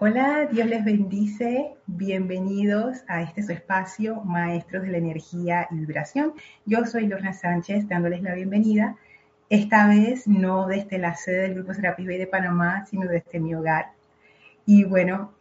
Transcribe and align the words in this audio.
Hola, 0.00 0.46
Dios 0.48 0.68
les 0.68 0.84
bendice. 0.84 1.74
Bienvenidos 1.86 2.98
a 3.08 3.22
este 3.22 3.42
su 3.42 3.50
espacio, 3.50 4.22
Maestros 4.22 4.84
de 4.84 4.90
la 4.90 4.98
Energía 4.98 5.66
y 5.72 5.74
Vibración. 5.74 6.34
Yo 6.66 6.84
soy 6.86 7.08
Lorna 7.08 7.32
Sánchez, 7.32 7.88
dándoles 7.88 8.22
la 8.22 8.34
bienvenida. 8.34 8.94
Esta 9.50 9.88
vez 9.88 10.28
no 10.28 10.68
desde 10.68 10.98
la 10.98 11.16
sede 11.16 11.40
del 11.42 11.54
Grupo 11.54 11.74
Serapis 11.74 12.06
Bay 12.06 12.16
de 12.16 12.28
Panamá, 12.28 12.86
sino 12.86 13.08
desde 13.08 13.40
mi 13.40 13.56
hogar. 13.56 13.90
Y 14.66 14.84
bueno, 14.84 15.32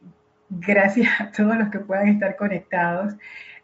gracias 0.50 1.22
a 1.22 1.32
todos 1.32 1.56
los 1.56 1.70
que 1.70 1.80
puedan 1.80 2.08
estar 2.08 2.36
conectados. 2.36 3.14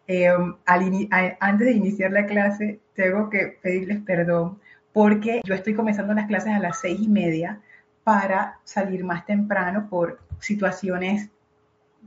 Eh, 0.07 0.29
antes 0.67 1.67
de 1.67 1.71
iniciar 1.71 2.11
la 2.11 2.27
clase, 2.27 2.81
tengo 2.93 3.31
que 3.31 3.57
pedirles 3.63 3.99
perdón 4.01 4.59
porque 4.91 5.41
yo 5.43 5.55
estoy 5.55 5.73
comenzando 5.73 6.13
las 6.13 6.27
clases 6.27 6.53
a 6.53 6.59
las 6.59 6.79
seis 6.79 6.99
y 7.01 7.07
media 7.07 7.61
para 8.03 8.59
salir 8.63 9.03
más 9.03 9.25
temprano 9.25 9.87
por 9.89 10.19
situaciones 10.39 11.29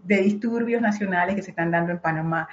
de 0.05 0.16
disturbios 0.19 0.83
nacionales 0.83 1.35
que 1.35 1.43
se 1.43 1.51
están 1.51 1.71
dando 1.71 1.93
en 1.93 1.98
Panamá. 1.98 2.49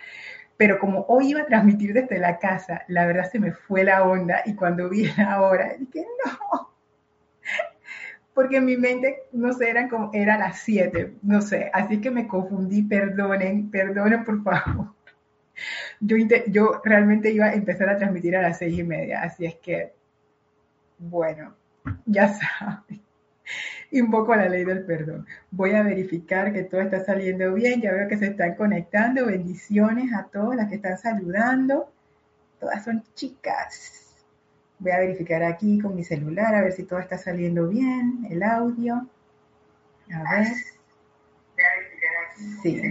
Pero 0.58 0.80
como 0.80 1.06
hoy 1.08 1.32
iba 1.32 1.42
a 1.42 1.46
transmitir 1.46 1.94
desde 1.94 2.20
la 2.20 2.38
casa, 2.40 2.84
la 2.88 3.06
verdad 3.06 3.30
se 3.30 3.40
me 3.40 3.52
fue 3.52 3.84
la 3.84 4.04
onda 4.04 4.42
y 4.46 4.56
cuando 4.56 4.90
vi 4.90 5.08
la 5.18 5.42
hora 5.42 5.74
dije, 5.78 6.06
no, 6.26 6.74
porque 8.34 8.58
en 8.58 8.66
mi 8.66 8.78
mente, 8.78 9.24
no 9.32 9.52
sé, 9.54 9.70
eran 9.70 9.90
como, 9.90 10.12
era 10.14 10.38
las 10.38 10.60
7, 10.60 11.16
no 11.24 11.42
sé, 11.42 11.70
así 11.74 12.00
que 12.00 12.12
me 12.12 12.28
confundí, 12.28 12.84
perdonen, 12.84 13.70
perdonen 13.70 14.24
por 14.24 14.44
favor. 14.44 14.88
Yo, 16.00 16.18
yo 16.48 16.82
realmente 16.84 17.32
iba 17.32 17.46
a 17.46 17.54
empezar 17.54 17.88
a 17.88 17.96
transmitir 17.96 18.36
a 18.36 18.42
las 18.42 18.58
seis 18.58 18.78
y 18.78 18.84
media, 18.84 19.22
así 19.22 19.46
es 19.46 19.54
que, 19.56 19.94
bueno, 20.98 21.56
ya 22.08 22.28
saben 22.34 23.04
invoco 23.94 24.36
la 24.36 24.50
ley 24.50 24.66
del 24.66 24.86
perdón. 24.86 25.26
Voy 25.52 25.72
a 25.72 25.84
verificar 25.84 26.52
que 26.52 26.64
todo 26.64 26.82
está 26.82 27.04
saliendo 27.04 27.54
bien. 27.54 27.82
Ya 27.82 27.92
veo 27.92 28.08
que 28.08 28.18
se 28.18 28.28
están 28.28 28.56
conectando. 28.56 29.28
Bendiciones 29.28 30.14
a 30.14 30.26
todas 30.26 30.58
las 30.58 30.70
que 30.70 30.76
están 30.76 30.98
saludando. 30.98 31.90
Todas 32.60 32.84
son 32.84 33.04
chicas. 33.14 34.16
Voy 34.80 34.92
a 34.92 35.00
verificar 35.00 35.44
aquí 35.44 35.80
con 35.80 35.96
mi 35.96 36.04
celular 36.04 36.56
a 36.56 36.62
ver 36.62 36.74
si 36.74 36.84
todo 36.84 37.00
está 37.00 37.18
saliendo 37.18 37.68
bien. 37.68 38.28
El 38.30 38.44
audio. 38.44 39.08
A 40.12 40.40
ver. 40.40 40.48
Sí, 42.64 42.82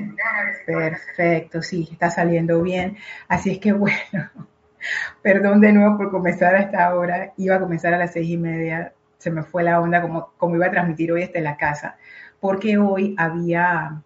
perfecto, 0.64 1.62
sí, 1.62 1.88
está 1.90 2.10
saliendo 2.10 2.62
bien. 2.62 2.96
Así 3.26 3.50
es 3.50 3.58
que 3.58 3.72
bueno, 3.72 4.30
perdón 5.22 5.60
de 5.60 5.72
nuevo 5.72 5.96
por 5.96 6.10
comenzar 6.10 6.54
a 6.54 6.60
esta 6.60 6.94
hora. 6.94 7.32
Iba 7.36 7.56
a 7.56 7.60
comenzar 7.60 7.92
a 7.92 7.98
las 7.98 8.12
seis 8.12 8.30
y 8.30 8.36
media 8.36 8.92
se 9.22 9.30
me 9.30 9.44
fue 9.44 9.62
la 9.62 9.80
onda 9.80 10.02
como, 10.02 10.32
como 10.36 10.56
iba 10.56 10.66
a 10.66 10.70
transmitir 10.72 11.12
hoy 11.12 11.20
desde 11.20 11.40
la 11.40 11.56
casa, 11.56 11.96
porque 12.40 12.76
hoy 12.76 13.14
había 13.16 14.02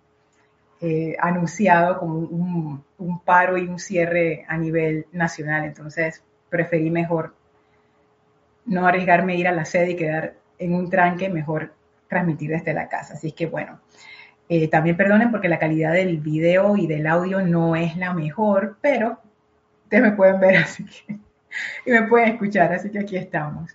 eh, 0.83 1.17
anunciado 1.19 1.99
como 1.99 2.19
un, 2.19 3.21
paro 3.25 3.57
y 3.57 3.67
un 3.67 3.79
cierre 3.79 4.45
a 4.47 4.59
nivel 4.59 5.07
nacional, 5.13 5.65
entonces 5.65 6.23
preferí 6.51 6.91
mejor 6.91 7.35
no 8.67 8.87
arriesgarme 8.87 9.33
a 9.33 9.37
ir 9.37 9.49
a 9.49 9.53
la 9.53 9.65
sede 9.65 9.93
y 9.93 9.97
quedar 9.97 10.35
en 10.59 10.75
un 10.75 10.91
tranque, 10.91 11.31
mejor 11.31 11.73
transmitir 12.09 12.51
desde 12.51 12.75
la 12.75 12.91
casa. 12.91 13.15
Así 13.15 13.33
que 13.33 13.47
bueno, 13.47 13.81
eh, 14.51 14.69
también 14.69 14.99
perdonen 14.99 15.31
porque 15.31 15.49
la 15.49 15.59
calidad 15.59 15.95
del 15.95 16.19
video 16.19 16.77
y 16.77 16.87
del 16.87 17.07
audio 17.07 17.41
no 17.41 17.75
es 17.75 17.97
la 17.97 18.13
mejor, 18.13 18.77
pero 18.83 19.19
ustedes 19.85 20.03
me 20.03 20.13
pueden 20.13 20.41
ver 20.41 20.57
así 20.65 20.85
que, 20.85 21.19
y 21.87 21.91
me 21.91 22.03
pueden 22.03 22.29
escuchar, 22.35 22.71
así 22.75 22.91
que 22.91 22.99
aquí 22.99 23.17
estamos. 23.17 23.75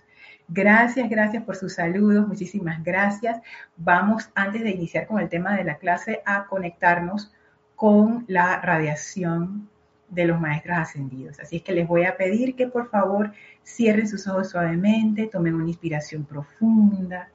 Gracias, 0.54 1.08
gracias 1.08 1.42
por 1.44 1.56
sus 1.56 1.76
saludos, 1.76 2.28
muchísimas 2.28 2.84
gracias. 2.84 3.40
Vamos, 3.78 4.28
antes 4.34 4.62
de 4.62 4.70
iniciar 4.70 5.06
con 5.06 5.18
el 5.18 5.30
tema 5.30 5.56
de 5.56 5.64
la 5.64 5.78
clase, 5.78 6.20
a 6.26 6.44
conectarnos 6.44 7.32
con 7.74 8.26
la 8.28 8.60
radiación 8.60 9.70
de 10.10 10.26
los 10.26 10.38
maestros 10.38 10.76
ascendidos. 10.76 11.40
Así 11.40 11.56
es 11.56 11.62
que 11.62 11.72
les 11.72 11.88
voy 11.88 12.04
a 12.04 12.18
pedir 12.18 12.54
que 12.54 12.66
por 12.66 12.90
favor 12.90 13.32
cierren 13.64 14.06
sus 14.06 14.28
ojos 14.28 14.50
suavemente, 14.50 15.26
tomen 15.26 15.54
una 15.54 15.68
inspiración 15.68 16.26
profunda, 16.26 17.30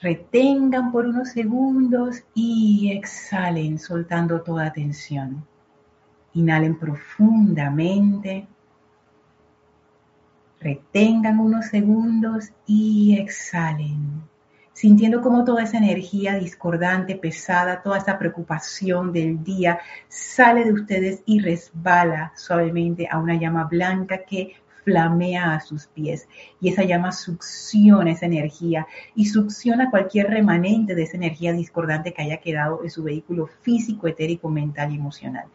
retengan 0.00 0.90
por 0.90 1.06
unos 1.06 1.28
segundos 1.28 2.24
y 2.34 2.90
exhalen 2.90 3.78
soltando 3.78 4.40
toda 4.40 4.72
tensión. 4.72 5.46
Inhalen 6.34 6.76
profundamente. 6.76 8.48
Retengan 10.66 11.38
unos 11.38 11.66
segundos 11.66 12.50
y 12.66 13.16
exhalen, 13.20 14.24
sintiendo 14.72 15.22
como 15.22 15.44
toda 15.44 15.62
esa 15.62 15.78
energía 15.78 16.34
discordante, 16.34 17.14
pesada, 17.14 17.82
toda 17.82 17.98
esa 17.98 18.18
preocupación 18.18 19.12
del 19.12 19.44
día 19.44 19.78
sale 20.08 20.64
de 20.64 20.72
ustedes 20.72 21.22
y 21.24 21.38
resbala 21.38 22.32
suavemente 22.34 23.06
a 23.08 23.18
una 23.18 23.36
llama 23.36 23.62
blanca 23.70 24.24
que 24.24 24.56
flamea 24.82 25.54
a 25.54 25.60
sus 25.60 25.86
pies 25.86 26.28
y 26.60 26.70
esa 26.70 26.82
llama 26.82 27.12
succiona 27.12 28.10
esa 28.10 28.26
energía 28.26 28.88
y 29.14 29.26
succiona 29.26 29.88
cualquier 29.88 30.30
remanente 30.30 30.96
de 30.96 31.04
esa 31.04 31.16
energía 31.16 31.52
discordante 31.52 32.12
que 32.12 32.22
haya 32.22 32.38
quedado 32.38 32.82
en 32.82 32.90
su 32.90 33.04
vehículo 33.04 33.46
físico, 33.62 34.08
etérico, 34.08 34.48
mental 34.48 34.90
y 34.92 34.96
emocional. 34.96 35.46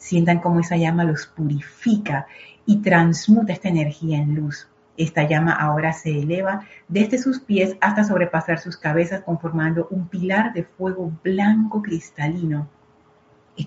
Sientan 0.00 0.40
cómo 0.40 0.60
esa 0.60 0.78
llama 0.78 1.04
los 1.04 1.26
purifica 1.26 2.26
y 2.64 2.78
transmuta 2.78 3.52
esta 3.52 3.68
energía 3.68 4.16
en 4.16 4.34
luz. 4.34 4.66
Esta 4.96 5.28
llama 5.28 5.52
ahora 5.52 5.92
se 5.92 6.18
eleva 6.18 6.62
desde 6.88 7.18
sus 7.18 7.38
pies 7.38 7.76
hasta 7.82 8.04
sobrepasar 8.04 8.58
sus 8.58 8.78
cabezas 8.78 9.20
conformando 9.20 9.88
un 9.90 10.08
pilar 10.08 10.54
de 10.54 10.64
fuego 10.64 11.12
blanco 11.22 11.82
cristalino, 11.82 12.66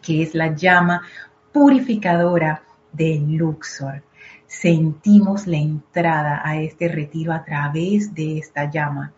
que 0.02 0.24
es 0.24 0.34
la 0.34 0.56
llama 0.56 1.04
purificadora 1.52 2.64
de 2.92 3.24
Luxor. 3.28 4.02
Sentimos 4.48 5.46
la 5.46 5.58
entrada 5.58 6.42
a 6.44 6.60
este 6.60 6.88
retiro 6.88 7.32
a 7.32 7.46
través 7.46 8.14
de 8.16 8.40
esta 8.40 8.70
llama 8.72 9.14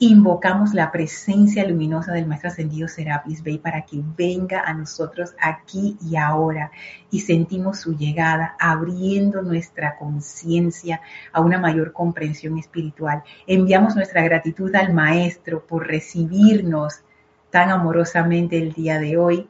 invocamos 0.00 0.74
la 0.74 0.90
presencia 0.90 1.64
luminosa 1.66 2.12
del 2.12 2.26
Maestro 2.26 2.50
Ascendido 2.50 2.88
Serapis 2.88 3.42
Bey 3.42 3.58
para 3.58 3.82
que 3.82 4.02
venga 4.16 4.60
a 4.60 4.74
nosotros 4.74 5.34
aquí 5.40 5.96
y 6.04 6.16
ahora 6.16 6.72
y 7.10 7.20
sentimos 7.20 7.80
su 7.80 7.96
llegada 7.96 8.56
abriendo 8.58 9.42
nuestra 9.42 9.96
conciencia 9.96 11.00
a 11.32 11.40
una 11.40 11.58
mayor 11.58 11.92
comprensión 11.92 12.58
espiritual. 12.58 13.22
Enviamos 13.46 13.94
nuestra 13.94 14.22
gratitud 14.24 14.74
al 14.74 14.92
Maestro 14.92 15.64
por 15.64 15.86
recibirnos 15.86 17.02
tan 17.50 17.70
amorosamente 17.70 18.58
el 18.58 18.72
día 18.72 18.98
de 18.98 19.16
hoy 19.16 19.48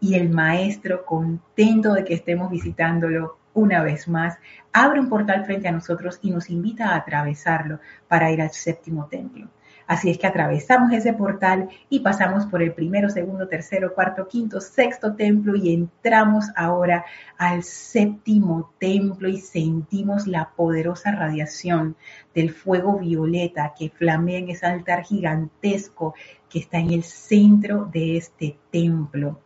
y 0.00 0.14
el 0.14 0.30
Maestro 0.30 1.04
contento 1.04 1.94
de 1.94 2.04
que 2.04 2.14
estemos 2.14 2.48
visitándolo 2.48 3.38
una 3.54 3.82
vez 3.82 4.08
más, 4.08 4.38
abre 4.72 5.00
un 5.00 5.08
portal 5.08 5.44
frente 5.44 5.68
a 5.68 5.72
nosotros 5.72 6.18
y 6.22 6.30
nos 6.30 6.50
invita 6.50 6.90
a 6.90 6.96
atravesarlo 6.96 7.80
para 8.08 8.30
ir 8.30 8.40
al 8.40 8.50
séptimo 8.50 9.06
templo. 9.06 9.48
Así 9.86 10.10
es 10.10 10.18
que 10.18 10.26
atravesamos 10.26 10.92
ese 10.92 11.12
portal 11.12 11.68
y 11.88 12.00
pasamos 12.00 12.46
por 12.46 12.62
el 12.62 12.72
primero, 12.72 13.10
segundo, 13.10 13.48
tercero, 13.48 13.94
cuarto, 13.94 14.28
quinto, 14.28 14.60
sexto 14.60 15.14
templo 15.14 15.56
y 15.56 15.74
entramos 15.74 16.46
ahora 16.56 17.04
al 17.36 17.62
séptimo 17.62 18.72
templo 18.78 19.28
y 19.28 19.38
sentimos 19.38 20.26
la 20.26 20.50
poderosa 20.56 21.12
radiación 21.12 21.96
del 22.34 22.50
fuego 22.50 22.98
violeta 22.98 23.74
que 23.76 23.90
flamea 23.90 24.38
en 24.38 24.50
ese 24.50 24.66
altar 24.66 25.02
gigantesco 25.02 26.14
que 26.48 26.60
está 26.60 26.78
en 26.78 26.92
el 26.92 27.02
centro 27.02 27.88
de 27.92 28.16
este 28.16 28.56
templo. 28.70 29.40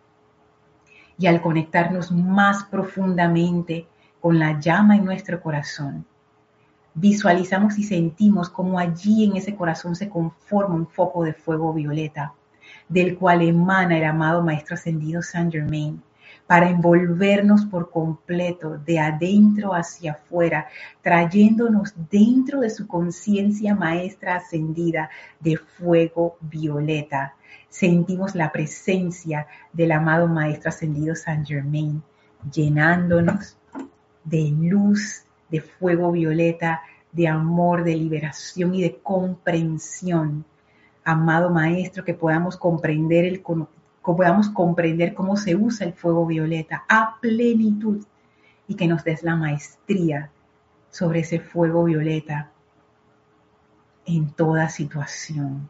Y 1.19 1.27
al 1.29 1.41
conectarnos 1.41 2.13
más 2.13 2.65
profundamente 2.65 3.87
con 4.27 4.41
la 4.41 4.59
llama 4.59 4.97
en 4.97 5.05
nuestro 5.05 5.41
corazón, 5.41 6.05
visualizamos 6.95 7.79
y 7.79 7.85
sentimos 7.85 8.51
como 8.51 8.77
allí 8.77 9.23
en 9.23 9.37
ese 9.37 9.55
corazón 9.55 9.95
se 9.95 10.09
conforma 10.09 10.75
un 10.75 10.89
foco 10.89 11.23
de 11.23 11.33
fuego 11.33 11.73
violeta, 11.73 12.35
del 12.89 13.17
cual 13.17 13.43
emana 13.43 13.97
el 13.97 14.03
amado 14.03 14.43
Maestro 14.43 14.75
Ascendido 14.75 15.23
Saint 15.23 15.53
Germain, 15.53 16.03
para 16.45 16.69
envolvernos 16.69 17.67
por 17.67 17.89
completo 17.89 18.79
de 18.79 18.99
adentro 18.99 19.73
hacia 19.73 20.15
afuera, 20.15 20.67
trayéndonos 21.03 21.95
dentro 22.11 22.63
de 22.63 22.71
su 22.71 22.89
conciencia 22.89 23.77
maestra 23.77 24.35
ascendida 24.35 25.09
de 25.39 25.57
fuego 25.57 26.37
violeta. 26.41 27.37
Sentimos 27.69 28.35
la 28.35 28.51
presencia 28.51 29.47
del 29.73 29.93
amado 29.93 30.27
Maestro 30.27 30.71
Ascendido 30.71 31.15
Saint 31.15 31.47
Germain, 31.47 32.03
llenándonos 32.51 33.57
de 34.27 34.51
luz, 34.51 35.25
de 35.49 35.61
fuego 35.61 36.13
violeta, 36.13 36.83
de 37.13 37.29
amor, 37.29 37.85
de 37.85 37.97
liberación 37.97 38.75
y 38.75 38.83
de 38.83 38.97
comprensión. 38.97 40.45
Amado 41.05 41.51
Maestro, 41.51 42.05
que 42.05 42.15
podamos 42.15 42.57
comprender, 42.57 43.25
el, 43.25 43.43
podamos 44.03 44.49
comprender 44.51 45.15
cómo 45.15 45.37
se 45.37 45.55
usa 45.55 45.87
el 45.87 45.95
fuego 45.95 46.27
violeta 46.27 46.85
a 46.89 47.19
plenitud 47.21 48.05
y 48.69 48.75
que 48.75 48.89
nos 48.89 49.05
des 49.05 49.23
la 49.23 49.37
maestría 49.37 50.31
sobre 50.91 51.21
ese 51.21 51.39
fuego 51.39 51.85
violeta 51.85 52.51
en 54.05 54.31
toda 54.31 54.69
situación. 54.69 55.69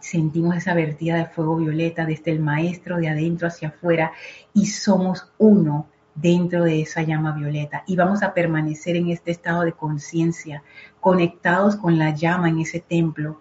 sentimos 0.00 0.56
esa 0.56 0.74
vertida 0.74 1.16
de 1.16 1.26
fuego 1.26 1.56
violeta 1.56 2.04
desde 2.04 2.32
el 2.32 2.40
maestro 2.40 2.96
de 2.96 3.08
adentro 3.08 3.46
hacia 3.46 3.68
afuera 3.68 4.12
y 4.52 4.66
somos 4.66 5.32
uno 5.38 5.86
dentro 6.14 6.64
de 6.64 6.82
esa 6.82 7.02
llama 7.02 7.32
violeta 7.32 7.84
y 7.86 7.96
vamos 7.96 8.22
a 8.22 8.34
permanecer 8.34 8.96
en 8.96 9.10
este 9.10 9.30
estado 9.30 9.62
de 9.62 9.72
conciencia, 9.72 10.62
conectados 11.00 11.76
con 11.76 11.98
la 11.98 12.10
llama 12.10 12.48
en 12.48 12.60
ese 12.60 12.80
templo 12.80 13.40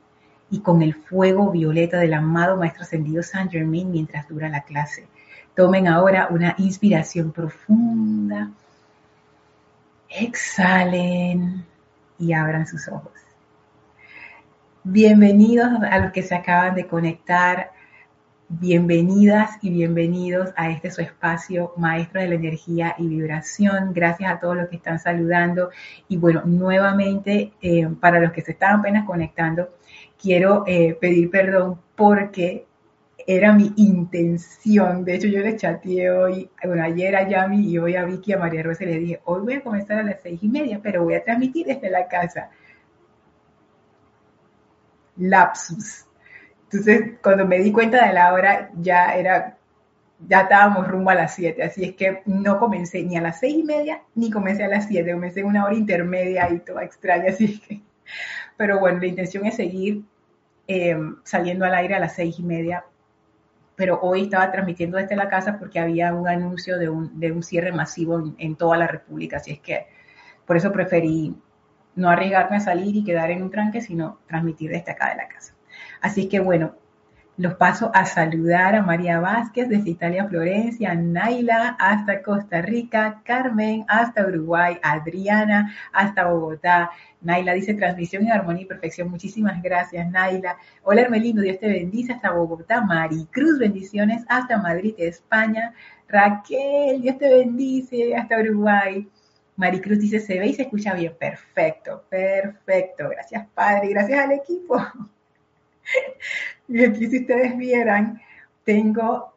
y 0.50 0.60
con 0.60 0.82
el 0.82 0.94
fuego 0.94 1.52
violeta 1.52 1.98
del 1.98 2.14
amado 2.14 2.58
Maestro 2.58 2.84
Ascendido 2.84 3.24
Saint 3.24 3.52
Germain 3.52 3.92
mientras 3.92 4.28
dura 4.28 4.50
la 4.50 4.62
clase. 4.62 5.08
Tomen 5.56 5.88
ahora 5.88 6.28
una 6.30 6.56
inspiración 6.58 7.32
profunda, 7.32 8.52
exhalen 10.10 11.66
y 12.20 12.34
abran 12.34 12.68
sus 12.68 12.88
ojos. 12.88 13.12
Bienvenidos 14.84 15.70
a 15.90 16.00
los 16.00 16.12
que 16.12 16.24
se 16.24 16.36
acaban 16.36 16.76
de 16.76 16.88
conectar 16.88 17.72
Bienvenidas 18.60 19.52
y 19.62 19.70
bienvenidos 19.70 20.50
a 20.58 20.72
este 20.72 20.92
su 20.92 21.00
espacio, 21.00 21.72
Maestro 21.78 22.20
de 22.20 22.28
la 22.28 22.36
Energía 22.36 22.96
y 22.98 23.08
Vibración. 23.08 23.94
Gracias 23.94 24.30
a 24.30 24.42
todos 24.42 24.58
los 24.58 24.68
que 24.68 24.76
están 24.76 25.00
saludando. 25.00 25.70
Y 26.10 26.18
bueno, 26.18 26.42
nuevamente, 26.44 27.54
eh, 27.62 27.88
para 28.02 28.20
los 28.20 28.34
que 28.34 28.42
se 28.42 28.52
están 28.52 28.82
apenas 28.82 29.06
conectando, 29.06 29.70
quiero 30.22 30.66
eh, 30.68 30.98
pedir 31.00 31.30
perdón 31.30 31.80
porque 31.96 32.66
era 33.26 33.54
mi 33.54 33.72
intención. 33.78 35.06
De 35.06 35.16
hecho, 35.16 35.28
yo 35.28 35.40
le 35.40 35.56
chateé 35.56 36.12
hoy, 36.12 36.50
bueno, 36.66 36.84
ayer 36.84 37.16
a 37.16 37.30
Yami 37.30 37.70
y 37.70 37.78
hoy 37.78 37.96
a 37.96 38.04
Vicky 38.04 38.32
y 38.32 38.34
a 38.34 38.38
María 38.38 38.64
Rosa 38.64 38.84
le 38.84 39.00
dije, 39.00 39.22
hoy 39.24 39.44
voy 39.44 39.54
a 39.54 39.64
comenzar 39.64 40.00
a 40.00 40.04
las 40.04 40.22
seis 40.22 40.44
y 40.44 40.50
media, 40.50 40.82
pero 40.84 41.06
voy 41.06 41.14
a 41.14 41.24
transmitir 41.24 41.68
desde 41.68 41.90
la 41.90 42.06
casa. 42.10 42.50
Lapsus 45.16 46.06
entonces, 46.72 47.20
cuando 47.22 47.46
me 47.46 47.60
di 47.60 47.72
cuenta 47.72 48.08
de 48.08 48.14
la 48.14 48.34
hora, 48.34 48.72
ya 48.80 49.14
era, 49.16 49.58
ya 50.26 50.42
estábamos 50.42 50.88
rumbo 50.88 51.10
a 51.10 51.16
las 51.16 51.36
7, 51.36 51.62
así 51.64 51.84
es 51.84 51.96
que 51.96 52.22
no 52.26 52.60
comencé 52.60 53.04
ni 53.04 53.18
a 53.18 53.22
las 53.22 53.40
seis 53.40 53.56
y 53.56 53.64
media, 53.64 54.04
ni 54.16 54.32
comencé 54.32 54.64
a 54.64 54.70
las 54.70 54.88
7, 54.88 55.12
comencé 55.12 55.42
en 55.42 55.48
una 55.48 55.66
hora 55.66 55.76
intermedia 55.76 56.50
y 56.50 56.60
toda 56.60 56.86
extraña, 56.86 57.26
así 57.30 57.60
que, 57.60 57.82
pero 58.56 58.80
bueno, 58.80 59.00
la 59.00 59.08
intención 59.08 59.46
es 59.46 59.56
seguir 59.56 60.04
eh, 60.68 60.98
saliendo 61.24 61.66
al 61.66 61.76
aire 61.76 61.96
a 61.96 62.00
las 62.00 62.16
seis 62.16 62.40
y 62.40 62.44
media, 62.44 62.86
pero 63.76 64.00
hoy 64.02 64.24
estaba 64.24 64.50
transmitiendo 64.52 64.98
desde 64.98 65.18
la 65.18 65.28
casa 65.28 65.60
porque 65.60 65.80
había 65.80 66.14
un 66.14 66.28
anuncio 66.30 66.78
de 66.78 66.88
un, 66.88 67.20
de 67.20 67.34
un 67.34 67.44
cierre 67.44 67.74
masivo 67.74 68.20
en, 68.20 68.36
en 68.38 68.56
toda 68.56 68.78
la 68.78 68.88
República, 68.88 69.38
así 69.38 69.52
es 69.52 69.60
que 69.60 69.88
por 70.46 70.56
eso 70.56 70.72
preferí 70.72 71.36
no 71.96 72.10
arriesgarme 72.10 72.58
a 72.58 72.62
salir 72.62 72.96
y 72.96 73.04
quedar 73.04 73.30
en 73.32 73.44
un 73.44 73.52
tranque, 73.52 73.82
sino 73.82 74.20
transmitir 74.28 74.72
desde 74.72 74.92
acá 74.92 75.10
de 75.10 75.16
la 75.18 75.28
casa. 75.28 75.54
Así 76.02 76.28
que 76.28 76.40
bueno, 76.40 76.76
los 77.38 77.56
paso 77.56 77.90
a 77.94 78.06
saludar 78.06 78.76
a 78.76 78.84
María 78.84 79.20
Vázquez 79.20 79.68
desde 79.70 79.90
Italia, 79.90 80.28
Florencia, 80.28 80.94
Naila 80.94 81.76
hasta 81.80 82.22
Costa 82.22 82.62
Rica, 82.62 83.22
Carmen 83.24 83.86
hasta 83.88 84.28
Uruguay, 84.28 84.78
Adriana 84.84 85.74
hasta 85.94 86.28
Bogotá. 86.28 86.92
Naila 87.22 87.54
dice 87.54 87.74
transmisión 87.74 88.24
en 88.24 88.34
armonía 88.34 88.64
y 88.64 88.66
perfección. 88.66 89.10
Muchísimas 89.10 89.62
gracias, 89.64 90.08
Naila. 90.12 90.58
Hola, 90.84 91.02
Hermelino, 91.02 91.42
Dios 91.42 91.58
te 91.58 91.68
bendice 91.68 92.14
hasta 92.14 92.32
Bogotá. 92.32 92.82
Maricruz, 92.82 93.58
bendiciones 93.58 94.24
hasta 94.28 94.58
Madrid, 94.58 94.94
España. 94.98 95.74
Raquel, 96.10 97.02
Dios 97.02 97.18
te 97.18 97.30
bendice 97.30 98.16
hasta 98.16 98.40
Uruguay. 98.40 99.08
Maricruz 99.56 100.00
dice, 100.00 100.20
se 100.20 100.38
ve 100.38 100.48
y 100.48 100.54
se 100.54 100.64
escucha 100.64 100.94
bien. 100.94 101.16
Perfecto, 101.18 102.04
perfecto. 102.10 103.10
Gracias, 103.10 103.48
Padre. 103.56 103.88
Gracias 103.90 104.20
al 104.20 104.34
equipo. 104.34 104.78
Y 106.68 106.86
aquí 106.86 107.08
si 107.08 107.20
ustedes 107.20 107.58
vieran, 107.58 108.22
tengo 108.64 109.34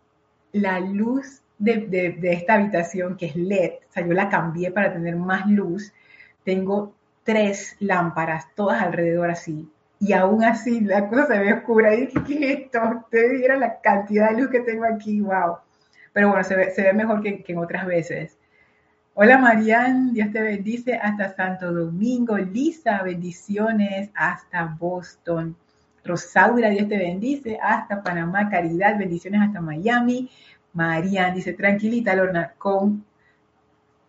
la 0.53 0.79
luz 0.79 1.43
de, 1.59 2.17
esta 2.23 2.55
habitación 2.55 3.17
que 3.17 3.27
es 3.27 3.37
LED, 3.37 3.73
o 3.89 3.93
sea, 3.93 4.07
yo 4.07 4.13
la 4.13 4.29
cambié 4.29 4.71
para 4.71 4.93
tener 4.93 5.17
más 5.17 5.47
luz. 5.47 5.93
Tengo 6.45 6.95
tres 7.25 7.77
lámparas, 7.81 8.55
todas 8.55 8.81
alrededor 8.83 9.31
así. 9.31 9.69
Y 9.99 10.13
aún 10.13 10.45
así 10.45 10.81
la 10.81 11.09
cosa 11.09 11.27
se 11.27 11.39
ve 11.39 11.55
oscura. 11.55 11.95
Y 11.95 12.07
dije, 12.07 12.21
¿qué 12.27 12.35
es 12.35 12.59
esto? 12.61 12.81
Ustedes 13.05 13.39
vieran 13.39 13.61
la 13.61 13.81
cantidad 13.81 14.31
de 14.31 14.41
luz 14.41 14.51
que 14.51 14.61
tengo 14.61 14.85
aquí, 14.85 15.21
wow. 15.21 15.57
Pero 16.13 16.29
bueno, 16.29 16.45
se 16.45 16.55
ve, 16.55 16.93
mejor 16.93 17.23
que, 17.23 17.43
que 17.43 17.53
en 17.53 17.59
otras 17.59 17.87
veces. 17.87 18.39
Hola 19.15 19.39
Marian, 19.39 20.13
Dios 20.13 20.33
te 20.33 20.41
bendice 20.41 20.95
hasta 20.95 21.35
Santo 21.35 21.73
Domingo. 21.73 22.37
Lisa, 22.37 23.03
bendiciones 23.03 24.11
hasta 24.15 24.77
Boston. 24.79 25.57
Rosaura, 26.05 26.69
Dios 26.71 26.89
te 26.89 26.99
bendice, 26.99 27.59
hasta 27.61 28.03
Panamá, 28.03 28.49
Caridad, 28.49 28.99
bendiciones 28.99 29.41
hasta 29.41 29.61
Miami. 29.61 30.31
Marian 30.75 31.35
dice, 31.35 31.53
tranquilita, 31.55 32.15
Lorna, 32.15 32.53
con, 32.59 33.05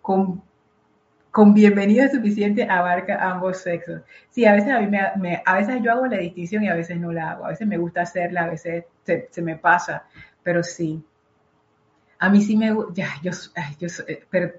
con, 0.02 0.42
con 1.32 1.54
bienvenida 1.54 2.10
suficiente 2.10 2.64
abarca 2.64 3.30
ambos 3.30 3.58
sexos. 3.60 4.02
Sí, 4.30 4.46
a 4.46 4.54
veces 4.54 4.72
a 4.72 4.80
mí 4.82 4.88
me, 4.88 5.42
a 5.46 5.56
veces 5.56 5.82
yo 5.84 5.92
hago 5.92 6.08
la 6.08 6.18
distinción 6.18 6.64
y 6.64 6.70
a 6.70 6.76
veces 6.76 7.00
no 7.00 7.12
la 7.12 7.32
hago. 7.32 7.46
A 7.46 7.50
veces 7.50 7.68
me 7.68 7.78
gusta 7.78 8.02
hacerla, 8.02 8.44
a 8.44 8.50
veces 8.50 8.86
se, 9.04 9.42
me 9.42 9.56
pasa, 9.58 10.04
pero 10.44 10.64
sí. 10.64 11.04
A 12.20 12.30
mí 12.30 12.42
sí 12.42 12.58
me 12.58 12.72
gusta, 12.72 12.94
ya, 12.94 13.10
yo, 13.22 13.32
yo, 13.80 13.88
pero 14.30 14.54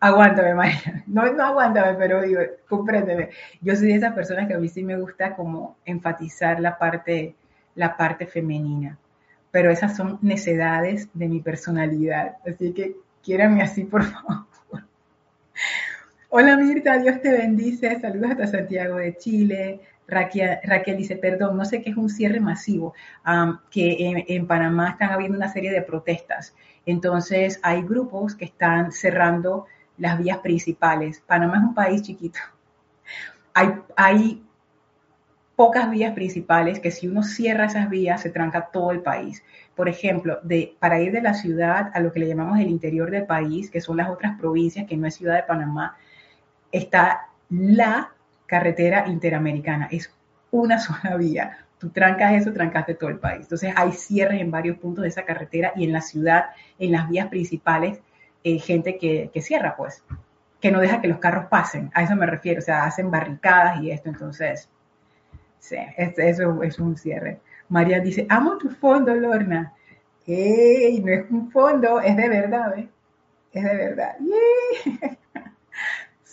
aguántame, 0.00 0.54
María. 0.54 1.04
No, 1.06 1.32
no 1.32 1.42
aguántame, 1.44 1.94
pero 1.94 2.22
digo, 2.22 2.40
compréndeme. 2.68 3.30
Yo 3.60 3.74
soy 3.76 3.88
de 3.88 3.94
esas 3.94 4.14
personas 4.14 4.46
que 4.46 4.54
a 4.54 4.58
mí 4.58 4.68
sí 4.68 4.82
me 4.82 4.98
gusta 4.98 5.34
como 5.34 5.76
enfatizar 5.84 6.60
la 6.60 6.78
parte, 6.78 7.34
la 7.74 7.96
parte 7.96 8.26
femenina. 8.26 8.98
Pero 9.50 9.70
esas 9.70 9.96
son 9.96 10.18
necedades 10.22 11.08
de 11.14 11.28
mi 11.28 11.40
personalidad. 11.40 12.36
Así 12.46 12.72
que 12.72 12.96
quiérame 13.22 13.62
así, 13.62 13.84
por 13.84 14.04
favor. 14.04 14.46
Hola 16.30 16.58
Mirta, 16.58 16.98
Dios 16.98 17.22
te 17.22 17.32
bendice. 17.32 17.98
Saludos 18.00 18.32
hasta 18.32 18.46
Santiago 18.46 18.96
de 18.96 19.16
Chile. 19.16 19.80
Raquel, 20.08 20.96
dice, 20.96 21.16
perdón, 21.16 21.56
no 21.56 21.66
sé 21.66 21.82
qué 21.82 21.90
es 21.90 21.96
un 21.96 22.08
cierre 22.08 22.40
masivo, 22.40 22.94
que 23.70 24.24
en, 24.26 24.46
Panamá 24.46 24.90
están 24.90 25.10
habiendo 25.10 25.36
una 25.36 25.52
serie 25.52 25.70
de 25.70 25.82
protestas. 25.82 26.54
Entonces 26.86 27.60
hay 27.62 27.82
grupos 27.82 28.34
que 28.34 28.46
están 28.46 28.90
cerrando 28.90 29.66
las 29.98 30.18
vías 30.18 30.38
principales. 30.38 31.20
Panamá 31.26 31.58
es 31.58 31.62
un 31.64 31.74
país 31.74 32.02
chiquito. 32.02 32.38
Hay, 33.96 34.42
pocas 35.56 35.90
vías 35.90 36.14
principales 36.14 36.78
que 36.78 36.92
si 36.92 37.08
uno 37.08 37.24
cierra 37.24 37.64
esas 37.64 37.90
vías 37.90 38.22
se 38.22 38.30
tranca 38.30 38.68
todo 38.72 38.92
el 38.92 39.00
país. 39.00 39.42
Por 39.74 39.88
ejemplo, 39.88 40.38
de, 40.44 40.76
para 40.78 41.00
ir 41.00 41.10
de 41.10 41.20
la 41.20 41.34
ciudad 41.34 41.90
a 41.94 41.98
lo 41.98 42.12
que 42.12 42.20
le 42.20 42.28
llamamos 42.28 42.60
el 42.60 42.68
interior 42.68 43.10
del 43.10 43.26
país, 43.26 43.68
que 43.68 43.80
son 43.80 43.96
las 43.96 44.08
otras 44.08 44.38
provincias, 44.38 44.86
que 44.86 44.96
no 44.96 45.08
es 45.08 45.16
ciudad 45.16 45.34
de 45.34 45.42
Panamá, 45.42 45.96
está 46.70 47.30
la 47.50 48.12
carretera 48.46 49.08
interamericana. 49.08 49.88
Es 49.90 50.14
una 50.52 50.78
sola 50.78 51.16
vía. 51.16 51.58
Tú 51.78 51.90
trancas 51.90 52.34
eso, 52.34 52.52
trancaste 52.52 52.94
todo 52.94 53.10
el 53.10 53.18
país. 53.18 53.42
Entonces 53.42 53.72
hay 53.74 53.90
cierres 53.90 54.40
en 54.40 54.52
varios 54.52 54.78
puntos 54.78 55.02
de 55.02 55.08
esa 55.08 55.24
carretera 55.24 55.72
y 55.74 55.82
en 55.82 55.92
la 55.92 56.02
ciudad, 56.02 56.50
en 56.78 56.92
las 56.92 57.08
vías 57.08 57.26
principales, 57.28 58.00
eh, 58.44 58.58
gente 58.58 58.98
que, 58.98 59.30
cierra, 59.40 59.76
pues, 59.76 60.02
que 60.60 60.70
no 60.70 60.80
deja 60.80 61.00
que 61.00 61.08
los 61.08 61.18
carros 61.18 61.46
pasen. 61.46 61.90
A 61.94 62.02
eso 62.02 62.16
me 62.16 62.26
refiero, 62.26 62.58
o 62.58 62.62
sea, 62.62 62.84
hacen 62.84 63.10
barricadas 63.10 63.80
y 63.82 63.90
esto, 63.90 64.08
entonces, 64.08 64.68
sí, 65.58 65.76
eso 65.96 66.62
es 66.62 66.78
un 66.78 66.96
cierre. 66.96 67.40
María 67.68 68.00
dice, 68.00 68.26
amo 68.28 68.56
tu 68.58 68.70
fondo, 68.70 69.14
Lorna. 69.14 69.74
¡Ey! 70.26 71.00
No 71.00 71.12
es 71.12 71.30
un 71.30 71.50
fondo, 71.50 72.00
es 72.00 72.16
de 72.16 72.28
verdad, 72.28 72.74
¿ves? 72.76 72.88
Es 73.52 73.64
de 73.64 73.76
verdad. 73.76 74.16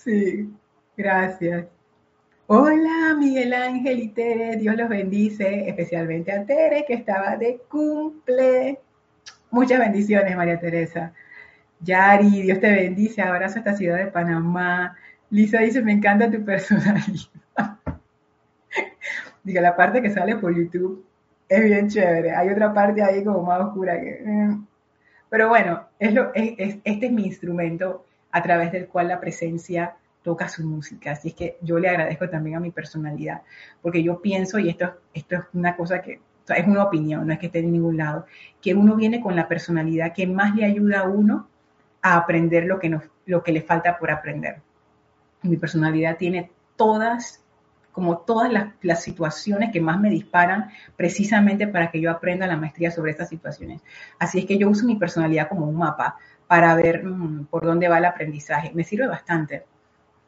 Sí, 0.06 0.54
gracias. 0.96 1.66
Hola, 2.46 3.16
Miguel 3.18 3.54
Ángel 3.56 4.00
y 4.02 4.10
Tere, 4.10 4.56
Dios 4.56 4.76
los 4.76 4.88
bendice, 4.88 5.68
especialmente 5.68 6.32
a 6.32 6.46
Tere, 6.46 6.86
que 6.88 6.94
estaba 6.94 7.38
de 7.38 7.62
cumple. 7.68 8.80
Muchas 9.50 9.80
bendiciones, 9.80 10.38
María 10.38 10.60
Teresa. 10.60 11.12
Yari, 11.86 12.42
Dios 12.42 12.60
te 12.60 12.72
bendice, 12.72 13.22
abrazo 13.22 13.58
a 13.58 13.60
esta 13.60 13.75
ciudad 13.75 13.98
de 13.98 14.08
Panamá. 14.08 14.98
Lisa 15.30 15.60
dice, 15.60 15.84
me 15.84 15.92
encanta 15.92 16.32
tu 16.32 16.44
personalidad. 16.44 17.30
Diga, 19.44 19.62
la 19.62 19.75
parte 19.75 20.01
que 20.01 20.10
sale 20.10 20.36
por 20.38 20.56
YouTube 20.56 21.06
es 21.48 21.63
bien 21.63 21.88
chévere. 21.88 22.32
Hay 22.32 22.50
otra 22.50 22.74
parte 22.74 23.04
ahí 23.04 23.24
como 23.24 23.44
más 23.44 23.62
oscura 23.62 24.00
que... 24.01 24.10
Eh. 24.10 24.58
Pero 25.30 25.50
bueno, 25.50 25.88
es 26.00 26.13
lo, 26.13 26.32
este 26.34 27.06
es 27.06 27.12
mi 27.12 27.25
instrumento 27.25 28.06
a 28.32 28.42
través 28.42 28.72
del 28.72 28.88
cual 28.88 29.10
la 29.10 29.20
presencia 29.20 29.96
toca 30.24 30.50
su 30.50 30.65
música. 30.65 31.12
Así 31.12 31.30
es 31.30 31.34
que 31.36 31.58
yo 31.62 31.77
le 31.77 31.89
agradezco 31.89 32.27
también 32.30 32.58
a 32.58 32.60
mi 32.60 32.72
personalidad, 32.72 33.44
porque 33.82 34.01
yo 34.01 34.22
pienso, 34.22 34.58
y 34.58 34.70
esto, 34.70 34.94
esto 35.13 35.36
es 35.36 35.42
una 35.54 35.75
cosa 35.75 36.01
que 36.01 36.20
es 36.48 36.68
una 36.68 36.84
opinión, 36.84 37.27
no 37.27 37.34
es 37.34 37.39
que 37.39 37.48
esté 37.48 37.60
en 37.60 37.72
ningún 37.72 37.98
lado, 37.98 38.25
que 38.62 38.74
uno 38.74 38.96
viene 38.96 39.22
con 39.22 39.36
la 39.36 39.48
personalidad 39.48 40.13
que 40.13 40.25
más 40.25 40.56
le 40.56 40.65
ayuda 40.65 41.01
a 41.01 41.04
uno 41.04 41.48
a 42.06 42.18
aprender 42.18 42.66
lo 42.66 42.78
que, 42.78 43.00
lo 43.26 43.42
que 43.42 43.52
le 43.52 43.64
falta 43.64 43.98
por 43.98 44.12
aprender. 44.12 44.62
Mi 45.42 45.58
personalidad 45.58 46.18
tiene 46.18 46.52
todas 46.76 47.42
como 47.92 48.20
todas 48.20 48.52
las, 48.52 48.74
las, 48.82 49.02
situaciones 49.02 49.72
que 49.72 49.82
más 49.82 50.00
me 50.00 50.10
disparan 50.10 50.70
precisamente 50.98 51.66
para 51.66 51.90
que 51.90 52.00
yo 52.00 52.12
aprenda 52.12 52.46
la 52.46 52.58
maestría 52.58 52.92
sobre 52.92 53.12
estas 53.12 53.30
situaciones. 53.30 53.82
Así 54.20 54.38
es 54.38 54.46
que 54.46 54.58
yo 54.60 54.70
uso 54.70 54.86
mi 54.86 54.98
personalidad 54.98 55.48
como 55.48 55.66
un 55.66 55.78
mapa 55.78 56.18
para 56.46 56.76
ver 56.76 57.04
mm, 57.04 57.46
por 57.46 57.66
dónde 57.66 57.88
va 57.88 57.98
el 57.98 58.06
aprendizaje. 58.06 58.72
Me 58.76 58.84
sirve 58.84 59.08
bastante. 59.08 59.66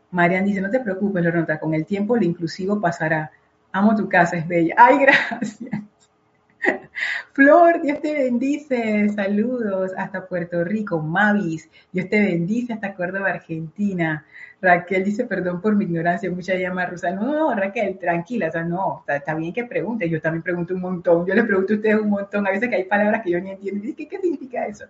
Marian 0.09 0.45
dice, 0.45 0.61
no 0.61 0.71
te 0.71 0.79
preocupes, 0.79 1.23
Loronta, 1.23 1.59
con 1.59 1.75
el 1.75 1.85
tiempo 1.85 2.15
lo 2.15 2.23
inclusivo 2.23 2.81
pasará. 2.81 3.29
Amo 3.71 3.95
tu 3.95 4.09
casa, 4.09 4.37
es 4.37 4.47
bella. 4.47 4.73
Ay, 4.79 4.97
gracias. 4.99 5.59
Flor, 7.37 7.83
Dios 7.83 8.01
te 8.01 8.13
bendice. 8.15 9.09
Saludos 9.09 9.91
hasta 9.95 10.25
Puerto 10.25 10.63
Rico. 10.63 10.99
Mavis, 10.99 11.69
Dios 11.91 12.09
te 12.09 12.19
bendice 12.19 12.73
hasta 12.73 12.95
Córdoba, 12.95 13.29
Argentina. 13.29 14.25
Raquel 14.59 15.03
dice, 15.03 15.27
perdón 15.27 15.61
por 15.61 15.75
mi 15.75 15.85
ignorancia, 15.85 16.31
mucha 16.31 16.55
llama 16.55 16.87
rusa. 16.87 17.11
No, 17.11 17.31
no, 17.31 17.53
Raquel, 17.53 17.99
tranquila, 17.99 18.47
o 18.47 18.51
sea, 18.51 18.63
no, 18.63 19.03
está, 19.07 19.35
bien 19.35 19.53
que 19.53 19.65
pregunte. 19.65 20.09
Yo 20.09 20.19
también 20.19 20.41
pregunto 20.41 20.73
un 20.73 20.81
montón. 20.81 21.27
Yo 21.27 21.35
le 21.35 21.43
pregunto 21.43 21.73
a 21.73 21.75
ustedes 21.75 22.01
un 22.01 22.09
montón. 22.09 22.47
A 22.47 22.49
veces 22.49 22.69
que 22.69 22.75
hay 22.77 22.85
palabras 22.85 23.21
que 23.23 23.29
yo 23.29 23.39
ni 23.39 23.51
entiendo. 23.51 23.83
¿Qué, 23.95 24.07
qué 24.07 24.19
significa 24.19 24.65
eso? 24.65 24.85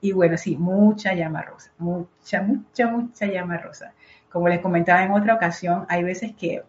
Y 0.00 0.12
bueno, 0.12 0.36
sí, 0.36 0.56
mucha 0.56 1.14
llama 1.14 1.42
rosa. 1.42 1.72
Mucha, 1.78 2.42
mucha, 2.42 2.86
mucha 2.86 3.26
llama 3.26 3.58
rosa. 3.58 3.92
Como 4.30 4.48
les 4.48 4.60
comentaba 4.60 5.02
en 5.02 5.10
otra 5.10 5.34
ocasión, 5.34 5.84
hay 5.88 6.04
veces 6.04 6.32
que 6.36 6.62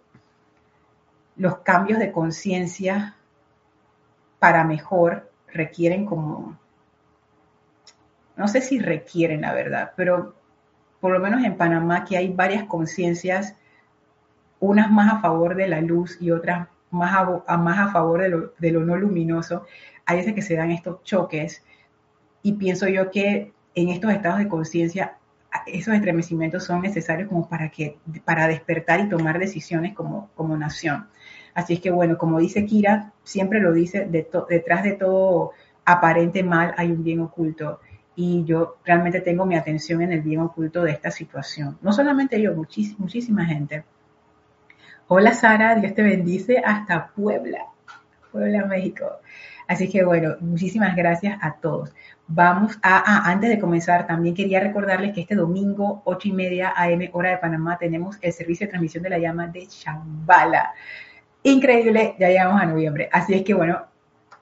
los 1.36 1.60
cambios 1.60 2.00
de 2.00 2.12
conciencia 2.12 3.16
para 4.39 4.63
mejor 4.63 5.31
requieren 5.51 6.05
como, 6.05 6.58
no 8.36 8.48
sé 8.48 8.62
si 8.62 8.79
requieren 8.79 9.41
la 9.41 9.53
verdad, 9.53 9.91
pero 9.96 10.36
por 11.00 11.12
lo 11.12 11.19
menos 11.19 11.43
en 11.43 11.58
Panamá 11.58 12.05
que 12.05 12.17
hay 12.17 12.34
varias 12.34 12.63
conciencias, 12.63 13.55
unas 14.60 14.91
más 14.91 15.13
a 15.13 15.19
favor 15.19 15.55
de 15.55 15.67
la 15.67 15.81
luz 15.81 16.17
y 16.19 16.31
otras 16.31 16.67
más 16.91 17.43
a, 17.48 17.58
más 17.58 17.79
a 17.79 17.91
favor 17.91 18.22
de 18.22 18.29
lo, 18.29 18.53
de 18.58 18.72
no 18.72 18.98
luminoso, 18.98 19.65
hay 20.05 20.17
veces 20.17 20.34
que 20.34 20.41
se 20.41 20.55
dan 20.55 20.72
estos 20.72 21.03
choques 21.03 21.63
y 22.41 22.53
pienso 22.53 22.88
yo 22.88 23.12
que 23.12 23.53
en 23.75 23.89
estos 23.89 24.12
estados 24.12 24.39
de 24.39 24.48
conciencia 24.48 25.17
esos 25.65 25.93
estremecimientos 25.93 26.63
son 26.63 26.81
necesarios 26.81 27.29
como 27.29 27.48
para 27.48 27.69
que 27.69 27.98
para 28.25 28.48
despertar 28.48 29.00
y 29.00 29.10
tomar 29.10 29.39
decisiones 29.39 29.93
como, 29.96 30.29
como 30.36 30.58
nación. 30.58 31.08
Así 31.60 31.74
es 31.74 31.82
que 31.82 31.92
bueno, 31.92 32.18
como 32.18 32.39
dice 32.39 32.66
Kira, 32.66 33.12
siempre 33.22 33.60
lo 33.60 33.74
dice, 33.74 34.08
detrás 34.10 34.82
de 34.82 34.94
todo 34.94 35.51
aparente 35.84 36.42
mal 36.42 36.74
hay 36.78 36.89
un 36.89 37.04
bien 37.04 37.20
oculto 37.20 37.82
y 38.16 38.46
yo 38.46 38.78
realmente 38.86 39.20
tengo 39.20 39.46
mi 39.46 39.58
atención 39.58 40.01
en 40.01 40.13
el 40.13 40.22
bien 40.22 40.39
oculto 40.39 40.84
de 40.84 40.92
esta 40.92 41.12
situación. 41.12 41.78
No 41.82 41.92
solamente 41.92 42.42
yo, 42.42 42.54
muchísima 42.56 43.46
gente. 43.46 43.84
Hola 45.10 45.34
Sara, 45.34 45.75
Dios 45.75 45.94
te 45.94 46.01
bendice 46.01 46.60
hasta 46.60 47.08
Puebla, 47.08 47.66
Puebla, 48.32 48.63
México. 48.66 49.06
Así 49.68 49.89
que 49.89 50.06
bueno, 50.06 50.38
muchísimas 50.39 50.96
gracias 50.96 51.38
a 51.42 51.56
todos. 51.56 51.94
Vamos 52.25 52.80
a, 52.82 53.30
antes 53.30 53.50
de 53.50 53.60
comenzar, 53.60 54.08
también 54.08 54.34
quería 54.34 54.62
recordarles 54.62 55.13
que 55.13 55.22
este 55.22 55.36
domingo, 55.36 56.04
8 56.06 56.30
y 56.30 56.32
media 56.32 56.74
AM, 56.74 57.10
hora 57.12 57.32
de 57.32 57.38
Panamá, 57.38 57.78
tenemos 57.78 58.18
el 58.22 58.32
servicio 58.32 58.66
de 58.66 58.70
transmisión 58.70 59.04
de 59.04 59.10
la 59.10 59.20
llama 59.20 59.48
de 59.48 59.68
Chambala. 59.68 60.74
Increíble, 61.43 62.15
ya 62.19 62.27
llegamos 62.27 62.62
a 62.62 62.65
noviembre. 62.65 63.10
Así 63.12 63.34
es 63.34 63.43
que 63.43 63.53
bueno, 63.53 63.86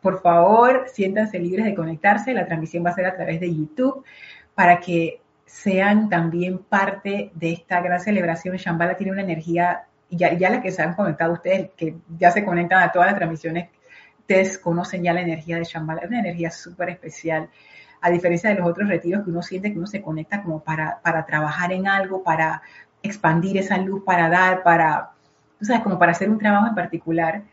por 0.01 0.21
favor, 0.21 0.85
siéntanse 0.91 1.39
libres 1.39 1.65
de 1.65 1.75
conectarse. 1.75 2.33
La 2.33 2.45
transmisión 2.45 2.85
va 2.85 2.91
a 2.91 2.95
ser 2.95 3.05
a 3.05 3.15
través 3.15 3.39
de 3.39 3.53
YouTube 3.53 4.03
para 4.55 4.79
que 4.79 5.21
sean 5.45 6.09
también 6.09 6.59
parte 6.59 7.31
de 7.33 7.51
esta 7.51 7.81
gran 7.81 7.99
celebración. 7.99 8.57
Shambhala 8.57 8.97
tiene 8.97 9.13
una 9.13 9.21
energía, 9.21 9.85
ya, 10.09 10.33
ya 10.33 10.49
la 10.49 10.61
que 10.61 10.71
se 10.71 10.81
han 10.81 10.95
conectado 10.95 11.33
ustedes, 11.33 11.69
que 11.77 11.95
ya 12.17 12.31
se 12.31 12.43
conectan 12.43 12.81
a 12.81 12.91
todas 12.91 13.07
las 13.07 13.15
transmisiones 13.15 13.69
ustedes 14.27 14.57
conocen 14.57 15.03
ya 15.03 15.13
la 15.13 15.21
energía 15.21 15.55
de 15.55 15.63
Shambhala, 15.63 16.01
es 16.01 16.09
una 16.09 16.19
energía 16.19 16.51
súper 16.51 16.89
especial, 16.89 17.49
a 18.01 18.09
diferencia 18.09 18.49
de 18.49 18.57
los 18.57 18.67
otros 18.67 18.89
retiros 18.89 19.23
que 19.23 19.29
uno 19.29 19.41
siente 19.41 19.71
que 19.71 19.77
uno 19.77 19.87
se 19.87 20.01
conecta 20.01 20.43
como 20.43 20.61
para, 20.61 20.99
para 21.01 21.25
trabajar 21.25 21.71
en 21.71 21.87
algo, 21.87 22.23
para 22.23 22.61
expandir 23.01 23.57
esa 23.57 23.77
luz, 23.77 24.03
para 24.03 24.27
dar, 24.27 24.63
para, 24.63 25.11
tú 25.59 25.65
sabes, 25.65 25.83
como 25.83 25.99
para 25.99 26.11
hacer 26.11 26.29
un 26.29 26.37
trabajo 26.37 26.67
en 26.67 26.75
particular. 26.75 27.43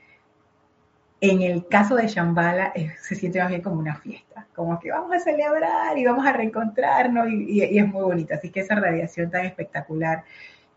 En 1.20 1.40
el 1.40 1.66
caso 1.68 1.96
de 1.96 2.06
Shambhala 2.06 2.72
se 3.00 3.14
siente 3.14 3.38
más 3.38 3.48
bien 3.48 3.62
como 3.62 3.76
una 3.76 3.96
fiesta, 3.96 4.46
como 4.54 4.78
que 4.78 4.90
vamos 4.90 5.14
a 5.14 5.20
celebrar 5.20 5.96
y 5.96 6.04
vamos 6.04 6.26
a 6.26 6.32
reencontrarnos 6.32 7.28
y, 7.30 7.62
es 7.62 7.88
muy 7.88 8.02
bonita. 8.02 8.34
Así 8.34 8.50
que 8.50 8.60
esa 8.60 8.74
radiación 8.74 9.30
tan 9.30 9.46
espectacular, 9.46 10.24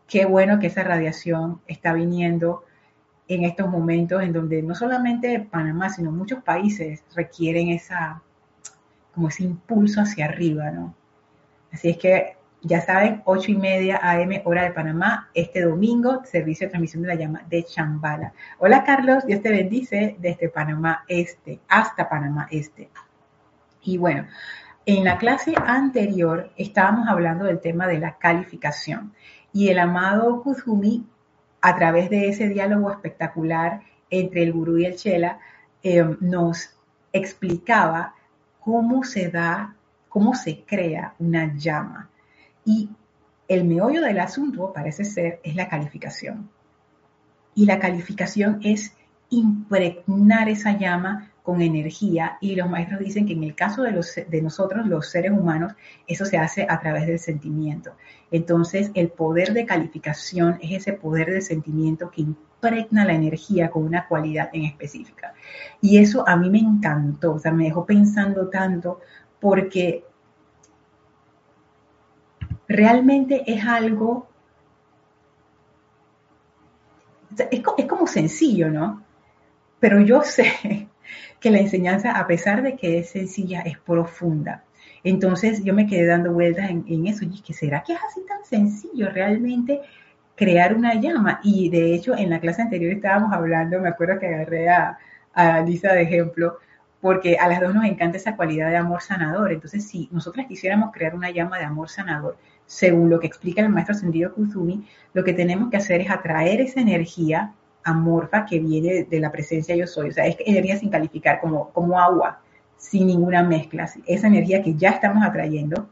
qué 0.08 0.26
bueno 0.26 0.60
que 0.60 0.68
esa 0.68 0.84
radiación 0.84 1.62
está 1.68 1.92
viniendo 1.92 2.64
en 3.28 3.44
estos 3.44 3.68
momentos 3.68 4.24
en 4.24 4.32
donde 4.32 4.62
no 4.62 4.74
solamente 4.74 5.40
Panamá, 5.40 5.90
sino 5.90 6.12
muchos 6.12 6.42
países 6.44 7.04
requieren 7.14 7.68
esa, 7.70 8.22
como 9.14 9.28
ese 9.28 9.44
impulso 9.44 10.00
hacia 10.00 10.26
arriba, 10.26 10.72
¿no? 10.72 10.96
Así 11.74 11.90
es 11.90 11.98
que 11.98 12.37
ya 12.62 12.82
saben, 12.82 13.22
8 13.26 13.52
y 13.52 13.56
media 13.56 14.00
AM, 14.02 14.42
hora 14.46 14.64
de 14.64 14.72
Panamá, 14.72 15.30
este 15.34 15.62
domingo, 15.62 16.24
servicio 16.26 16.68
de 16.68 16.72
transmisión 16.72 17.04
de 17.04 17.10
la 17.10 17.16
llama 17.16 17.44
de 17.50 17.64
Chambala. 17.64 18.34
Hola 18.60 18.84
Carlos, 18.84 19.26
Dios 19.26 19.42
te 19.42 19.52
bendice 19.52 20.16
desde 20.20 20.50
Panamá 20.50 21.04
Este 21.08 21.60
hasta 21.68 22.10
Panamá 22.10 22.48
Este. 22.52 22.90
Y 23.84 23.98
bueno, 23.98 24.28
en 24.86 25.04
la 25.04 25.18
clase 25.18 25.54
anterior 25.66 26.52
estábamos 26.58 27.08
hablando 27.08 27.46
del 27.46 27.60
tema 27.60 27.88
de 27.88 28.00
la 28.00 28.18
calificación 28.18 29.14
y 29.54 29.70
el 29.70 29.80
amado 29.80 30.42
Kuzumi 30.42 31.06
a 31.62 31.76
través 31.76 32.10
de 32.10 32.30
ese 32.30 32.50
diálogo 32.50 32.92
espectacular 32.92 33.82
entre 34.10 34.44
el 34.44 34.54
gurú 34.54 34.78
y 34.78 34.86
el 34.86 34.96
chela, 34.96 35.40
eh, 35.84 36.06
nos 36.20 36.76
explicaba 37.12 38.14
cómo 38.60 39.04
se 39.04 39.30
da, 39.30 39.76
cómo 40.10 40.34
se 40.34 40.64
crea 40.64 41.14
una 41.20 41.54
llama. 41.56 42.10
Y 42.68 42.90
el 43.48 43.64
meollo 43.64 44.02
del 44.02 44.20
asunto, 44.20 44.74
parece 44.74 45.06
ser, 45.06 45.40
es 45.42 45.56
la 45.56 45.70
calificación. 45.70 46.50
Y 47.56 47.66
la 47.66 47.80
calificación 47.80 48.60
es 48.62 48.94
impregnar 49.30 50.50
esa 50.50 50.78
llama 50.78 51.32
con 51.44 51.62
energía 51.62 52.38
y 52.42 52.56
los 52.56 52.70
maestros 52.70 53.00
dicen 53.00 53.26
que 53.26 53.32
en 53.32 53.44
el 53.44 53.56
caso 53.56 53.84
de, 53.84 53.94
los, 53.94 54.14
de 54.16 54.42
nosotros, 54.42 54.86
los 54.86 55.10
seres 55.10 55.32
humanos, 55.32 55.76
eso 56.06 56.26
se 56.26 56.38
hace 56.38 56.68
a 56.70 56.78
través 56.82 57.08
del 57.08 57.20
sentimiento. 57.20 57.94
Entonces, 58.32 58.92
el 58.96 59.08
poder 59.08 59.54
de 59.54 59.66
calificación 59.66 60.60
es 60.62 60.82
ese 60.82 60.92
poder 60.92 61.32
de 61.32 61.40
sentimiento 61.40 62.12
que 62.12 62.24
impregna 62.24 63.06
la 63.06 63.14
energía 63.14 63.70
con 63.70 63.86
una 63.86 64.10
cualidad 64.10 64.50
en 64.52 64.66
específica. 64.66 65.34
Y 65.80 66.00
eso 66.00 66.28
a 66.28 66.36
mí 66.36 66.50
me 66.50 66.60
encantó, 66.60 67.36
o 67.36 67.40
sea, 67.40 67.54
me 67.54 67.64
dejó 67.64 67.86
pensando 67.86 68.50
tanto 68.50 69.00
porque 69.40 70.04
realmente 72.68 73.44
es 73.48 73.66
algo, 73.66 74.28
es, 77.38 77.64
es 77.78 77.86
como 77.86 78.08
sencillo, 78.08 78.70
¿no? 78.70 79.04
Pero 79.80 80.02
yo 80.02 80.24
sé 80.24 80.90
que 81.40 81.52
la 81.52 81.60
enseñanza, 81.60 82.18
a 82.18 82.28
pesar 82.28 82.64
de 82.64 82.76
que 82.76 83.00
es 83.00 83.10
sencilla, 83.10 83.62
es 83.62 83.78
profunda. 83.78 84.64
Entonces 85.04 85.64
yo 85.64 85.74
me 85.74 85.88
quedé 85.88 86.06
dando 86.06 86.34
vueltas 86.34 86.70
en, 86.70 87.08
eso 87.08 87.24
y 87.24 87.42
que 87.42 87.54
será 87.54 87.84
que 87.84 87.94
es 87.94 88.00
así 88.10 88.22
tan 88.28 88.44
sencillo 88.44 89.10
realmente 89.10 89.82
crear 90.36 90.76
una 90.76 90.96
llama. 90.96 91.40
Y 91.44 91.70
de 91.70 91.94
hecho 91.94 92.18
en 92.18 92.30
la 92.30 92.40
clase 92.40 92.62
anterior 92.62 92.92
estábamos 92.92 93.32
hablando, 93.32 93.80
me 93.80 93.90
acuerdo 93.90 94.20
que 94.20 94.28
agarré 94.28 94.70
a, 94.70 94.98
a 95.34 95.62
Lisa 95.62 95.94
de 95.94 96.02
ejemplo, 96.02 96.58
porque 97.02 97.38
a 97.38 97.48
las 97.48 97.62
dos 97.62 97.74
nos 97.74 97.86
encanta 97.86 98.18
esa 98.18 98.36
cualidad 98.36 98.70
de 98.70 98.78
amor 98.78 99.02
sanador. 99.02 99.52
Entonces 99.52 99.88
si 99.88 100.10
nosotras 100.12 100.48
quisiéramos 100.48 100.92
crear 100.92 101.16
una 101.16 101.32
llama 101.32 101.58
de 101.58 101.66
amor 101.66 101.90
sanador, 101.90 102.38
según 102.66 103.10
lo 103.10 103.20
que 103.20 103.28
explica 103.28 103.62
el 103.62 103.70
maestro 103.70 103.96
Sendido 103.96 104.34
Kuzumi, 104.34 104.88
lo 105.14 105.24
que 105.24 105.34
tenemos 105.34 105.70
que 105.70 105.78
hacer 105.78 106.02
es 106.02 106.10
atraer 106.10 106.62
esa 106.62 106.82
energía 106.82 107.54
amorfa 107.88 108.46
que 108.46 108.60
viene 108.60 109.04
de 109.06 109.20
la 109.20 109.32
presencia 109.32 109.76
yo 109.76 109.88
soy, 109.88 110.10
o 110.10 110.12
sea, 110.12 110.28
es 110.28 110.36
energía 110.46 110.78
sin 110.78 110.90
calificar, 110.90 111.40
como, 111.40 111.70
como 111.70 112.00
agua, 112.00 112.42
sin 112.76 113.08
ninguna 113.08 113.44
mezcla, 113.44 113.90
esa 114.06 114.28
energía 114.28 114.62
que 114.62 114.76
ya 114.76 114.90
estamos 114.90 115.26
atrayendo, 115.26 115.90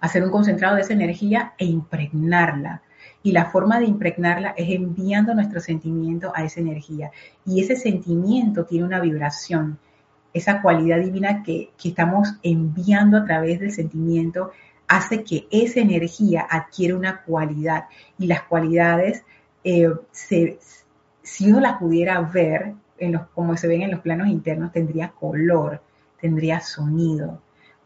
hacer 0.00 0.22
un 0.22 0.30
concentrado 0.30 0.76
de 0.76 0.82
esa 0.82 0.92
energía 0.92 1.54
e 1.56 1.64
impregnarla. 1.64 2.82
Y 3.24 3.32
la 3.32 3.46
forma 3.46 3.80
de 3.80 3.86
impregnarla 3.86 4.54
es 4.56 4.70
enviando 4.70 5.34
nuestro 5.34 5.60
sentimiento 5.60 6.30
a 6.36 6.44
esa 6.44 6.60
energía. 6.60 7.10
Y 7.44 7.60
ese 7.60 7.74
sentimiento 7.74 8.64
tiene 8.64 8.84
una 8.84 9.00
vibración, 9.00 9.78
esa 10.32 10.62
cualidad 10.62 11.00
divina 11.00 11.42
que, 11.42 11.70
que 11.76 11.88
estamos 11.88 12.34
enviando 12.44 13.18
a 13.18 13.24
través 13.24 13.58
del 13.58 13.72
sentimiento 13.72 14.52
hace 14.86 15.24
que 15.24 15.48
esa 15.50 15.80
energía 15.80 16.46
adquiera 16.48 16.96
una 16.96 17.22
cualidad. 17.22 17.86
Y 18.18 18.28
las 18.28 18.42
cualidades 18.42 19.24
eh, 19.64 19.88
si 20.12 21.50
uno 21.50 21.60
las 21.60 21.78
pudiera 21.78 22.20
ver, 22.20 22.74
en 22.98 23.12
los, 23.12 23.22
como 23.34 23.56
se 23.56 23.66
ven 23.66 23.82
en 23.82 23.90
los 23.90 24.00
planos 24.00 24.28
internos, 24.28 24.70
tendría 24.70 25.08
color, 25.08 25.80
tendría 26.20 26.60
sonido. 26.60 27.40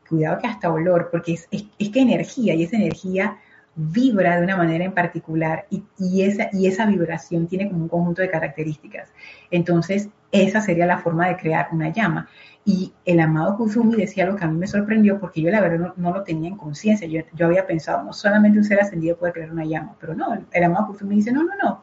Cuidado 0.08 0.38
que 0.40 0.48
hasta 0.48 0.72
olor, 0.72 1.08
porque 1.10 1.34
es, 1.34 1.46
que 1.48 2.00
energía 2.00 2.54
y 2.54 2.64
esa 2.64 2.76
energía 2.76 3.38
vibra 3.80 4.36
de 4.36 4.42
una 4.42 4.56
manera 4.56 4.84
en 4.84 4.92
particular 4.92 5.66
y, 5.70 6.22
esa, 6.22 6.86
vibración 6.86 7.46
tiene 7.46 7.68
como 7.68 7.84
un 7.84 7.88
conjunto 7.88 8.22
de 8.22 8.28
características. 8.28 9.12
Entonces, 9.52 10.08
esa 10.32 10.60
sería 10.60 10.84
la 10.84 10.98
forma 10.98 11.28
de 11.28 11.36
crear 11.36 11.68
una 11.70 11.90
llama. 11.90 12.28
Y 12.64 12.92
el 13.04 13.20
amado 13.20 13.56
Kuzumi 13.56 13.94
decía 13.94 14.24
algo 14.24 14.36
que 14.36 14.44
a 14.44 14.48
mí 14.48 14.58
me 14.58 14.66
sorprendió 14.66 15.20
porque 15.20 15.40
yo 15.40 15.50
la 15.50 15.60
verdad 15.60 15.94
no, 15.96 16.12
lo 16.12 16.24
tenía 16.24 16.48
en 16.48 16.56
conciencia. 16.56 17.06
Yo, 17.06 17.20
yo, 17.34 17.46
había 17.46 17.66
pensado, 17.66 18.02
no 18.02 18.12
solamente 18.12 18.58
un 18.58 18.64
ser 18.64 18.80
ascendido 18.80 19.16
puede 19.16 19.32
crear 19.32 19.52
una 19.52 19.64
llama, 19.64 19.94
pero 20.00 20.14
no, 20.14 20.36
el, 20.50 20.64
amado 20.64 20.88
Kuzumi 20.88 21.14
dice, 21.14 21.30
no, 21.30 21.44
no, 21.44 21.52
no, 21.62 21.82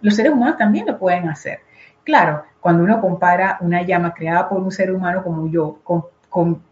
los 0.00 0.14
seres 0.14 0.32
humanos 0.32 0.56
también 0.56 0.86
lo 0.86 0.98
pueden 0.98 1.28
hacer. 1.28 1.58
Claro, 2.04 2.44
cuando 2.60 2.84
uno 2.84 3.00
compara 3.00 3.58
una 3.60 3.82
llama 3.82 4.14
creada 4.14 4.48
por 4.48 4.60
un 4.60 4.70
ser 4.70 4.92
humano 4.92 5.24
como 5.24 5.48
yo 5.48 5.80
con, 5.82 6.04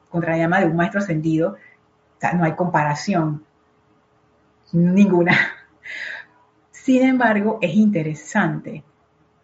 contra 0.09 0.33
la 0.33 0.39
llama 0.39 0.61
de 0.61 0.67
un 0.67 0.77
maestro 0.77 1.01
ascendido, 1.01 1.57
no 2.33 2.45
hay 2.45 2.53
comparación 2.53 3.43
ninguna. 4.73 5.37
Sin 6.71 7.03
embargo, 7.03 7.59
es 7.61 7.75
interesante 7.75 8.83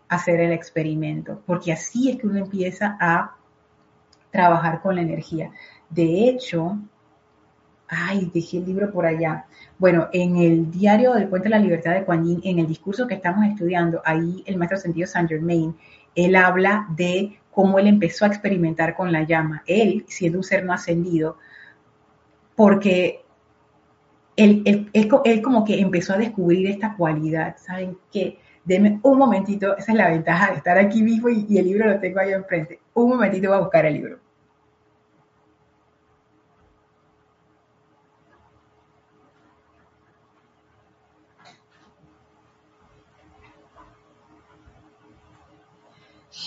hacer 0.08 0.40
el 0.40 0.52
experimento, 0.52 1.42
porque 1.46 1.72
así 1.72 2.10
es 2.10 2.16
que 2.16 2.26
uno 2.26 2.38
empieza 2.38 2.96
a 2.98 3.36
trabajar 4.30 4.80
con 4.80 4.96
la 4.96 5.02
energía. 5.02 5.52
De 5.88 6.28
hecho, 6.28 6.78
ay, 7.88 8.30
dejé 8.32 8.58
el 8.58 8.66
libro 8.66 8.90
por 8.90 9.06
allá. 9.06 9.46
Bueno, 9.78 10.08
en 10.12 10.36
el 10.36 10.70
diario 10.70 11.14
del 11.14 11.28
Puente 11.28 11.48
de 11.48 11.54
la 11.54 11.58
Libertad 11.58 11.94
de 11.94 12.04
Kuan 12.04 12.24
Yin, 12.24 12.40
en 12.44 12.58
el 12.58 12.66
discurso 12.66 13.06
que 13.06 13.14
estamos 13.14 13.46
estudiando, 13.46 14.02
ahí 14.04 14.42
el 14.46 14.56
maestro 14.56 14.78
sentido 14.78 15.06
Saint 15.06 15.28
Germain, 15.28 15.76
él 16.14 16.36
habla 16.36 16.86
de 16.96 17.38
cómo 17.50 17.78
él 17.78 17.86
empezó 17.86 18.24
a 18.24 18.28
experimentar 18.28 18.94
con 18.94 19.12
la 19.12 19.22
llama, 19.22 19.62
él 19.66 20.04
siendo 20.08 20.38
un 20.38 20.44
ser 20.44 20.64
no 20.64 20.72
ascendido, 20.72 21.38
porque 22.54 23.24
él, 24.38 25.42
como 25.42 25.64
que 25.64 25.80
empezó 25.80 26.14
a 26.14 26.18
descubrir 26.18 26.68
esta 26.68 26.94
cualidad, 26.96 27.56
¿saben 27.58 27.98
qué? 28.12 28.38
Deme 28.64 29.00
un 29.02 29.18
momentito, 29.18 29.76
esa 29.76 29.92
es 29.92 29.98
la 29.98 30.10
ventaja 30.10 30.50
de 30.50 30.58
estar 30.58 30.78
aquí 30.78 31.02
vivo 31.02 31.28
y, 31.28 31.46
y 31.48 31.58
el 31.58 31.66
libro 31.66 31.86
lo 31.86 31.98
tengo 32.00 32.20
ahí 32.20 32.32
enfrente. 32.32 32.80
Un 32.94 33.10
momentito 33.10 33.48
voy 33.48 33.56
a 33.56 33.60
buscar 33.60 33.86
el 33.86 33.94
libro. 33.94 34.18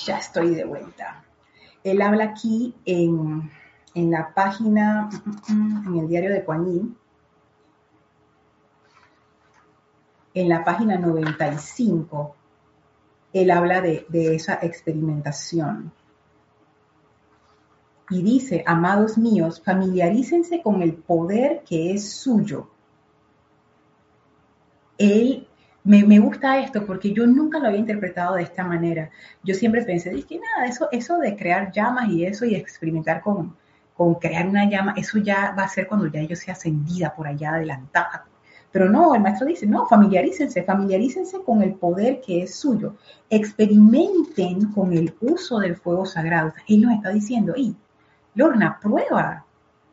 ya 0.06 0.18
estoy 0.18 0.56
de 0.56 0.66
vuelta. 0.66 1.24
Él 1.84 2.02
habla 2.02 2.26
aquí 2.26 2.76
en, 2.86 3.52
en 3.94 4.12
la 4.12 4.34
página, 4.34 5.10
mm, 5.26 5.54
mm, 5.54 5.54
mm, 5.54 5.88
en 5.88 6.00
el 6.00 6.08
diario 6.08 6.32
de 6.32 6.42
Juanín, 6.42 6.98
en 10.34 10.50
la 10.50 10.64
página 10.64 10.98
95, 10.98 12.36
él 13.34 13.52
habla 13.52 13.82
de, 13.82 14.06
esa 14.12 14.60
experimentación. 14.62 15.92
Y 18.10 18.22
dice, 18.24 18.64
amados 18.66 19.18
míos, 19.18 19.62
familiarícense 19.64 20.62
con 20.62 20.82
el 20.82 20.96
poder 20.96 21.64
que 21.66 21.94
es 21.94 22.12
suyo. 22.12 22.70
Él, 24.98 25.48
me, 25.84 26.20
gusta 26.20 26.60
esto 26.60 26.86
porque 26.86 27.14
yo 27.14 27.26
nunca 27.26 27.58
lo 27.60 27.68
había 27.68 27.80
interpretado 27.80 28.36
de 28.36 28.44
esta 28.44 28.66
manera. 28.66 29.10
Yo 29.44 29.56
siempre 29.56 29.84
pensé, 29.84 30.12
que 30.24 30.40
nada, 30.40 30.68
eso, 30.68 30.90
eso 30.92 31.18
de 31.18 31.36
crear 31.36 31.72
llamas 31.72 32.10
y 32.10 32.26
eso 32.26 32.46
y 32.46 32.56
experimentar 32.56 33.22
con, 33.22 33.56
con 33.96 34.16
crear 34.16 34.48
una 34.48 34.70
llama, 34.70 34.94
eso 34.98 35.18
ya 35.20 35.56
va 35.58 35.64
a 35.64 35.70
ser 35.70 35.88
cuando 35.88 36.08
ya 36.08 36.22
yo 36.22 36.36
sea 36.36 36.54
ascendida 36.54 37.16
por 37.16 37.28
allá 37.28 37.56
adelantada 37.56 38.26
pero 38.72 38.90
no, 38.90 39.14
el 39.14 39.22
maestro 39.22 39.48
dice, 39.48 39.68
no, 39.68 39.86
familiarícense, 39.86 40.64
familiarícense 40.64 41.42
con 41.44 41.62
el 41.62 41.74
poder 41.74 42.22
que 42.22 42.44
es 42.44 42.56
suyo. 42.56 42.96
Experimenten 43.30 44.72
con 44.72 44.94
el 44.94 45.14
uso 45.20 45.60
del 45.60 45.76
fuego 45.76 46.06
sagrado. 46.06 46.54
Él 46.68 46.82
nos 46.82 46.94
está 46.94 47.10
diciendo, 47.10 47.54
y 47.56 47.76
Lorna, 48.34 48.80
prueba, 48.82 49.46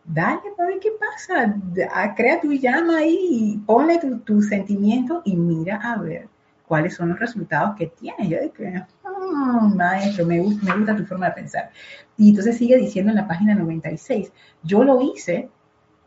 dale 0.04 0.40
para 0.56 0.68
ver 0.70 0.78
qué 0.78 0.90
pasa, 0.98 1.56
ah, 1.92 2.14
crea 2.14 2.40
tu 2.40 2.52
llama 2.52 2.98
ahí, 2.98 3.60
ponle 3.66 3.98
tu, 4.24 4.42
sentimiento 4.42 5.22
y 5.24 5.34
mira 5.34 5.76
a 5.76 5.96
ver 5.96 6.28
cuáles 6.66 6.94
son 6.94 7.08
los 7.08 7.18
resultados 7.18 7.76
que 7.76 7.88
tiene. 7.88 8.28
Yo 8.28 8.38
dije, 8.40 8.86
oh, 9.04 9.72
maestro, 9.74 10.24
me 10.24 10.40
gusta, 10.40 10.72
me 10.72 10.78
gusta 10.78 10.96
tu 10.96 11.04
forma 11.04 11.26
de 11.26 11.32
pensar. 11.32 11.70
Y 12.16 12.30
entonces 12.30 12.56
sigue 12.56 12.76
diciendo 12.76 13.10
en 13.10 13.16
la 13.16 13.26
página 13.26 13.56
96, 13.56 14.32
yo 14.62 14.84
lo 14.84 15.00
hice 15.00 15.50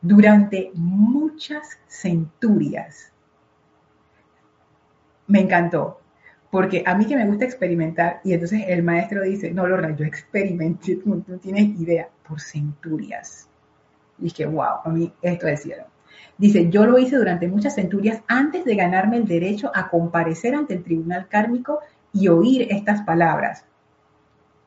durante 0.01 0.71
muchas 0.73 1.79
centurias. 1.87 3.11
Me 5.27 5.41
encantó, 5.41 6.01
porque 6.49 6.83
a 6.85 6.95
mí 6.95 7.05
que 7.05 7.15
me 7.15 7.25
gusta 7.25 7.45
experimentar, 7.45 8.19
y 8.23 8.33
entonces 8.33 8.63
el 8.67 8.83
maestro 8.83 9.21
dice, 9.21 9.51
no, 9.51 9.67
Lorna, 9.67 9.95
yo 9.95 10.05
experimenté, 10.05 10.95
tú 10.97 11.23
no 11.25 11.37
tienes 11.37 11.79
idea, 11.79 12.09
por 12.27 12.41
centurias. 12.41 13.47
Y 14.17 14.25
dije, 14.25 14.45
wow, 14.45 14.81
a 14.83 14.89
mí 14.89 15.13
esto 15.21 15.47
es. 15.47 15.67
Dice, 16.37 16.69
yo 16.69 16.85
lo 16.85 16.97
hice 16.97 17.17
durante 17.17 17.47
muchas 17.47 17.75
centurias 17.75 18.21
antes 18.27 18.65
de 18.65 18.75
ganarme 18.75 19.17
el 19.17 19.27
derecho 19.27 19.71
a 19.73 19.89
comparecer 19.89 20.55
ante 20.55 20.73
el 20.73 20.83
tribunal 20.83 21.27
kármico 21.27 21.79
y 22.11 22.27
oír 22.27 22.67
estas 22.69 23.03
palabras 23.03 23.65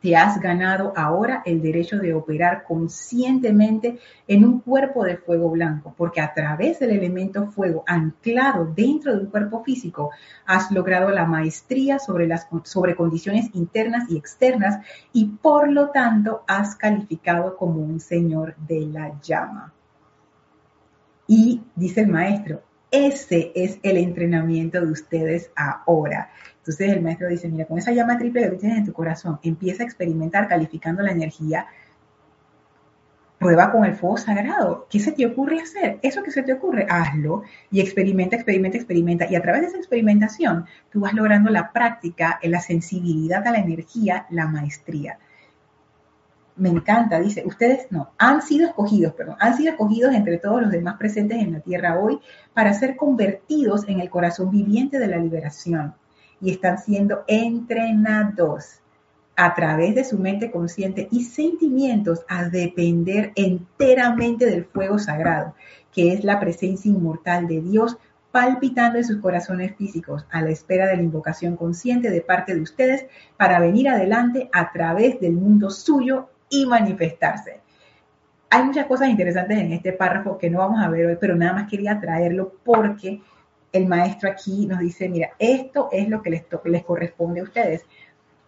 te 0.05 0.15
has 0.17 0.39
ganado 0.39 0.93
ahora 0.97 1.43
el 1.47 1.63
derecho 1.63 1.97
de 1.97 2.13
operar 2.13 2.65
conscientemente 2.65 3.99
en 4.29 4.45
un 4.45 4.61
cuerpo 4.61 5.03
de 5.03 5.17
fuego 5.17 5.49
blanco, 5.49 5.95
porque 5.97 6.21
a 6.21 6.35
través 6.35 6.79
del 6.79 6.91
elemento 6.91 7.47
fuego 7.47 7.85
anclado 7.87 8.67
dentro 8.67 9.15
de 9.17 9.21
un 9.23 9.31
cuerpo 9.31 9.65
físico, 9.65 10.11
has 10.45 10.71
logrado 10.71 11.09
la 11.09 11.25
maestría 11.25 11.99
sobre, 11.99 12.27
las, 12.27 12.47
sobre 12.65 12.95
condiciones 12.95 13.49
internas 13.55 14.11
y 14.11 14.19
externas 14.19 14.85
y 15.15 15.25
por 15.25 15.73
lo 15.73 15.89
tanto 15.89 16.45
has 16.47 16.77
calificado 16.77 17.57
como 17.57 17.81
un 17.81 17.99
señor 17.99 18.57
de 18.57 18.81
la 18.81 19.19
llama. 19.23 19.73
Y 21.27 21.63
dice 21.77 22.03
el 22.03 22.09
maestro, 22.09 22.61
ese 22.95 23.51
es 23.57 23.79
el 23.83 23.97
entrenamiento 23.97 24.81
de 24.81 24.93
ustedes 24.93 25.51
ahora. 25.57 26.31
Entonces 26.59 26.93
el 26.93 27.03
maestro 27.03 27.29
dice, 27.29 27.49
mira, 27.49 27.67
con 27.67 27.79
esa 27.79 27.93
llama 27.93 28.17
triple 28.19 28.57
que 28.57 28.67
en 28.67 28.87
tu 28.87 28.93
corazón, 28.93 29.41
empieza 29.43 29.83
a 29.83 29.87
experimentar 29.87 30.49
calificando 30.49 31.03
la 31.03 31.11
energía, 31.11 31.67
prueba 33.39 33.73
con 33.73 33.85
el 33.85 33.97
fuego 33.97 34.17
sagrado. 34.17 34.87
¿Qué 34.89 35.01
se 35.01 35.13
te 35.13 35.27
ocurre 35.27 35.61
hacer? 35.61 35.99
Eso 36.03 36.23
que 36.23 36.31
se 36.31 36.43
te 36.43 36.53
ocurre, 36.53 36.87
hazlo 36.89 37.43
y 37.71 37.81
experimenta, 37.81 38.37
experimenta, 38.37 38.79
experimenta. 38.79 39.27
Y 39.31 39.35
a 39.35 39.43
través 39.43 39.63
de 39.63 39.67
esa 39.69 39.77
experimentación, 39.77 40.65
tú 40.91 41.01
vas 41.01 41.13
logrando 41.15 41.51
la 41.51 41.73
práctica, 41.73 42.39
la 42.43 42.61
sensibilidad 42.61 43.47
a 43.47 43.51
la 43.51 43.59
energía, 43.59 44.27
la 44.31 44.47
maestría. 44.47 45.19
Me 46.57 46.69
encanta, 46.69 47.19
dice, 47.19 47.43
ustedes 47.45 47.89
no, 47.91 48.13
han 48.17 48.41
sido 48.41 48.69
escogidos, 48.69 49.15
perdón, 49.15 49.37
han 49.41 49.57
sido 49.57 49.73
escogidos 49.73 50.15
entre 50.15 50.39
todos 50.39 50.63
los 50.63 50.71
demás 50.71 50.97
presentes 50.99 51.39
en 51.39 51.53
la 51.53 51.61
tierra 51.61 51.99
hoy 51.99 52.21
para 52.53 52.73
ser 52.75 52.95
convertidos 52.95 53.89
en 53.89 53.99
el 53.99 54.09
corazón 54.09 54.51
viviente 54.51 55.01
de 55.01 55.09
la 55.09 55.17
liberación 55.17 55.95
y 56.41 56.51
están 56.51 56.79
siendo 56.79 57.25
entrenados 57.27 58.81
a 59.37 59.55
través 59.55 59.97
de 59.97 60.05
su 60.05 60.19
mente 60.19 60.53
consciente 60.53 61.09
y 61.11 61.25
sentimientos 61.25 62.25
a 62.29 62.49
depender 62.49 63.33
enteramente 63.35 64.47
del 64.47 64.65
fuego 64.65 65.01
sagrado, 65.01 65.55
que 65.93 66.13
es 66.13 66.23
la 66.23 66.39
presencia 66.39 66.91
inmortal 66.91 67.49
de 67.49 67.61
Dios 67.63 67.97
palpitando 68.31 68.99
en 68.99 69.05
sus 69.05 69.19
corazones 69.19 69.77
físicos 69.77 70.27
a 70.31 70.43
la 70.43 70.51
espera 70.51 70.87
de 70.87 70.97
la 70.97 71.03
invocación 71.03 71.57
consciente 71.57 72.11
de 72.11 72.21
parte 72.21 72.55
de 72.55 72.63
ustedes 72.63 73.07
para 73.37 73.61
venir 73.61 73.89
adelante 73.89 74.49
a 74.53 74.73
través 74.73 75.21
del 75.21 75.33
mundo 75.33 75.71
suyo 75.71 76.29
y 76.49 76.67
manifestarse. 76.67 77.61
Hay 78.51 78.63
muchas 78.63 78.87
cosas 78.87 79.09
interesantes 79.09 79.59
en 79.59 79.73
este 79.73 79.93
párrafo 79.93 80.39
que 80.39 80.49
no 80.49 80.59
vamos 80.59 80.83
a 80.83 80.89
ver 80.89 81.07
hoy, 81.07 81.17
pero 81.21 81.35
nada 81.35 81.53
más 81.55 81.69
quería 81.69 82.01
traerlo 82.01 82.55
porque 82.65 83.21
el 83.73 83.87
maestro 83.87 84.31
aquí 84.31 84.67
nos 84.67 84.79
dice, 84.79 85.09
mira, 85.09 85.31
esto 85.39 85.89
es 85.91 86.09
lo 86.09 86.23
que 86.23 86.31
les, 86.31 86.85
corresponde 86.85 87.41
a 87.41 87.43
ustedes. 87.43 87.85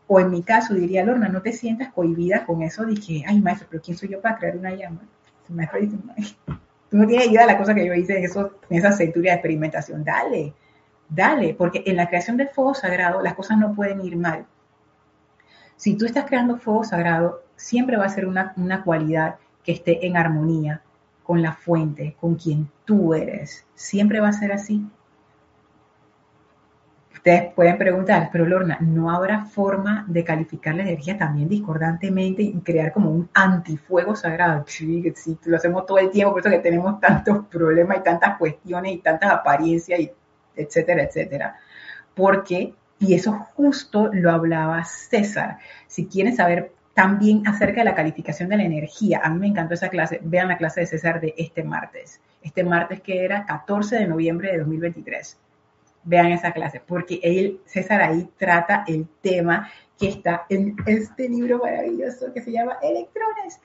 O 0.07 0.21
en 0.21 0.31
mi 0.31 0.45
caso 0.45 0.75
diría, 0.75 1.05
Lorna, 1.05 1.29
no 1.29 1.43
te 1.43 1.53
sientas 1.53 1.93
cohibida 1.93 2.47
con 2.47 2.63
eso 2.63 2.85
que, 3.05 3.25
ay, 3.27 3.41
maestro, 3.41 3.67
pero 3.69 3.83
¿quién 3.83 3.97
soy 3.97 4.11
yo 4.11 4.21
para 4.21 4.39
crear 4.39 4.57
una 4.57 4.73
llama? 4.73 5.01
El 5.49 5.57
maestro 5.57 5.81
dice, 5.81 5.97
tú 6.89 6.97
no 6.97 7.07
tienes 7.09 7.27
idea 7.27 7.41
de 7.41 7.47
la 7.49 7.59
cosa 7.59 7.75
que 7.75 7.85
yo 7.85 7.93
hice 7.93 8.19
en, 8.19 8.25
eso, 8.25 8.53
en 8.71 8.79
esa 8.79 8.93
centuria 8.93 9.33
de 9.33 9.37
experimentación. 9.39 10.05
Dale, 10.05 10.55
dale, 11.09 11.55
porque 11.55 11.83
en 11.85 11.97
la 11.97 12.09
creación 12.09 12.37
del 12.37 12.49
fuego 12.49 12.75
sagrado 12.75 13.21
las 13.21 13.35
cosas 13.35 13.59
no 13.59 13.75
pueden 13.75 14.05
ir 14.05 14.17
mal. 14.17 14.47
Si 15.75 15.97
tú 15.97 16.07
estás 16.07 16.27
creando 16.27 16.57
fuego 16.59 16.85
sagrado, 16.85 17.43
siempre 17.57 17.97
va 17.97 18.05
a 18.07 18.11
ser 18.11 18.27
una, 18.27 18.53
una 18.57 18.85
cualidad 18.85 19.37
que 19.64 19.73
esté 19.73 20.07
en 20.07 20.16
armonía 20.16 20.83
con 21.23 21.42
la 21.42 21.53
fuente, 21.53 22.16
con 22.21 22.37
quien 22.37 22.71
tú 22.85 23.14
eres. 23.14 23.66
Siempre 23.75 24.21
va 24.21 24.29
a 24.29 24.33
ser 24.33 24.53
así 24.53 24.87
Ustedes 27.27 27.53
pueden 27.55 27.77
preguntar, 27.77 28.29
pero 28.31 28.47
Lorna, 28.47 28.79
¿no 28.81 29.11
habrá 29.11 29.47
forma 29.47 30.05
de 30.07 30.23
calificar 30.23 30.77
la 30.77 30.83
energía 30.83 31.19
también 31.19 31.49
discordantemente 31.49 32.42
y 32.42 32.61
crear 32.61 32.92
como 32.92 33.11
un 33.11 33.29
antifuego 33.35 34.14
sagrado? 34.14 34.62
Sí, 34.69 35.12
sí, 35.16 35.37
lo 35.47 35.57
hacemos 35.57 35.87
todo 35.87 35.99
el 35.99 36.11
tiempo, 36.11 36.31
por 36.31 36.40
eso 36.42 36.51
que 36.51 36.61
tenemos 36.61 37.01
tantos 37.01 37.47
problemas 37.47 37.97
y 37.97 38.03
tantas 38.05 38.38
cuestiones 38.38 38.92
y 38.92 38.99
tantas 38.99 39.33
apariencias, 39.33 39.99
y 39.99 40.12
etcétera, 40.55 41.03
etcétera. 41.03 41.57
Porque, 42.14 42.75
y 43.01 43.14
eso 43.14 43.33
justo 43.57 44.09
lo 44.12 44.31
hablaba 44.31 44.85
César, 44.85 45.59
si 45.88 46.07
quieren 46.07 46.37
saber 46.37 46.71
también 46.97 47.47
acerca 47.47 47.83
de 47.83 47.85
la 47.85 47.95
calificación 47.95 48.49
de 48.49 48.57
la 48.57 48.65
energía, 48.65 49.21
a 49.23 49.29
mí 49.29 49.39
me 49.39 49.49
encantó 49.49 49.75
esa 49.75 49.91
clase, 49.91 50.19
vean 50.25 50.49
la 50.49 50.57
clase 50.57 50.81
de 50.81 50.87
César 50.87 51.21
de 51.21 51.35
este 51.37 51.63
martes, 51.63 52.23
este 52.43 52.65
martes 52.65 53.03
que 53.03 53.23
era 53.23 53.45
14 53.45 53.97
de 53.97 54.07
noviembre 54.07 54.51
de 54.51 54.59
2023 54.59 55.39
vean 56.07 56.29
esa 56.29 56.53
clase, 56.53 56.81
porque 56.87 57.21
él, 57.23 57.61
César 57.67 58.01
ahí 58.01 58.31
trata 58.39 58.85
el 58.87 59.07
tema 59.21 59.69
que 59.99 60.09
está 60.09 60.47
en 60.49 60.77
este 60.87 61.29
libro 61.29 61.59
maravilloso 61.59 62.33
que 62.33 62.41
se 62.41 62.53
llama 62.53 62.79
Electrones. 62.81 63.61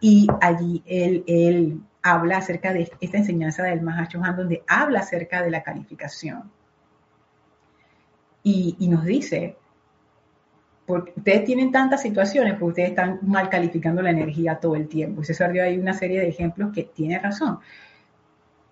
Y 0.00 0.26
allí 0.40 0.82
él, 0.86 1.22
él 1.26 1.80
habla 2.02 2.38
acerca 2.38 2.72
de 2.72 2.90
esta 3.00 3.18
enseñanza 3.18 3.62
del 3.62 3.82
Mahachohan, 3.82 4.36
donde 4.36 4.64
habla 4.66 5.00
acerca 5.00 5.42
de 5.42 5.50
la 5.50 5.62
calificación. 5.62 6.50
Y, 8.42 8.74
y 8.80 8.88
nos 8.88 9.04
dice, 9.04 9.56
ustedes 10.86 11.44
tienen 11.44 11.72
tantas 11.72 12.02
situaciones, 12.02 12.54
porque 12.54 12.64
ustedes 12.66 12.90
están 12.90 13.18
mal 13.22 13.48
calificando 13.48 14.02
la 14.02 14.10
energía 14.10 14.56
todo 14.56 14.76
el 14.76 14.88
tiempo. 14.88 15.22
Y 15.22 15.24
César 15.24 15.52
dio 15.52 15.62
ahí 15.62 15.78
una 15.78 15.94
serie 15.94 16.20
de 16.20 16.28
ejemplos 16.28 16.72
que 16.72 16.84
tiene 16.84 17.18
razón. 17.18 17.58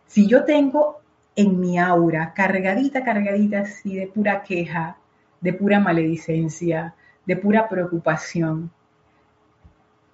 Si 0.07 0.27
yo 0.27 0.44
tengo 0.44 1.01
en 1.37 1.61
mi 1.61 1.79
aura, 1.79 2.33
cargadita, 2.35 3.05
cargadita 3.05 3.61
así 3.61 3.96
de 3.96 4.09
pura 4.09 4.42
queja, 4.42 4.96
de 5.40 5.53
pura 5.53 5.81
maledicencia, 5.81 6.94
de 7.25 7.37
pura 7.37 7.68
preocupación. 7.68 8.70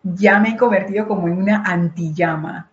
Ya 0.02 0.38
me 0.38 0.50
he 0.50 0.56
convertido 0.56 1.08
como 1.08 1.28
en 1.28 1.38
una 1.38 1.62
antillama. 1.64 2.70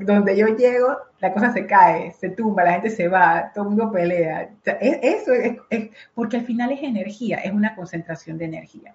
donde 0.00 0.36
yo 0.36 0.48
llego, 0.48 0.96
la 1.20 1.32
cosa 1.32 1.52
se 1.52 1.66
cae, 1.66 2.12
se 2.12 2.30
tumba, 2.30 2.64
la 2.64 2.72
gente 2.72 2.90
se 2.90 3.08
va, 3.08 3.52
todo 3.54 3.64
el 3.64 3.70
mundo 3.70 3.92
pelea. 3.92 4.50
eso 4.64 5.32
es, 5.32 5.90
porque 6.14 6.38
al 6.38 6.46
final 6.46 6.72
es 6.72 6.82
energía, 6.82 7.38
es 7.38 7.52
una 7.52 7.74
concentración 7.74 8.38
de 8.38 8.46
energía. 8.46 8.94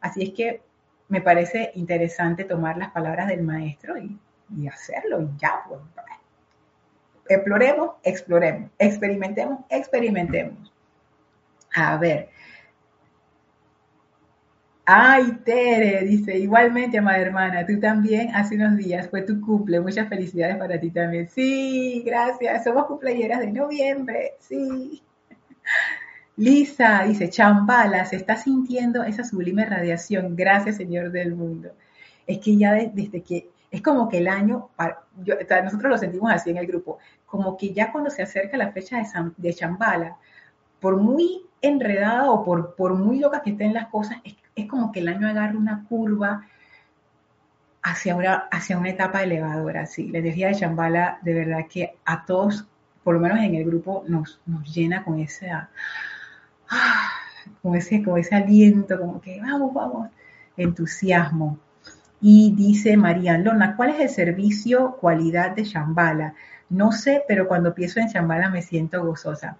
Así 0.00 0.22
es 0.22 0.30
que 0.30 0.62
me 1.08 1.20
parece 1.20 1.72
interesante 1.74 2.44
tomar 2.44 2.76
las 2.76 2.90
palabras 2.90 3.28
del 3.28 3.42
maestro 3.42 3.98
y, 3.98 4.18
y 4.56 4.68
hacerlo, 4.68 5.22
y 5.22 5.28
ya, 5.38 5.62
pues, 5.68 5.80
exploremos, 7.28 7.92
exploremos, 8.02 8.70
experimentemos, 8.78 9.60
experimentemos. 9.68 10.72
A 11.74 11.96
ver. 11.96 12.28
Ay, 14.86 15.38
Tere, 15.44 16.04
dice, 16.04 16.38
igualmente, 16.38 16.98
amada 16.98 17.18
hermana, 17.18 17.64
tú 17.64 17.80
también 17.80 18.34
hace 18.34 18.56
unos 18.56 18.76
días 18.76 19.08
fue 19.08 19.22
tu 19.22 19.40
cumple, 19.40 19.80
muchas 19.80 20.08
felicidades 20.10 20.56
para 20.56 20.78
ti 20.78 20.90
también. 20.90 21.28
Sí, 21.30 22.02
gracias, 22.04 22.64
somos 22.64 22.84
cumpleañeras 22.84 23.40
de 23.40 23.50
noviembre, 23.50 24.34
sí. 24.40 25.02
Lisa 26.36 27.04
dice, 27.04 27.30
Chambala, 27.30 28.04
se 28.04 28.16
está 28.16 28.36
sintiendo 28.36 29.04
esa 29.04 29.24
sublime 29.24 29.64
radiación, 29.64 30.36
gracias 30.36 30.76
Señor 30.76 31.12
del 31.12 31.34
mundo. 31.34 31.70
Es 32.26 32.38
que 32.40 32.56
ya 32.58 32.74
desde 32.74 33.22
que 33.22 33.48
es 33.70 33.80
como 33.80 34.08
que 34.08 34.18
el 34.18 34.28
año, 34.28 34.68
nosotros 35.64 35.90
lo 35.90 35.98
sentimos 35.98 36.30
así 36.30 36.50
en 36.50 36.58
el 36.58 36.66
grupo, 36.66 36.98
como 37.24 37.56
que 37.56 37.72
ya 37.72 37.90
cuando 37.90 38.10
se 38.10 38.22
acerca 38.22 38.58
la 38.58 38.70
fecha 38.72 38.98
de, 38.98 39.06
de 39.36 39.54
Chambala, 39.54 40.18
por 40.78 40.98
muy 40.98 41.40
enredada 41.62 42.30
o 42.30 42.44
por, 42.44 42.74
por 42.76 42.94
muy 42.94 43.18
loca 43.18 43.40
que 43.42 43.50
estén 43.50 43.72
las 43.72 43.88
cosas, 43.88 44.18
es, 44.24 44.34
como 44.68 44.92
que 44.92 45.00
el 45.00 45.08
año 45.08 45.28
agarra 45.28 45.58
una 45.58 45.84
curva 45.88 46.46
hacia 47.82 48.16
una, 48.16 48.34
hacia 48.50 48.78
una 48.78 48.90
etapa 48.90 49.22
elevadora. 49.22 49.86
Sí, 49.86 50.08
la 50.08 50.18
energía 50.18 50.48
de 50.48 50.54
Chambala, 50.54 51.18
de 51.22 51.34
verdad 51.34 51.66
que 51.68 51.96
a 52.04 52.24
todos, 52.24 52.66
por 53.02 53.14
lo 53.14 53.20
menos 53.20 53.38
en 53.40 53.54
el 53.54 53.64
grupo, 53.64 54.04
nos, 54.08 54.40
nos 54.46 54.74
llena 54.74 55.04
con 55.04 55.18
ese, 55.18 55.50
ah, 55.50 55.68
con 57.62 57.76
ese, 57.76 58.02
con 58.02 58.18
ese 58.18 58.34
aliento, 58.34 58.98
como 58.98 59.20
que 59.20 59.40
vamos, 59.40 59.74
vamos, 59.74 60.10
entusiasmo. 60.56 61.58
Y 62.20 62.54
dice 62.56 62.96
María 62.96 63.36
Lona, 63.36 63.76
¿cuál 63.76 63.90
es 63.90 64.00
el 64.00 64.08
servicio 64.08 64.96
cualidad 64.98 65.50
de 65.50 65.64
Shambhala? 65.64 66.34
No 66.70 66.90
sé, 66.90 67.22
pero 67.28 67.46
cuando 67.46 67.74
pienso 67.74 68.00
en 68.00 68.08
Shambhala 68.08 68.48
me 68.48 68.62
siento 68.62 69.04
gozosa. 69.04 69.58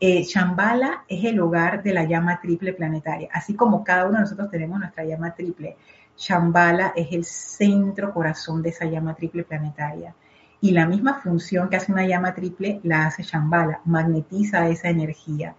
Eh, 0.00 0.22
Shambhala 0.22 1.04
es 1.08 1.24
el 1.24 1.40
hogar 1.40 1.82
de 1.82 1.92
la 1.92 2.04
llama 2.04 2.40
triple 2.40 2.72
planetaria. 2.72 3.28
Así 3.32 3.54
como 3.54 3.82
cada 3.82 4.06
uno 4.06 4.14
de 4.14 4.22
nosotros 4.22 4.50
tenemos 4.50 4.78
nuestra 4.78 5.04
llama 5.04 5.34
triple, 5.34 5.76
Shambhala 6.16 6.92
es 6.94 7.08
el 7.12 7.24
centro 7.24 8.12
corazón 8.12 8.62
de 8.62 8.70
esa 8.70 8.84
llama 8.84 9.14
triple 9.14 9.44
planetaria. 9.44 10.14
Y 10.60 10.72
la 10.72 10.86
misma 10.86 11.20
función 11.20 11.68
que 11.68 11.76
hace 11.76 11.92
una 11.92 12.06
llama 12.06 12.34
triple 12.34 12.80
la 12.82 13.06
hace 13.06 13.22
Shambhala, 13.22 13.80
magnetiza 13.84 14.68
esa 14.68 14.88
energía 14.88 15.54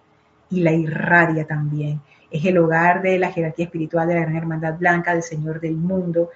y 0.50 0.60
la 0.60 0.72
irradia 0.72 1.46
también 1.46 2.00
es 2.30 2.44
el 2.44 2.58
hogar 2.58 3.02
de 3.02 3.18
la 3.18 3.32
jerarquía 3.32 3.64
espiritual 3.64 4.06
de 4.08 4.14
la 4.14 4.20
Gran 4.20 4.36
Hermandad 4.36 4.78
Blanca, 4.78 5.12
del 5.12 5.22
Señor 5.22 5.60
del 5.60 5.76
Mundo, 5.76 6.30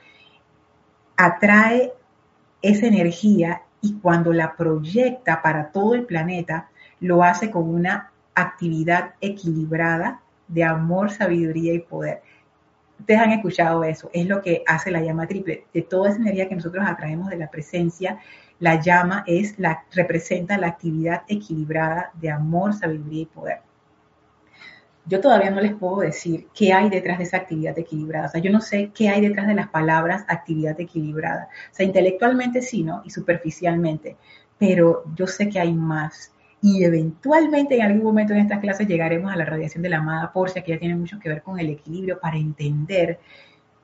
atrae 1.16 1.92
esa 2.62 2.86
energía 2.86 3.62
y 3.80 3.94
cuando 4.00 4.32
la 4.32 4.56
proyecta 4.56 5.40
para 5.42 5.70
todo 5.70 5.94
el 5.94 6.04
planeta, 6.04 6.68
lo 7.04 7.22
hace 7.22 7.50
con 7.50 7.68
una 7.68 8.10
actividad 8.34 9.14
equilibrada 9.20 10.20
de 10.48 10.64
amor, 10.64 11.10
sabiduría 11.10 11.74
y 11.74 11.80
poder. 11.80 12.22
Ustedes 12.98 13.20
han 13.20 13.32
escuchado 13.32 13.84
eso, 13.84 14.10
es 14.12 14.26
lo 14.26 14.40
que 14.40 14.62
hace 14.66 14.90
la 14.90 15.00
llama 15.00 15.26
triple. 15.26 15.66
De 15.74 15.82
toda 15.82 16.10
esa 16.10 16.18
energía 16.18 16.48
que 16.48 16.56
nosotros 16.56 16.84
atraemos 16.86 17.28
de 17.28 17.36
la 17.36 17.50
presencia, 17.50 18.18
la 18.60 18.80
llama 18.80 19.24
es 19.26 19.58
la, 19.58 19.84
representa 19.92 20.58
la 20.58 20.68
actividad 20.68 21.22
equilibrada 21.28 22.10
de 22.14 22.30
amor, 22.30 22.72
sabiduría 22.72 23.22
y 23.22 23.26
poder 23.26 23.58
yo 25.06 25.20
todavía 25.20 25.50
no 25.50 25.60
les 25.60 25.74
puedo 25.74 25.98
decir 25.98 26.48
qué 26.54 26.72
hay 26.72 26.88
detrás 26.88 27.18
de 27.18 27.24
esa 27.24 27.36
actividad 27.38 27.78
equilibrada. 27.78 28.26
O 28.26 28.30
sea, 28.30 28.40
yo 28.40 28.50
no 28.50 28.60
sé 28.60 28.90
qué 28.94 29.08
hay 29.08 29.20
detrás 29.20 29.46
de 29.46 29.54
las 29.54 29.68
palabras 29.68 30.24
actividad 30.28 30.80
equilibrada. 30.80 31.48
O 31.70 31.74
sea, 31.74 31.84
intelectualmente 31.84 32.62
sí, 32.62 32.82
¿no? 32.82 33.02
Y 33.04 33.10
superficialmente. 33.10 34.16
Pero 34.58 35.04
yo 35.14 35.26
sé 35.26 35.48
que 35.48 35.60
hay 35.60 35.74
más. 35.74 36.32
Y 36.64 36.82
eventualmente 36.82 37.76
en 37.76 37.82
algún 37.82 38.04
momento 38.04 38.32
en 38.32 38.38
estas 38.38 38.58
clases 38.60 38.88
llegaremos 38.88 39.30
a 39.30 39.36
la 39.36 39.44
radiación 39.44 39.82
de 39.82 39.90
la 39.90 39.98
amada 39.98 40.32
Porcia, 40.32 40.64
que 40.64 40.72
ya 40.72 40.78
tiene 40.78 40.96
mucho 40.96 41.18
que 41.20 41.28
ver 41.28 41.42
con 41.42 41.60
el 41.60 41.68
equilibrio, 41.68 42.18
para 42.18 42.38
entender 42.38 43.18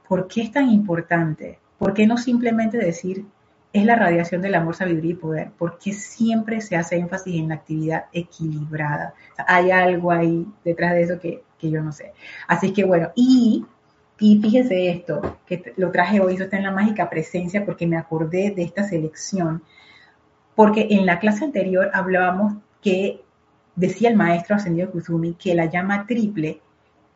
por 0.08 0.26
qué 0.26 0.40
es 0.40 0.50
tan 0.50 0.70
importante. 0.70 1.58
¿Por 1.76 1.92
qué 1.92 2.06
no 2.06 2.16
simplemente 2.16 2.78
decir 2.78 3.26
es 3.74 3.84
la 3.84 3.96
radiación 3.96 4.40
del 4.40 4.54
amor, 4.54 4.74
sabiduría 4.74 5.10
y 5.10 5.14
poder, 5.14 5.50
porque 5.58 5.92
siempre 5.92 6.62
se 6.62 6.74
hace 6.74 6.96
énfasis 6.96 7.36
en 7.36 7.50
la 7.50 7.56
actividad 7.56 8.06
equilibrada. 8.14 9.12
hay 9.46 9.70
algo 9.70 10.10
ahí 10.10 10.46
detrás 10.64 10.94
de 10.94 11.02
eso 11.02 11.20
que, 11.20 11.42
yo 11.60 11.82
no 11.82 11.92
sé. 11.92 12.14
Así 12.48 12.72
que 12.72 12.84
bueno, 12.84 13.10
y, 13.14 13.66
y 14.18 14.40
fíjense 14.40 14.88
esto, 14.88 15.38
que 15.44 15.74
lo 15.76 15.90
traje 15.92 16.18
hoy, 16.18 16.34
eso 16.34 16.44
está 16.44 16.56
en 16.56 16.62
la 16.62 16.70
mágica 16.70 17.10
presencia, 17.10 17.66
porque 17.66 17.86
me 17.86 17.98
acordé 17.98 18.52
de 18.56 18.62
esta 18.62 18.84
selección, 18.84 19.62
porque 20.54 20.88
en 20.90 21.04
la 21.04 21.18
clase 21.18 21.44
anterior 21.44 21.90
hablábamos 21.92 22.54
que 22.82 23.22
decía 23.76 24.10
el 24.10 24.16
maestro 24.16 24.56
ascendido 24.56 24.90
Kusumi 24.90 25.34
que 25.34 25.54
la 25.54 25.66
llama 25.66 26.06
triple 26.06 26.60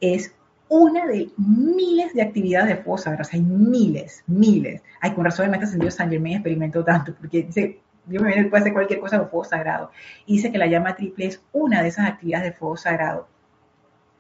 es 0.01 0.35
una 0.69 1.07
de 1.07 1.31
miles 1.37 2.15
de 2.15 2.23
actividades 2.23 2.69
de 2.69 2.83
fuego 2.83 2.99
sagrado, 2.99 3.23
o 3.23 3.25
sea, 3.25 3.39
hay 3.39 3.45
miles, 3.45 4.25
miles. 4.27 4.83
Ay, 5.01 5.13
con 5.13 5.25
razón 5.25 5.45
el 5.45 5.51
maestro 5.51 5.69
ascendido 5.69 5.91
San 5.91 6.11
Germain 6.11 6.37
experimentó 6.37 6.83
tanto, 6.83 7.15
porque 7.15 7.43
dice, 7.43 7.81
Dios 8.07 8.23
me 8.23 8.45
puede 8.47 8.63
hacer 8.63 8.73
cualquier 8.73 9.01
cosa 9.01 9.19
con 9.19 9.29
fuego 9.29 9.45
sagrado. 9.45 9.91
Y 10.27 10.37
dice 10.37 10.51
que 10.51 10.59
la 10.59 10.67
llama 10.67 10.97
triple 10.97 11.27
es 11.27 11.43
una 11.53 11.83
de 11.83 11.89
esas 11.89 12.09
actividades 12.09 12.47
de 12.47 12.59
fuego 12.59 12.77
sagrado. 12.77 13.29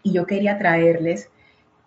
Y 0.02 0.12
yo 0.12 0.26
quería 0.26 0.58
traerles 0.58 1.30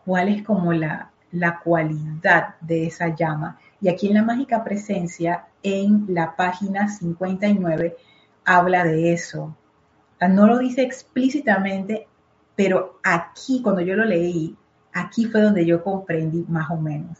cuál 0.05 0.29
es 0.29 0.43
como 0.43 0.73
la, 0.73 1.11
la 1.31 1.59
cualidad 1.59 2.55
de 2.61 2.87
esa 2.87 3.15
llama. 3.15 3.59
Y 3.79 3.89
aquí 3.89 4.07
en 4.07 4.15
la 4.15 4.23
mágica 4.23 4.63
presencia, 4.63 5.45
en 5.63 6.05
la 6.09 6.35
página 6.35 6.87
59, 6.87 7.95
habla 8.47 8.83
de 8.83 9.13
eso. 9.13 9.55
no 10.19 10.47
lo 10.47 10.57
dice 10.57 10.81
explícitamente, 10.81 12.07
pero 12.55 12.99
aquí, 13.03 13.61
cuando 13.61 13.81
yo 13.81 13.95
lo 13.95 14.05
leí, 14.05 14.55
aquí 14.93 15.25
fue 15.25 15.41
donde 15.41 15.65
yo 15.65 15.83
comprendí 15.83 16.43
más 16.47 16.71
o 16.71 16.77
menos 16.77 17.19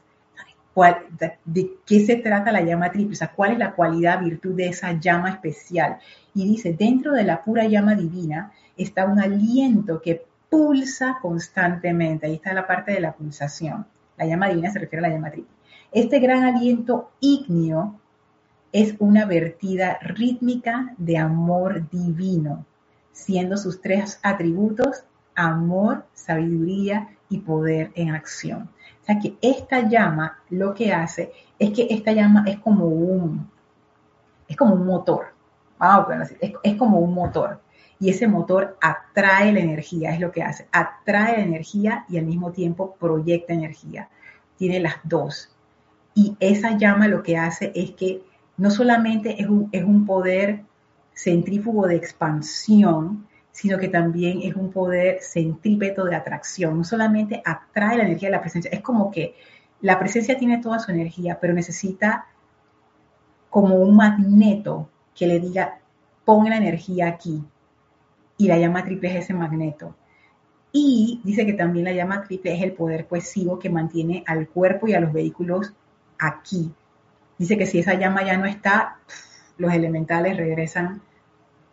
de, 1.46 1.72
qué 1.86 2.06
se 2.06 2.18
trata 2.18 2.52
la 2.52 2.62
llama 2.62 2.92
triple, 2.92 3.14
o 3.14 3.18
sea, 3.18 3.32
cuál 3.32 3.54
es 3.54 3.58
la 3.58 3.74
cualidad, 3.74 4.22
virtud 4.22 4.56
de 4.56 4.68
esa 4.68 4.94
llama 5.00 5.32
especial. 5.32 5.98
Y 6.36 6.48
dice, 6.48 6.74
dentro 6.74 7.14
de 7.14 7.24
la 7.24 7.44
pura 7.44 7.66
llama 7.66 7.96
divina 7.96 8.52
está 8.76 9.06
un 9.06 9.20
aliento 9.20 10.02
que 10.02 10.24
pulsa 10.50 11.18
constantemente. 11.22 12.28
Ahí 12.28 12.36
está 12.36 12.54
la 12.54 12.68
parte 12.68 12.92
de 12.92 13.00
la 13.00 13.14
pulsación. 13.14 13.88
La 14.18 14.26
llama 14.26 14.50
divina 14.50 14.72
se 14.72 14.80
refiere 14.80 15.06
a 15.06 15.10
la 15.10 15.16
llama 15.16 15.32
triple. 15.32 15.52
Este 15.92 16.20
gran 16.20 16.44
aliento 16.44 17.12
ígneo 17.22 18.00
es 18.72 18.96
una 19.00 19.26
vertida 19.26 19.98
rítmica 20.02 20.94
de 20.98 21.18
amor 21.18 21.90
divino 21.90 22.66
siendo 23.12 23.58
sus 23.58 23.82
tres 23.82 24.20
atributos 24.22 25.04
amor, 25.38 26.06
sabiduría 26.14 27.10
y 27.30 27.40
poder 27.40 27.92
en 27.96 28.10
acción. 28.10 28.70
O 29.02 29.06
sea 29.06 29.20
que 29.20 29.38
esta 29.42 29.88
llama 29.88 30.40
lo 30.50 30.74
que 30.74 30.92
hace 30.92 31.32
es 31.58 31.72
que 31.72 31.88
esta 31.90 32.12
llama 32.12 32.44
es 32.46 32.60
como 32.60 32.86
un, 32.88 33.50
es 34.48 34.58
como 34.58 34.74
un 34.74 34.86
motor. 34.86 35.28
Vamos 35.78 36.10
a 36.10 36.24
es, 36.42 36.54
es 36.64 36.76
como 36.76 37.00
un 37.00 37.14
motor. 37.14 37.62
Y 38.00 38.10
ese 38.10 38.28
motor 38.28 38.78
atrae 38.82 39.54
la 39.54 39.60
energía, 39.60 40.14
es 40.14 40.20
lo 40.20 40.32
que 40.32 40.44
hace. 40.44 40.68
Atrae 40.72 41.38
la 41.38 41.44
energía 41.44 42.06
y 42.10 42.18
al 42.18 42.26
mismo 42.26 42.52
tiempo 42.52 42.96
proyecta 43.00 43.54
energía. 43.54 44.10
Tiene 44.58 44.80
las 44.80 44.96
dos. 45.04 45.56
Y 46.14 46.36
esa 46.40 46.78
llama 46.78 47.08
lo 47.08 47.24
que 47.24 47.38
hace 47.38 47.72
es 47.76 47.92
que 47.92 48.24
no 48.58 48.72
solamente 48.72 49.42
es 49.42 49.48
un, 49.48 49.70
es 49.72 49.84
un 49.84 50.06
poder 50.06 50.64
centrífugo 51.14 51.88
de 51.88 51.96
expansión, 51.96 53.28
sino 53.52 53.78
que 53.78 53.88
también 53.88 54.42
es 54.44 54.56
un 54.56 54.72
poder 54.72 55.20
centrípeto 55.22 56.06
de 56.06 56.16
atracción. 56.16 56.78
No 56.78 56.84
solamente 56.84 57.42
atrae 57.44 57.98
la 57.98 58.04
energía 58.04 58.30
de 58.30 58.36
la 58.36 58.42
presencia, 58.42 58.70
es 58.72 58.82
como 58.82 59.10
que 59.10 59.36
la 59.82 60.00
presencia 60.00 60.38
tiene 60.38 60.60
toda 60.60 60.80
su 60.80 60.92
energía, 60.92 61.40
pero 61.40 61.54
necesita 61.54 62.28
como 63.50 63.76
un 63.76 63.96
magneto 63.96 64.90
que 65.16 65.28
le 65.28 65.40
diga, 65.40 65.80
pon 66.26 66.50
la 66.50 66.58
energía 66.58 67.08
aquí. 67.08 67.44
Y 68.38 68.48
la 68.48 68.60
llama 68.60 68.84
triple 68.84 69.10
es 69.10 69.24
ese 69.24 69.34
magneto. 69.34 69.96
Y 70.72 71.22
dice 71.24 71.46
que 71.46 71.54
también 71.54 71.86
la 71.86 71.94
llama 71.94 72.22
triple 72.24 72.56
es 72.56 72.62
el 72.62 72.74
poder 72.74 73.08
cohesivo 73.08 73.58
que 73.58 73.70
mantiene 73.70 74.24
al 74.28 74.48
cuerpo 74.48 74.88
y 74.88 74.94
a 74.94 75.00
los 75.00 75.12
vehículos 75.12 75.74
aquí. 76.20 76.72
Dice 77.38 77.58
que 77.58 77.66
si 77.66 77.80
esa 77.80 77.94
llama 77.94 78.24
ya 78.24 78.38
no 78.38 78.46
está, 78.46 78.98
los 79.58 79.74
elementales 79.74 80.38
regresan 80.38 81.02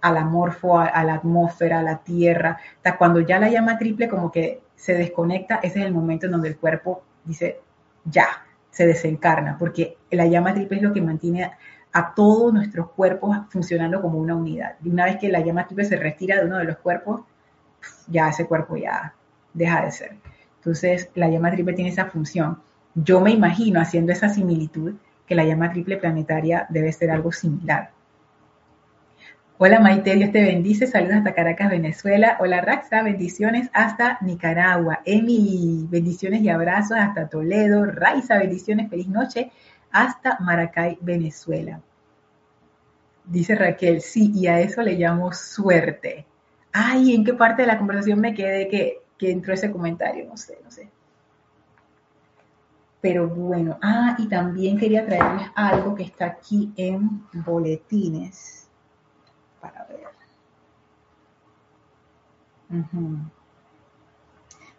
al 0.00 0.18
amorfo, 0.18 0.78
a, 0.78 1.02
la 1.04 1.14
atmósfera, 1.14 1.78
a 1.78 1.82
la 1.82 1.98
tierra. 1.98 2.58
Hasta 2.76 2.98
cuando 2.98 3.20
ya 3.20 3.38
la 3.38 3.48
llama 3.48 3.78
triple 3.78 4.08
como 4.08 4.30
que 4.30 4.60
se 4.76 4.94
desconecta, 4.94 5.56
ese 5.62 5.80
es 5.80 5.86
el 5.86 5.94
momento 5.94 6.26
en 6.26 6.32
donde 6.32 6.48
el 6.48 6.58
cuerpo 6.58 7.02
dice, 7.24 7.60
ya, 8.04 8.26
se 8.70 8.86
desencarna, 8.86 9.56
porque 9.56 9.96
la 10.10 10.26
llama 10.26 10.52
triple 10.52 10.76
es 10.78 10.82
lo 10.82 10.92
que 10.92 11.00
mantiene 11.00 11.52
a 11.92 12.12
todos 12.12 12.52
nuestros 12.52 12.90
cuerpos 12.90 13.36
funcionando 13.48 14.02
como 14.02 14.18
una 14.18 14.34
unidad. 14.34 14.74
Y 14.84 14.90
una 14.90 15.06
vez 15.06 15.16
que 15.16 15.28
la 15.28 15.40
llama 15.40 15.66
triple 15.66 15.84
se 15.84 15.96
retira 15.96 16.36
de 16.38 16.46
uno 16.46 16.58
de 16.58 16.64
los 16.64 16.76
cuerpos, 16.78 17.22
ya 18.08 18.28
ese 18.28 18.46
cuerpo 18.46 18.76
ya 18.76 19.14
deja 19.54 19.84
de 19.84 19.92
ser. 19.92 20.16
Entonces, 20.56 21.08
la 21.14 21.28
llama 21.28 21.50
triple 21.50 21.74
tiene 21.74 21.90
esa 21.90 22.06
función. 22.06 22.60
Yo 22.94 23.20
me 23.20 23.30
imagino 23.30 23.80
haciendo 23.80 24.12
esa 24.12 24.28
similitud 24.28 24.94
que 25.26 25.34
la 25.34 25.44
llama 25.44 25.72
triple 25.72 25.96
planetaria 25.96 26.66
debe 26.68 26.92
ser 26.92 27.10
algo 27.10 27.32
similar. 27.32 27.90
Hola 29.56 29.78
Maite, 29.78 30.16
Dios 30.16 30.32
te 30.32 30.42
bendice. 30.42 30.86
Saludos 30.86 31.18
hasta 31.18 31.34
Caracas, 31.34 31.70
Venezuela. 31.70 32.36
Hola 32.40 32.60
Raxa, 32.60 33.02
bendiciones 33.02 33.70
hasta 33.72 34.18
Nicaragua. 34.20 35.00
Emi, 35.04 35.86
bendiciones 35.88 36.42
y 36.42 36.48
abrazos 36.48 36.98
hasta 36.98 37.28
Toledo. 37.28 37.86
Raiza, 37.86 38.36
bendiciones, 38.36 38.90
feliz 38.90 39.08
noche 39.08 39.52
hasta 39.92 40.38
Maracay, 40.40 40.98
Venezuela. 41.00 41.80
Dice 43.24 43.54
Raquel, 43.54 44.00
sí, 44.00 44.32
y 44.34 44.48
a 44.48 44.58
eso 44.60 44.82
le 44.82 44.96
llamo 44.96 45.32
suerte. 45.32 46.26
Ay, 46.72 47.14
¿en 47.14 47.24
qué 47.24 47.32
parte 47.32 47.62
de 47.62 47.68
la 47.68 47.78
conversación 47.78 48.20
me 48.20 48.34
quedé 48.34 48.66
que, 48.66 48.98
que 49.16 49.30
entró 49.30 49.54
ese 49.54 49.70
comentario? 49.70 50.26
No 50.26 50.36
sé, 50.36 50.58
no 50.64 50.70
sé. 50.72 50.88
Pero 53.04 53.28
bueno, 53.28 53.76
ah, 53.82 54.16
y 54.18 54.28
también 54.28 54.78
quería 54.78 55.04
traerles 55.04 55.48
algo 55.54 55.94
que 55.94 56.04
está 56.04 56.24
aquí 56.24 56.72
en 56.74 57.20
boletines 57.34 58.66
para 59.60 59.84
ver. 59.84 60.06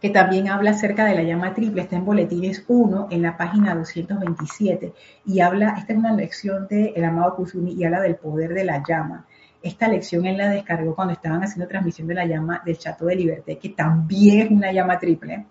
Que 0.01 0.09
también 0.09 0.49
habla 0.49 0.71
acerca 0.71 1.05
de 1.05 1.13
la 1.13 1.21
llama 1.21 1.53
triple, 1.53 1.83
está 1.83 1.97
en 1.97 2.05
Boletines 2.05 2.65
1, 2.67 3.09
en 3.11 3.21
la 3.21 3.37
página 3.37 3.75
227, 3.75 4.91
y 5.27 5.41
habla, 5.41 5.75
esta 5.77 5.93
es 5.93 5.99
una 5.99 6.13
lección 6.13 6.65
del 6.67 6.93
el 6.95 7.03
amado 7.03 7.35
Kusumi 7.35 7.73
y 7.73 7.83
habla 7.83 8.01
del 8.01 8.15
poder 8.15 8.55
de 8.55 8.63
la 8.63 8.81
llama. 8.83 9.27
Esta 9.61 9.87
lección 9.87 10.25
él 10.25 10.37
la 10.37 10.49
descargó 10.49 10.95
cuando 10.95 11.13
estaban 11.13 11.43
haciendo 11.43 11.67
transmisión 11.67 12.07
de 12.07 12.15
la 12.15 12.25
llama 12.25 12.63
del 12.65 12.79
Chato 12.79 13.05
de 13.05 13.17
Liberté, 13.17 13.59
que 13.59 13.69
también 13.69 14.47
es 14.47 14.49
una 14.49 14.71
llama 14.71 14.97
triple, 14.97 15.45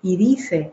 y 0.00 0.16
dice, 0.16 0.72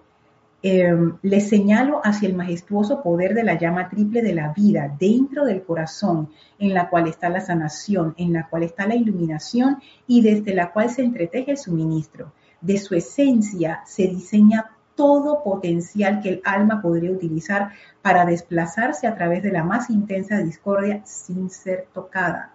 Em, 0.64 1.18
le 1.24 1.42
señalo 1.42 2.02
hacia 2.04 2.28
el 2.28 2.36
majestuoso 2.36 3.02
poder 3.02 3.34
de 3.34 3.44
la 3.44 3.58
llama 3.58 3.90
triple 3.90 4.22
de 4.22 4.36
la 4.36 4.54
vida 4.54 4.96
dentro 5.00 5.44
del 5.44 5.64
corazón, 5.64 6.30
en 6.60 6.76
la 6.76 6.88
cual 6.88 7.08
está 7.08 7.30
la 7.30 7.42
sanación, 7.42 8.14
en 8.18 8.32
la 8.32 8.48
cual 8.48 8.62
está 8.62 8.86
la 8.86 8.96
iluminación 8.96 9.78
y 10.06 10.22
desde 10.22 10.54
la 10.54 10.72
cual 10.72 10.92
se 10.92 11.02
entreteje 11.02 11.52
el 11.52 11.58
suministro. 11.58 12.32
De 12.62 12.78
su 12.78 12.94
esencia 12.94 13.82
se 13.88 14.04
diseña 14.04 14.78
todo 14.94 15.44
potencial 15.44 16.22
que 16.22 16.30
el 16.30 16.42
alma 16.44 16.80
podría 16.80 17.10
utilizar 17.10 17.72
para 18.04 18.24
desplazarse 18.24 19.08
a 19.08 19.16
través 19.16 19.42
de 19.42 19.52
la 19.52 19.64
más 19.64 19.90
intensa 19.90 20.38
discordia 20.38 21.02
sin 21.06 21.50
ser 21.50 21.88
tocada. 21.92 22.54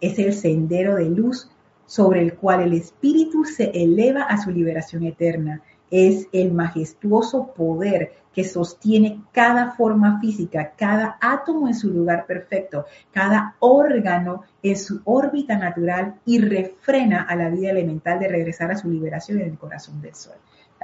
Es 0.00 0.18
el 0.18 0.32
sendero 0.32 0.96
de 0.96 1.08
luz 1.08 1.48
sobre 1.86 2.20
el 2.20 2.34
cual 2.34 2.62
el 2.62 2.72
espíritu 2.72 3.44
se 3.44 3.70
eleva 3.70 4.22
a 4.22 4.42
su 4.42 4.50
liberación 4.50 5.04
eterna 5.04 5.62
es 5.94 6.26
el 6.32 6.50
majestuoso 6.50 7.54
poder 7.54 8.14
que 8.32 8.42
sostiene 8.42 9.22
cada 9.30 9.74
forma 9.74 10.18
física, 10.18 10.72
cada 10.76 11.16
átomo 11.20 11.68
en 11.68 11.74
su 11.74 11.88
lugar 11.88 12.26
perfecto, 12.26 12.84
cada 13.12 13.54
órgano 13.60 14.42
en 14.60 14.76
su 14.76 15.00
órbita 15.04 15.56
natural 15.56 16.16
y 16.26 16.40
refrena 16.40 17.22
a 17.22 17.36
la 17.36 17.48
vida 17.48 17.70
elemental 17.70 18.18
de 18.18 18.26
regresar 18.26 18.72
a 18.72 18.76
su 18.76 18.90
liberación 18.90 19.40
en 19.40 19.50
el 19.50 19.56
corazón 19.56 20.02
del 20.02 20.16
sol. 20.16 20.34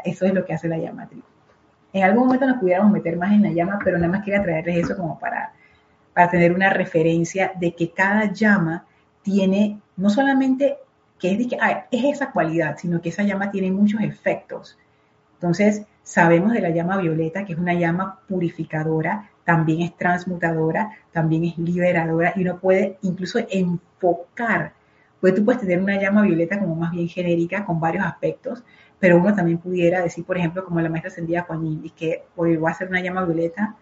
Eso 0.04 0.26
es 0.26 0.32
lo 0.32 0.44
que 0.44 0.54
hace 0.54 0.68
la 0.68 0.78
llama. 0.78 1.08
En 1.92 2.04
algún 2.04 2.26
momento 2.26 2.46
nos 2.46 2.60
pudiéramos 2.60 2.92
meter 2.92 3.16
más 3.16 3.32
en 3.32 3.42
la 3.42 3.50
llama, 3.50 3.80
pero 3.82 3.98
nada 3.98 4.12
más 4.12 4.24
quería 4.24 4.44
traerles 4.44 4.84
eso 4.84 4.96
como 4.96 5.18
para, 5.18 5.52
para 6.14 6.30
tener 6.30 6.52
una 6.52 6.70
referencia 6.70 7.50
de 7.58 7.74
que 7.74 7.90
cada 7.90 8.32
llama 8.32 8.86
tiene 9.22 9.80
no 9.96 10.08
solamente 10.08 10.78
que 11.18 11.32
es 11.90 12.04
esa 12.04 12.30
cualidad, 12.30 12.78
sino 12.78 13.02
que 13.02 13.08
esa 13.08 13.24
llama 13.24 13.50
tiene 13.50 13.72
muchos 13.72 14.00
efectos 14.02 14.78
entonces, 15.40 15.86
sabemos 16.02 16.52
de 16.52 16.60
la 16.60 16.68
llama 16.68 16.98
violeta, 16.98 17.46
que 17.46 17.54
es 17.54 17.58
una 17.58 17.72
llama 17.72 18.20
purificadora, 18.28 19.30
también 19.42 19.80
es 19.80 19.96
transmutadora, 19.96 20.90
también 21.12 21.44
es 21.44 21.56
liberadora 21.56 22.34
y 22.36 22.42
uno 22.42 22.58
puede 22.58 22.98
incluso 23.00 23.38
enfocar. 23.48 24.74
Pues 25.18 25.34
tú 25.34 25.42
puedes 25.42 25.62
tener 25.62 25.80
una 25.80 25.98
llama 25.98 26.20
violeta 26.20 26.58
como 26.58 26.74
más 26.74 26.92
bien 26.92 27.08
genérica 27.08 27.64
con 27.64 27.80
varios 27.80 28.04
aspectos, 28.04 28.62
pero 28.98 29.16
uno 29.16 29.34
también 29.34 29.56
pudiera 29.56 30.02
decir, 30.02 30.26
por 30.26 30.36
ejemplo, 30.36 30.62
como 30.62 30.78
la 30.82 30.90
maestra 30.90 31.10
ascendida 31.10 31.44
Juan 31.44 31.80
y 31.82 31.88
que 31.88 32.24
hoy 32.36 32.56
va 32.56 32.72
a 32.72 32.74
ser 32.74 32.88
una 32.88 33.00
llama 33.00 33.24
violeta 33.24 33.76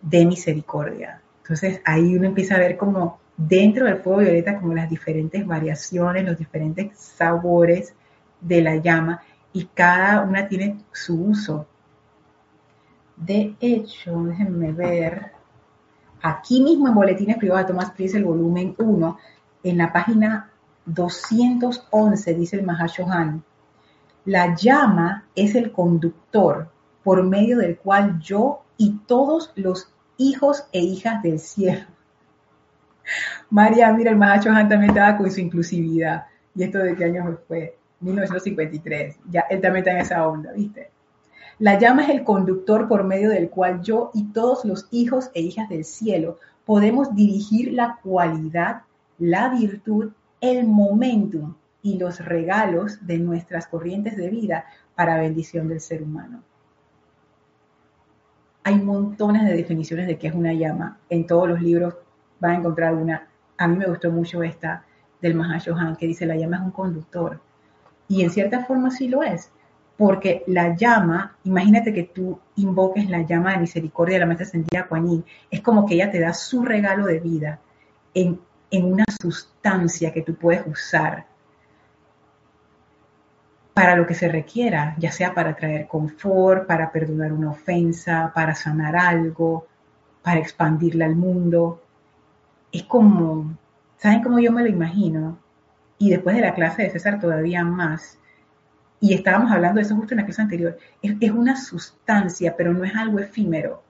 de 0.00 0.24
misericordia. 0.24 1.20
Entonces 1.42 1.82
ahí 1.84 2.16
uno 2.16 2.26
empieza 2.26 2.54
a 2.54 2.58
ver 2.58 2.78
como 2.78 3.20
dentro 3.36 3.84
del 3.84 3.98
fuego 3.98 4.20
violeta 4.20 4.58
como 4.58 4.72
las 4.72 4.88
diferentes 4.88 5.46
variaciones, 5.46 6.24
los 6.24 6.38
diferentes 6.38 6.98
sabores 6.98 7.92
de 8.40 8.62
la 8.62 8.76
llama 8.76 9.20
y 9.58 9.64
cada 9.74 10.22
una 10.22 10.46
tiene 10.46 10.78
su 10.92 11.20
uso. 11.20 11.66
De 13.16 13.56
hecho, 13.58 14.22
déjenme 14.22 14.70
ver, 14.70 15.32
aquí 16.22 16.62
mismo 16.62 16.86
en 16.86 16.94
Boletines 16.94 17.38
Privados 17.38 17.66
de 17.66 17.72
Tomás 17.72 17.90
Pries, 17.90 18.14
el 18.14 18.24
volumen 18.24 18.76
1, 18.78 19.18
en 19.64 19.76
la 19.76 19.92
página 19.92 20.52
211, 20.86 22.34
dice 22.34 22.54
el 22.54 22.66
Mahashohan, 22.66 23.42
la 24.26 24.54
llama 24.54 25.24
es 25.34 25.56
el 25.56 25.72
conductor 25.72 26.70
por 27.02 27.24
medio 27.24 27.58
del 27.58 27.78
cual 27.78 28.20
yo 28.20 28.62
y 28.76 29.00
todos 29.08 29.50
los 29.56 29.92
hijos 30.18 30.68
e 30.70 30.78
hijas 30.78 31.20
del 31.20 31.40
cielo. 31.40 31.86
María, 33.50 33.92
mira, 33.92 34.12
el 34.12 34.18
Mahashohan 34.18 34.68
también 34.68 34.90
estaba 34.90 35.16
con 35.16 35.28
su 35.32 35.40
inclusividad. 35.40 36.26
¿Y 36.54 36.62
esto 36.62 36.78
de 36.78 36.94
qué 36.94 37.06
año 37.06 37.38
fue? 37.48 37.77
1953. 38.00 39.16
Ya 39.30 39.40
él 39.50 39.60
también 39.60 39.84
está 39.84 39.92
en 39.92 39.98
esa 39.98 40.26
onda, 40.26 40.52
¿viste? 40.52 40.90
La 41.58 41.78
llama 41.78 42.04
es 42.04 42.10
el 42.10 42.22
conductor 42.22 42.86
por 42.86 43.02
medio 43.02 43.30
del 43.30 43.50
cual 43.50 43.82
yo 43.82 44.10
y 44.14 44.32
todos 44.32 44.64
los 44.64 44.86
hijos 44.92 45.30
e 45.34 45.40
hijas 45.40 45.68
del 45.68 45.84
cielo 45.84 46.38
podemos 46.64 47.14
dirigir 47.16 47.72
la 47.72 47.98
cualidad, 48.02 48.82
la 49.18 49.48
virtud, 49.48 50.12
el 50.40 50.66
momentum 50.68 51.56
y 51.82 51.98
los 51.98 52.24
regalos 52.24 53.04
de 53.06 53.18
nuestras 53.18 53.66
corrientes 53.66 54.16
de 54.16 54.30
vida 54.30 54.66
para 54.94 55.18
bendición 55.18 55.66
del 55.66 55.80
ser 55.80 56.02
humano. 56.02 56.42
Hay 58.62 58.76
montones 58.76 59.44
de 59.44 59.56
definiciones 59.56 60.06
de 60.06 60.18
qué 60.18 60.28
es 60.28 60.34
una 60.34 60.52
llama. 60.52 60.98
En 61.08 61.26
todos 61.26 61.48
los 61.48 61.60
libros 61.60 61.94
van 62.38 62.52
a 62.52 62.58
encontrar 62.58 62.94
una. 62.94 63.26
A 63.56 63.66
mí 63.66 63.76
me 63.76 63.86
gustó 63.86 64.12
mucho 64.12 64.42
esta 64.44 64.84
del 65.20 65.34
Mahashohan 65.34 65.96
que 65.96 66.06
dice 66.06 66.26
la 66.26 66.36
llama 66.36 66.58
es 66.58 66.62
un 66.62 66.70
conductor 66.70 67.40
y 68.08 68.22
en 68.22 68.30
cierta 68.30 68.64
forma 68.64 68.90
sí 68.90 69.08
lo 69.08 69.22
es, 69.22 69.50
porque 69.96 70.44
la 70.46 70.74
llama, 70.76 71.36
imagínate 71.44 71.92
que 71.92 72.04
tú 72.04 72.38
invoques 72.56 73.08
la 73.10 73.22
llama 73.22 73.52
de 73.52 73.58
misericordia 73.58 74.14
de 74.14 74.20
la 74.20 74.26
maestra 74.26 74.46
ascendida 74.46 74.86
Kuan 74.86 75.24
es 75.50 75.60
como 75.60 75.86
que 75.86 75.94
ella 75.94 76.10
te 76.10 76.20
da 76.20 76.32
su 76.32 76.64
regalo 76.64 77.06
de 77.06 77.20
vida 77.20 77.60
en 78.14 78.40
en 78.70 78.92
una 78.92 79.04
sustancia 79.20 80.12
que 80.12 80.22
tú 80.22 80.34
puedes 80.34 80.66
usar 80.66 81.26
para 83.72 83.94
lo 83.94 84.06
que 84.06 84.14
se 84.14 84.28
requiera, 84.28 84.96
ya 84.98 85.12
sea 85.12 85.34
para 85.34 85.54
traer 85.54 85.86
confort, 85.86 86.66
para 86.66 86.90
perdonar 86.90 87.32
una 87.32 87.50
ofensa, 87.50 88.32
para 88.34 88.54
sanar 88.54 88.96
algo, 88.96 89.66
para 90.20 90.40
expandirla 90.40 91.04
al 91.04 91.14
mundo. 91.14 91.80
Es 92.72 92.82
como, 92.82 93.56
¿saben 93.96 94.22
cómo 94.22 94.40
yo 94.40 94.50
me 94.50 94.62
lo 94.62 94.68
imagino? 94.68 95.38
Y 95.98 96.10
después 96.10 96.36
de 96.36 96.42
la 96.42 96.54
clase 96.54 96.82
de 96.82 96.90
César 96.90 97.20
todavía 97.20 97.64
más, 97.64 98.18
y 99.00 99.14
estábamos 99.14 99.52
hablando 99.52 99.78
de 99.78 99.82
eso 99.82 99.96
justo 99.96 100.14
en 100.14 100.20
la 100.20 100.24
clase 100.24 100.42
anterior, 100.42 100.78
es, 101.02 101.30
una 101.30 101.56
sustancia, 101.56 102.54
pero 102.56 102.72
no 102.72 102.84
es 102.84 102.94
algo 102.94 103.18
efímero. 103.18 103.82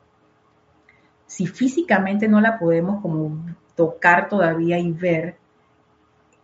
Si 1.26 1.46
físicamente 1.46 2.28
no 2.28 2.40
la 2.40 2.58
podemos 2.58 3.00
como 3.02 3.44
tocar 3.74 4.28
todavía 4.28 4.78
y 4.78 4.92
ver, 4.92 5.36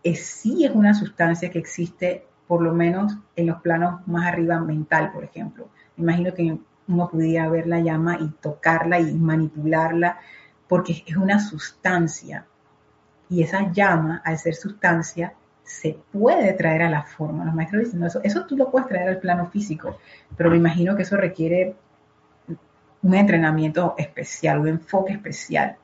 es, 0.03 0.25
sí 0.25 0.65
es 0.65 0.71
una 0.71 0.93
sustancia 0.93 1.49
que 1.49 1.59
existe 1.59 2.25
por 2.47 2.61
lo 2.61 2.73
menos 2.73 3.17
en 3.35 3.47
los 3.47 3.61
planos 3.61 4.07
más 4.07 4.27
arriba 4.27 4.59
mental, 4.59 5.11
por 5.11 5.23
ejemplo. 5.23 5.69
Imagino 5.97 6.33
que 6.33 6.57
uno 6.87 7.09
pudiera 7.09 7.49
ver 7.49 7.67
la 7.67 7.79
llama 7.79 8.17
y 8.19 8.27
tocarla 8.41 8.99
y 8.99 9.13
manipularla, 9.13 10.19
porque 10.67 11.03
es 11.05 11.17
una 11.17 11.39
sustancia. 11.39 12.45
Y 13.29 13.41
esa 13.41 13.71
llama, 13.71 14.21
al 14.23 14.37
ser 14.37 14.53
sustancia, 14.53 15.33
se 15.65 15.97
puede 16.11 16.53
traer 16.53 16.83
a 16.83 16.89
la 16.89 17.03
forma. 17.03 17.43
Los 17.43 17.53
maestros 17.53 17.83
dicen, 17.83 18.03
eso, 18.03 18.21
eso 18.23 18.45
tú 18.45 18.55
lo 18.55 18.71
puedes 18.71 18.87
traer 18.87 19.09
al 19.09 19.19
plano 19.19 19.47
físico, 19.47 19.97
pero 20.37 20.49
me 20.49 20.57
imagino 20.57 20.95
que 20.95 21.01
eso 21.01 21.17
requiere 21.17 21.75
un 23.01 23.13
entrenamiento 23.13 23.95
especial, 23.97 24.59
un 24.59 24.69
enfoque 24.69 25.13
especial. 25.13 25.75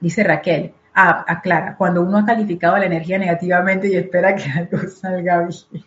Dice 0.00 0.22
Raquel, 0.22 0.74
Ah, 0.94 1.24
aclara, 1.26 1.74
cuando 1.76 2.02
uno 2.02 2.18
ha 2.18 2.26
calificado 2.26 2.76
la 2.76 2.84
energía 2.84 3.18
negativamente 3.18 3.88
y 3.88 3.96
espera 3.96 4.34
que 4.34 4.44
algo 4.56 4.78
salga 4.88 5.38
bien. 5.38 5.84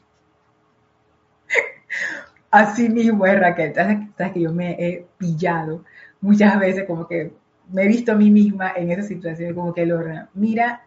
Así 2.49 2.89
mismo 2.89 3.25
es 3.25 3.39
Raquel, 3.39 3.73
sabes 3.75 4.33
que 4.33 4.41
yo 4.41 4.51
me 4.51 4.71
he 4.79 5.05
pillado 5.17 5.83
muchas 6.21 6.57
veces 6.59 6.85
como 6.85 7.07
que 7.07 7.33
me 7.69 7.83
he 7.83 7.87
visto 7.87 8.13
a 8.13 8.15
mí 8.15 8.31
misma 8.31 8.71
en 8.75 8.91
esa 8.91 9.03
situación 9.03 9.53
como 9.53 9.73
que 9.73 9.85
Lorna, 9.85 10.29
mira, 10.33 10.85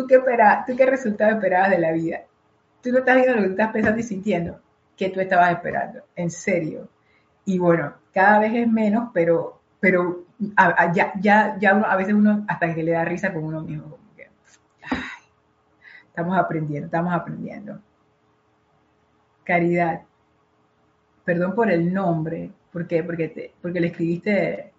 tú 0.00 0.06
qué, 0.06 0.16
esperas, 0.16 0.66
tú 0.66 0.76
qué 0.76 0.86
resultado 0.86 1.32
esperabas 1.32 1.70
de 1.70 1.78
la 1.78 1.92
vida. 1.92 2.22
Tú 2.82 2.90
no 2.90 2.98
estás 2.98 3.16
viendo 3.16 3.34
lo 3.34 3.42
que 3.42 3.48
estás 3.50 3.72
pensando 3.72 4.00
y 4.00 4.02
sintiendo 4.02 4.60
que 4.96 5.10
tú 5.10 5.20
estabas 5.20 5.52
esperando, 5.52 6.00
en 6.16 6.30
serio. 6.30 6.88
Y 7.44 7.58
bueno, 7.58 7.94
cada 8.12 8.38
vez 8.38 8.54
es 8.54 8.68
menos, 8.68 9.10
pero, 9.12 9.60
pero 9.78 10.24
ya, 10.94 11.12
ya, 11.20 11.56
ya 11.58 11.70
a 11.70 11.96
veces 11.96 12.14
uno 12.14 12.44
hasta 12.48 12.74
que 12.74 12.82
le 12.82 12.92
da 12.92 13.04
risa 13.04 13.32
con 13.32 13.44
uno 13.44 13.62
mismo. 13.62 13.98
estamos 16.08 16.38
aprendiendo, 16.38 16.86
estamos 16.86 17.12
aprendiendo. 17.14 17.80
Caridad. 19.44 20.02
Perdón 21.24 21.54
por 21.54 21.70
el 21.70 21.92
nombre. 21.92 22.50
¿Por 22.72 22.86
qué? 22.86 23.02
Porque, 23.02 23.28
te, 23.28 23.54
porque 23.60 23.80
le 23.80 23.88
escribiste. 23.88 24.72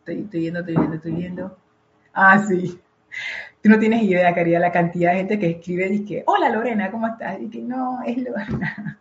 Estoy, 0.00 0.22
estoy 0.22 0.40
viendo, 0.40 0.60
estoy 0.60 0.76
viendo, 0.76 0.96
estoy 0.96 1.12
viendo. 1.12 1.58
Ah, 2.12 2.38
sí. 2.38 2.80
Tú 3.64 3.70
no 3.70 3.78
tienes 3.78 4.02
idea, 4.02 4.34
Caridad, 4.34 4.60
la 4.60 4.70
cantidad 4.70 5.12
de 5.12 5.16
gente 5.16 5.38
que 5.38 5.48
escribe 5.52 5.86
y 5.86 6.04
que, 6.04 6.22
hola 6.26 6.50
Lorena, 6.50 6.90
¿cómo 6.90 7.06
estás? 7.06 7.40
Y 7.40 7.48
que 7.48 7.62
no, 7.62 8.02
es 8.04 8.18
Lorena 8.18 8.98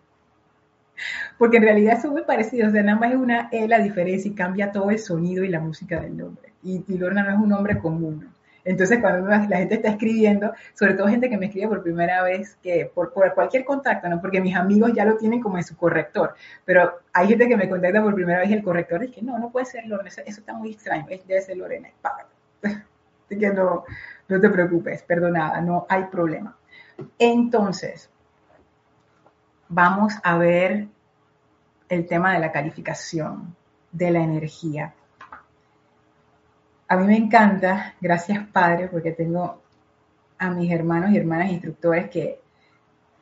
porque 1.37 1.57
en 1.57 1.63
realidad 1.63 2.01
son 2.01 2.11
muy 2.11 2.21
parecidos, 2.21 2.69
o 2.69 2.71
sea, 2.71 2.81
nada 2.81 2.97
más 2.97 3.11
es 3.11 3.17
una 3.17 3.49
E 3.51 3.67
la 3.67 3.79
diferencia 3.79 4.31
y 4.31 4.33
cambia 4.33 4.71
todo 4.71 4.89
el 4.89 4.99
sonido 4.99 5.43
y 5.43 5.49
la 5.49 5.59
música 5.59 5.99
del 5.99 6.15
nombre. 6.15 6.53
Y, 6.63 6.81
Lorna 6.97 7.23
no 7.23 7.31
es 7.31 7.37
un 7.39 7.49
nombre 7.49 7.77
común. 7.77 8.31
Entonces, 8.63 8.99
cuando 9.01 9.27
la 9.27 9.57
gente 9.57 9.75
está 9.75 9.89
escribiendo, 9.89 10.53
sobre 10.75 10.93
todo 10.93 11.09
gente 11.09 11.29
que 11.29 11.37
me 11.37 11.47
escribe 11.47 11.67
por 11.67 11.83
primera 11.83 12.23
vez, 12.23 12.55
que 12.63 12.89
por, 12.95 13.11
cualquier 13.11 13.65
contacto, 13.65 14.07
¿no? 14.07 14.21
Porque 14.21 14.39
mis 14.39 14.55
amigos 14.55 14.93
ya 14.95 15.03
lo 15.03 15.17
tienen 15.17 15.41
como 15.41 15.57
en 15.57 15.65
su 15.65 15.75
corrector, 15.75 16.35
pero 16.63 17.01
hay 17.11 17.27
gente 17.27 17.49
que 17.49 17.57
me 17.57 17.67
contacta 17.67 18.01
por 18.01 18.15
primera 18.15 18.39
vez 18.39 18.49
y 18.49 18.53
el 18.53 18.63
corrector 18.63 19.01
dice 19.01 19.15
que 19.15 19.23
no, 19.23 19.37
no 19.37 19.51
puede 19.51 19.65
ser 19.65 19.85
Lorena, 19.87 20.07
eso, 20.07 20.21
está 20.25 20.53
muy 20.53 20.71
extraño, 20.71 21.05
debe 21.05 21.41
ser 21.41 21.57
Lorena. 21.57 21.89
Así 23.25 23.37
que 23.37 23.49
no, 23.49 23.83
no 24.27 24.39
te 24.39 24.49
preocupes, 24.49 25.03
perdonada, 25.03 25.61
no 25.61 25.85
hay 25.89 26.05
problema. 26.05 26.55
Entonces, 27.17 28.09
vamos 29.69 30.13
a 30.23 30.37
ver 30.37 30.87
el 31.89 32.05
tema 32.05 32.33
de 32.33 32.39
la 32.39 32.51
calificación 32.51 33.55
de 33.91 34.11
la 34.11 34.19
energía. 34.19 34.93
A 36.87 36.97
mí 36.97 37.05
me 37.05 37.17
encanta, 37.17 37.95
gracias 37.99 38.45
Padre, 38.47 38.87
porque 38.87 39.11
tengo 39.11 39.61
a 40.37 40.49
mis 40.49 40.71
hermanos 40.71 41.11
y 41.11 41.17
hermanas 41.17 41.51
instructores 41.51 42.09
que 42.09 42.39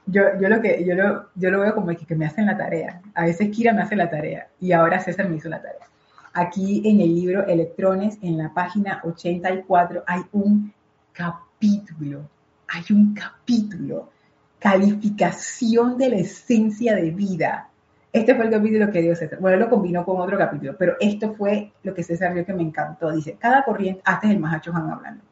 yo, 0.06 0.24
yo, 0.40 0.50
lo, 0.50 0.62
que, 0.62 0.84
yo, 0.84 0.96
lo, 0.96 1.30
yo 1.36 1.52
lo 1.52 1.62
veo 1.62 1.76
como 1.76 1.88
que, 1.88 2.06
que 2.06 2.16
me 2.16 2.26
hacen 2.26 2.46
la 2.46 2.58
tarea. 2.58 3.02
A 3.14 3.26
veces 3.26 3.50
Kira 3.50 3.72
me 3.74 3.84
hace 3.84 3.96
la 3.96 4.10
tarea 4.10 4.48
y 4.60 4.72
ahora 4.72 5.00
César 5.00 5.30
me 5.30 5.38
hizo 5.38 5.48
la 5.48 5.62
tarea. 5.62 5.86
Aquí 6.34 6.82
en 6.86 7.02
el 7.02 7.14
libro 7.14 7.46
Electrones, 7.46 8.18
en 8.22 8.38
la 8.38 8.54
página 8.54 9.02
84, 9.04 10.04
hay 10.08 10.22
un 10.32 10.74
capítulo, 11.12 12.30
hay 12.70 12.84
un 12.92 13.14
capítulo, 13.14 14.10
calificación 14.58 15.98
de 15.98 16.10
la 16.10 16.16
esencia 16.18 16.96
de 16.96 17.12
vida. 17.12 17.70
Este 18.14 18.34
fue 18.34 18.46
el 18.46 18.52
capítulo 18.52 18.90
que 18.92 19.02
dio 19.02 19.16
César. 19.16 19.40
Bueno, 19.40 19.58
lo 19.58 19.70
combinó 19.70 20.06
con 20.06 20.22
otro 20.22 20.38
capítulo, 20.38 20.76
pero 20.78 20.96
esto 21.02 21.34
fue 21.34 21.74
lo 21.84 21.94
que 21.94 22.04
César 22.04 22.34
vio 22.34 22.46
que 22.46 22.54
me 22.54 22.64
encantó. 22.64 23.12
Dice, 23.12 23.36
cada 23.38 23.66
corriente, 23.66 24.02
hasta 24.06 24.32
el 24.32 24.40
Mahacho 24.40 24.72
van 24.72 24.90
hablando, 24.90 25.24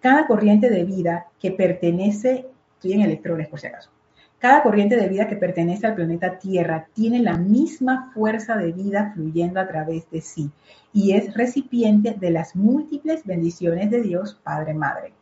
cada 0.00 0.26
corriente 0.26 0.70
de 0.70 0.84
vida 0.84 1.26
que 1.38 1.52
pertenece, 1.52 2.46
estoy 2.74 2.92
en 2.94 3.02
electrones 3.02 3.48
por 3.48 3.60
si 3.60 3.66
acaso, 3.66 3.90
cada 4.38 4.62
corriente 4.62 4.96
de 4.96 5.08
vida 5.08 5.28
que 5.28 5.36
pertenece 5.36 5.86
al 5.86 5.94
planeta 5.94 6.38
Tierra 6.38 6.88
tiene 6.92 7.20
la 7.20 7.38
misma 7.38 8.10
fuerza 8.12 8.56
de 8.56 8.72
vida 8.72 9.12
fluyendo 9.14 9.60
a 9.60 9.66
través 9.66 10.10
de 10.10 10.20
sí 10.20 10.50
y 10.92 11.12
es 11.12 11.34
recipiente 11.34 12.16
de 12.18 12.30
las 12.30 12.54
múltiples 12.54 13.24
bendiciones 13.24 13.90
de 13.90 14.02
Dios 14.02 14.38
Padre 14.42 14.74
Madre. 14.74 15.12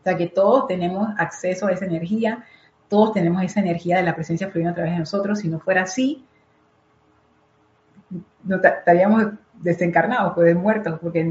O 0.00 0.02
sea 0.04 0.16
que 0.16 0.26
todos 0.26 0.66
tenemos 0.66 1.08
acceso 1.18 1.66
a 1.66 1.72
esa 1.72 1.86
energía, 1.86 2.44
todos 2.88 3.12
tenemos 3.12 3.42
esa 3.42 3.60
energía 3.60 3.96
de 3.96 4.02
la 4.02 4.14
presencia 4.14 4.50
fluyendo 4.50 4.72
a 4.72 4.74
través 4.74 4.92
de 4.92 4.98
nosotros. 4.98 5.38
Si 5.38 5.48
no 5.48 5.60
fuera 5.60 5.82
así, 5.82 6.24
estaríamos 8.48 9.32
desencarnados, 9.54 10.34
pues 10.34 10.54
muertos, 10.54 10.98
porque 11.00 11.26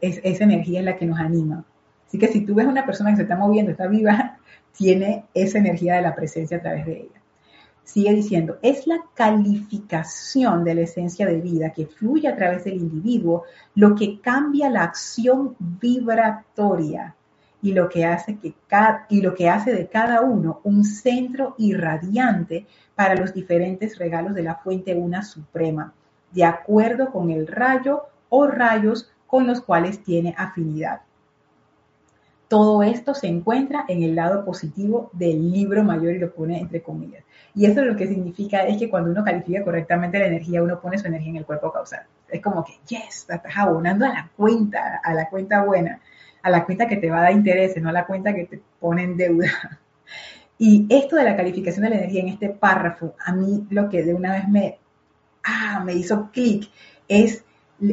esa 0.00 0.44
energía 0.44 0.80
es 0.80 0.86
la 0.86 0.96
que 0.96 1.06
nos 1.06 1.18
anima. 1.18 1.64
Así 2.12 2.18
que 2.18 2.28
si 2.28 2.42
tú 2.42 2.54
ves 2.54 2.66
una 2.66 2.84
persona 2.84 3.08
que 3.08 3.16
se 3.16 3.22
está 3.22 3.36
moviendo, 3.36 3.70
está 3.70 3.86
viva, 3.86 4.36
tiene 4.76 5.24
esa 5.32 5.56
energía 5.56 5.94
de 5.94 6.02
la 6.02 6.14
presencia 6.14 6.58
a 6.58 6.60
través 6.60 6.84
de 6.84 6.92
ella. 6.92 7.22
Sigue 7.84 8.12
diciendo, 8.12 8.58
es 8.60 8.86
la 8.86 9.00
calificación 9.14 10.62
de 10.62 10.74
la 10.74 10.82
esencia 10.82 11.24
de 11.24 11.40
vida 11.40 11.70
que 11.70 11.86
fluye 11.86 12.28
a 12.28 12.36
través 12.36 12.64
del 12.64 12.74
individuo 12.74 13.44
lo 13.74 13.94
que 13.94 14.20
cambia 14.20 14.68
la 14.68 14.82
acción 14.82 15.56
vibratoria 15.58 17.16
y 17.62 17.72
lo 17.72 17.88
que 17.88 18.04
hace, 18.04 18.36
que 18.36 18.52
y 19.08 19.22
lo 19.22 19.34
que 19.34 19.48
hace 19.48 19.72
de 19.72 19.86
cada 19.86 20.20
uno 20.20 20.60
un 20.64 20.84
centro 20.84 21.54
irradiante 21.56 22.66
para 22.94 23.14
los 23.14 23.32
diferentes 23.32 23.96
regalos 23.96 24.34
de 24.34 24.42
la 24.42 24.56
fuente 24.56 24.94
una 24.94 25.22
suprema, 25.22 25.94
de 26.30 26.44
acuerdo 26.44 27.10
con 27.10 27.30
el 27.30 27.46
rayo 27.46 28.02
o 28.28 28.46
rayos 28.46 29.10
con 29.26 29.46
los 29.46 29.62
cuales 29.62 30.04
tiene 30.04 30.34
afinidad. 30.36 31.00
Todo 32.52 32.82
esto 32.82 33.14
se 33.14 33.28
encuentra 33.28 33.86
en 33.88 34.02
el 34.02 34.14
lado 34.14 34.44
positivo 34.44 35.10
del 35.14 35.50
libro 35.50 35.82
mayor 35.82 36.12
y 36.12 36.18
lo 36.18 36.34
pone 36.34 36.58
entre 36.58 36.82
comillas. 36.82 37.24
Y 37.54 37.64
eso 37.64 37.82
lo 37.82 37.96
que 37.96 38.06
significa 38.06 38.66
es 38.66 38.76
que 38.78 38.90
cuando 38.90 39.10
uno 39.10 39.24
califica 39.24 39.64
correctamente 39.64 40.18
la 40.18 40.26
energía, 40.26 40.62
uno 40.62 40.78
pone 40.78 40.98
su 40.98 41.06
energía 41.06 41.30
en 41.30 41.36
el 41.36 41.46
cuerpo 41.46 41.72
causal. 41.72 42.02
Es 42.28 42.42
como 42.42 42.62
que, 42.62 42.72
yes, 42.88 43.26
estás 43.30 43.56
abonando 43.56 44.04
a 44.04 44.10
la 44.10 44.30
cuenta, 44.36 45.00
a 45.02 45.14
la 45.14 45.30
cuenta 45.30 45.64
buena 45.64 46.00
a 46.42 46.50
la 46.50 46.64
cuenta 46.64 46.88
que 46.88 46.96
te 46.96 47.10
va 47.10 47.18
a 47.18 47.22
dar 47.22 47.32
intereses, 47.32 47.82
no 47.82 47.88
a 47.88 47.92
la 47.92 48.06
cuenta 48.06 48.34
que 48.34 48.44
te 48.44 48.60
pone 48.80 49.04
en 49.04 49.16
deuda. 49.16 49.48
Y 50.58 50.86
esto 50.90 51.16
de 51.16 51.24
la 51.24 51.36
calificación 51.36 51.82
de 51.82 51.90
la 51.90 51.96
energía 51.96 52.20
en 52.20 52.28
este 52.28 52.50
párrafo, 52.50 53.16
a 53.18 53.32
mí 53.32 53.66
lo 53.70 53.88
que 53.88 54.04
de 54.04 54.14
una 54.14 54.34
vez 54.34 54.46
me, 54.46 54.78
ah, 55.42 55.82
me 55.84 55.92
hizo 55.94 56.30
clic 56.30 56.70
es, 57.08 57.44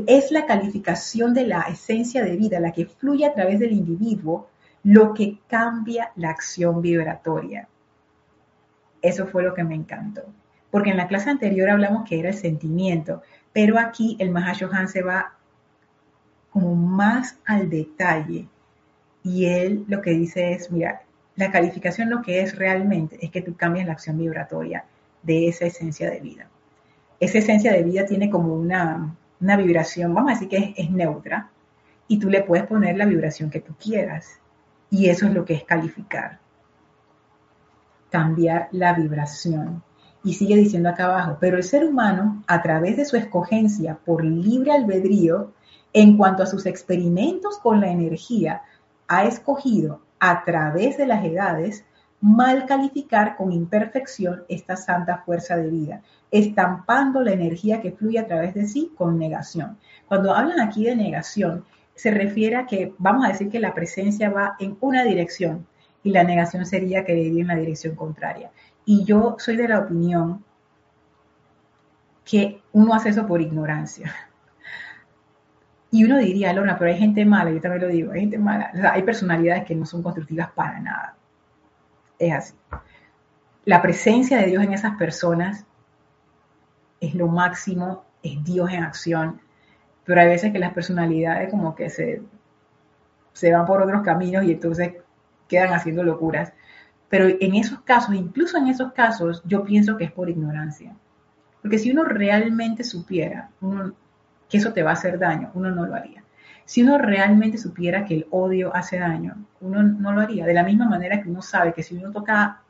es 0.06 0.32
la 0.32 0.46
calificación 0.46 1.34
de 1.34 1.48
la 1.48 1.62
esencia 1.62 2.24
de 2.24 2.36
vida, 2.36 2.60
la 2.60 2.72
que 2.72 2.86
fluye 2.86 3.26
a 3.26 3.34
través 3.34 3.60
del 3.60 3.72
individuo, 3.72 4.49
lo 4.84 5.14
que 5.14 5.38
cambia 5.48 6.12
la 6.16 6.30
acción 6.30 6.82
vibratoria. 6.82 7.68
Eso 9.02 9.28
fue 9.28 9.44
lo 9.44 9.54
que 9.54 9.64
me 9.64 9.76
encantó. 9.76 10.24
Porque 10.72 10.92
en 10.92 10.98
la 10.98 11.08
clase 11.08 11.30
anterior 11.30 11.70
hablamos 11.70 12.08
que 12.08 12.20
era 12.20 12.30
el 12.30 12.36
sentimiento, 12.36 13.22
pero 13.54 13.80
aquí 13.80 14.16
el 14.20 14.32
Mahashohan 14.32 14.88
se 14.88 15.02
va 15.02 15.34
como 16.52 16.76
más 16.76 17.38
al 17.46 17.70
detalle. 17.70 18.48
Y 19.24 19.46
él 19.46 19.86
lo 19.88 20.02
que 20.02 20.12
dice 20.12 20.54
es, 20.54 20.72
mira, 20.72 21.02
la 21.36 21.52
calificación 21.52 22.10
lo 22.10 22.22
que 22.22 22.42
es 22.42 22.58
realmente 22.58 23.18
es 23.22 23.32
que 23.32 23.42
tú 23.42 23.56
cambias 23.56 23.88
la 23.88 23.94
acción 23.94 24.18
vibratoria 24.18 24.86
de 25.24 25.48
esa 25.48 25.66
esencia 25.66 26.10
de 26.10 26.20
vida. 26.20 26.48
Esa 27.20 27.40
esencia 27.40 27.72
de 27.72 27.84
vida 27.84 28.06
tiene 28.06 28.30
como 28.30 28.54
una, 28.54 29.16
una 29.42 29.58
vibración, 29.58 30.14
vamos 30.14 30.32
a 30.32 30.34
decir 30.34 30.50
que 30.50 30.74
es, 30.78 30.92
neutra, 30.92 31.50
y 32.08 32.20
tú 32.20 32.30
le 32.30 32.42
puedes 32.42 32.66
poner 32.66 32.98
la 32.98 33.06
vibración 33.06 33.50
que 33.50 33.60
tú 33.60 33.74
quieras. 33.76 34.39
Y 34.90 35.10
eso 35.10 35.28
es 35.28 35.34
lo 35.34 35.46
que 35.46 35.54
es 35.54 35.64
calificar. 35.64 36.40
Cambiar 38.10 38.70
la 38.72 38.94
vibración. 38.94 39.84
Y 40.24 40.34
sigue 40.34 40.56
diciendo 40.56 40.90
acá 40.90 41.06
abajo, 41.06 41.38
pero 41.40 41.58
el 41.58 41.64
ser 41.64 41.86
humano, 41.86 42.44
a 42.48 42.62
través 42.62 42.98
de 42.98 43.06
su 43.06 43.16
escogencia 43.16 43.98
por 44.04 44.24
libre 44.26 44.72
albedrío, 44.72 45.54
en 45.94 46.18
cuanto 46.18 46.44
a 46.44 46.48
sus 46.48 46.66
experimentos 46.66 47.58
con 47.58 47.80
la 47.80 47.90
energía, 47.90 48.64
ha 49.08 49.24
escogido 49.24 50.02
a 50.20 50.44
través 50.44 50.98
de 50.98 51.08
las 51.08 51.24
edades 51.24 51.86
mal 52.22 52.66
calificar 52.66 53.38
con 53.38 53.52
imperfección 53.52 54.44
esta 54.50 54.76
santa 54.76 55.20
fuerza 55.20 55.56
de 55.56 55.70
vida, 55.70 56.02
estampando 56.32 57.22
la 57.22 57.32
energía 57.32 57.82
que 57.82 57.94
fluye 57.94 58.20
a 58.20 58.28
través 58.28 58.54
de 58.54 58.68
sí 58.68 58.92
con 58.96 59.18
negación. 59.18 59.78
Cuando 60.08 60.36
hablan 60.36 60.60
aquí 60.60 60.84
de 60.84 60.96
negación, 60.96 61.64
se 62.00 62.12
refiere 62.12 62.56
a 62.56 62.66
que 62.66 62.94
vamos 62.98 63.26
a 63.26 63.28
decir 63.28 63.50
que 63.50 63.60
la 63.60 63.74
presencia 63.74 64.30
va 64.30 64.56
en 64.58 64.78
una 64.80 65.04
dirección 65.04 65.68
y 66.02 66.12
la 66.12 66.24
negación 66.24 66.66
sería 66.66 67.04
que 67.04 67.14
ir 67.14 67.42
en 67.42 67.48
la 67.48 67.58
dirección 67.58 67.94
contraria. 67.94 68.52
Y 68.86 69.04
yo 69.04 69.36
soy 69.38 69.58
de 69.58 69.68
la 69.68 69.80
opinión 69.80 70.42
que 72.24 72.62
uno 72.72 72.94
hace 72.94 73.10
eso 73.10 73.28
por 73.28 73.42
ignorancia. 73.42 74.16
Y 75.92 76.06
uno 76.06 76.20
diría, 76.20 76.54
Lorna, 76.54 76.78
pero 76.78 76.92
hay 76.92 77.00
gente 77.00 77.26
mala, 77.26 77.52
yo 77.52 77.60
también 77.60 77.82
lo 77.82 77.88
digo, 77.90 78.12
hay 78.14 78.22
gente 78.22 78.38
mala. 78.38 78.72
hay 78.94 79.02
personalidades 79.04 79.66
que 79.66 79.76
no 79.76 79.86
son 79.86 80.02
constructivas 80.02 80.52
para 80.52 80.80
nada. 80.80 81.18
Es 82.18 82.32
así. 82.32 82.54
La 83.66 83.82
presencia 83.82 84.38
de 84.38 84.46
Dios 84.46 84.64
en 84.64 84.72
esas 84.72 84.96
personas 84.98 85.66
es 87.02 87.14
lo 87.16 87.28
máximo, 87.28 88.06
es 88.24 88.42
Dios 88.44 88.72
en 88.72 88.84
acción, 88.84 89.42
pero 90.10 90.22
hay 90.22 90.28
veces 90.28 90.52
que 90.52 90.58
las 90.58 90.74
personalidades 90.74 91.52
como 91.52 91.76
que 91.76 91.88
se, 91.92 92.24
se 93.32 93.54
van 93.54 93.68
por 93.68 93.80
otros 93.84 94.02
caminos 94.02 94.44
y 94.44 94.54
entonces 94.54 94.94
quedan 95.48 95.72
haciendo 95.72 96.02
locuras. 96.02 96.52
Pero 97.10 97.28
en 97.28 97.54
esos 97.54 97.82
casos, 97.82 98.16
incluso 98.16 98.58
en 98.58 98.70
esos 98.70 98.92
casos, 98.94 99.44
yo 99.46 99.64
pienso 99.64 99.98
que 99.98 100.06
es 100.06 100.12
por 100.12 100.28
ignorancia. 100.28 100.96
Porque 101.62 101.78
si 101.78 101.92
uno 101.92 102.06
realmente 102.06 102.84
supiera 102.84 103.52
que 104.50 104.58
eso 104.58 104.74
te 104.74 104.82
va 104.82 104.90
a 104.90 104.94
hacer 104.94 105.20
daño, 105.20 105.52
uno 105.54 105.70
no 105.70 105.86
lo 105.86 105.94
haría. 105.94 106.24
Si 106.66 106.82
uno 106.82 106.98
realmente 106.98 107.60
supiera 107.60 108.04
que 108.04 108.16
el 108.16 108.28
odio 108.32 108.76
hace 108.76 108.98
daño, 108.98 109.46
uno 109.62 109.84
no 109.84 110.12
lo 110.12 110.22
haría. 110.22 110.44
De 110.44 110.56
la 110.56 110.64
misma 110.64 110.90
manera 110.90 111.22
que 111.22 111.30
uno 111.30 111.44
sabe 111.44 111.72
que 111.72 111.84
si 111.84 111.96
uno 111.96 112.12
toca 112.12 112.64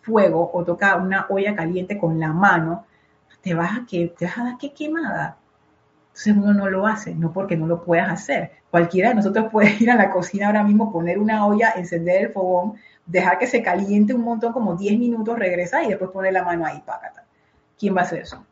fuego 0.00 0.50
o 0.50 0.64
toca 0.64 0.96
una 0.96 1.26
olla 1.28 1.54
caliente 1.54 1.98
con 1.98 2.18
la 2.18 2.32
mano, 2.32 2.86
te 3.42 3.52
vas 3.52 3.80
a, 3.80 3.86
que, 3.86 4.14
te 4.18 4.24
vas 4.24 4.38
a 4.38 4.44
dar 4.44 4.56
que 4.56 4.72
quemada. 4.72 5.36
Entonces 6.16 6.34
uno 6.34 6.54
no 6.54 6.70
lo 6.70 6.86
hace, 6.86 7.14
no 7.14 7.30
porque 7.30 7.58
no 7.58 7.66
lo 7.66 7.84
puedas 7.84 8.10
hacer. 8.10 8.52
Cualquiera 8.70 9.10
de 9.10 9.16
nosotros 9.16 9.48
puede 9.52 9.76
ir 9.80 9.90
a 9.90 9.96
la 9.96 10.10
cocina 10.10 10.46
ahora 10.46 10.64
mismo, 10.64 10.90
poner 10.90 11.18
una 11.18 11.46
olla, 11.46 11.74
encender 11.76 12.22
el 12.22 12.32
fogón, 12.32 12.76
dejar 13.04 13.38
que 13.38 13.46
se 13.46 13.62
caliente 13.62 14.14
un 14.14 14.22
montón, 14.22 14.54
como 14.54 14.76
10 14.76 14.98
minutos, 14.98 15.38
regresar 15.38 15.84
y 15.84 15.88
después 15.88 16.10
poner 16.10 16.32
la 16.32 16.42
mano 16.42 16.64
ahí, 16.64 16.82
págata. 16.86 17.26
¿Quién 17.78 17.94
va 17.94 18.00
a 18.00 18.04
hacer 18.04 18.22
eso? 18.22 18.46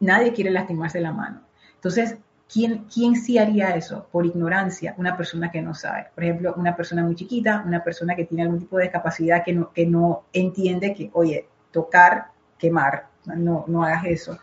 Nadie 0.00 0.32
quiere 0.32 0.50
lastimarse 0.50 1.00
la 1.00 1.12
mano. 1.12 1.42
Entonces, 1.76 2.16
¿quién, 2.52 2.86
¿quién 2.92 3.14
sí 3.14 3.38
haría 3.38 3.76
eso? 3.76 4.08
Por 4.10 4.26
ignorancia, 4.26 4.92
una 4.98 5.16
persona 5.16 5.52
que 5.52 5.62
no 5.62 5.72
sabe. 5.72 6.08
Por 6.12 6.24
ejemplo, 6.24 6.54
una 6.56 6.74
persona 6.74 7.04
muy 7.04 7.14
chiquita, 7.14 7.62
una 7.64 7.84
persona 7.84 8.16
que 8.16 8.24
tiene 8.24 8.42
algún 8.42 8.58
tipo 8.58 8.76
de 8.76 8.84
discapacidad 8.84 9.44
que 9.44 9.52
no, 9.52 9.72
que 9.72 9.86
no 9.86 10.24
entiende 10.32 10.92
que, 10.92 11.10
oye, 11.12 11.46
tocar 11.70 12.32
quemar, 12.58 13.06
no, 13.24 13.64
no 13.68 13.84
hagas 13.84 14.04
eso. 14.06 14.36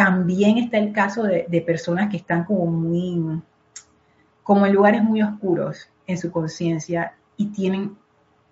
También 0.00 0.56
está 0.56 0.78
el 0.78 0.94
caso 0.94 1.24
de, 1.24 1.62
personas 1.66 2.08
que 2.08 2.16
están 2.16 2.44
como 2.44 2.64
muy, 2.64 3.42
como 4.42 4.64
en 4.64 4.72
lugares 4.72 5.02
muy 5.02 5.20
oscuros 5.20 5.90
en 6.06 6.16
su 6.16 6.32
conciencia 6.32 7.12
y 7.36 7.48
tienen, 7.48 7.98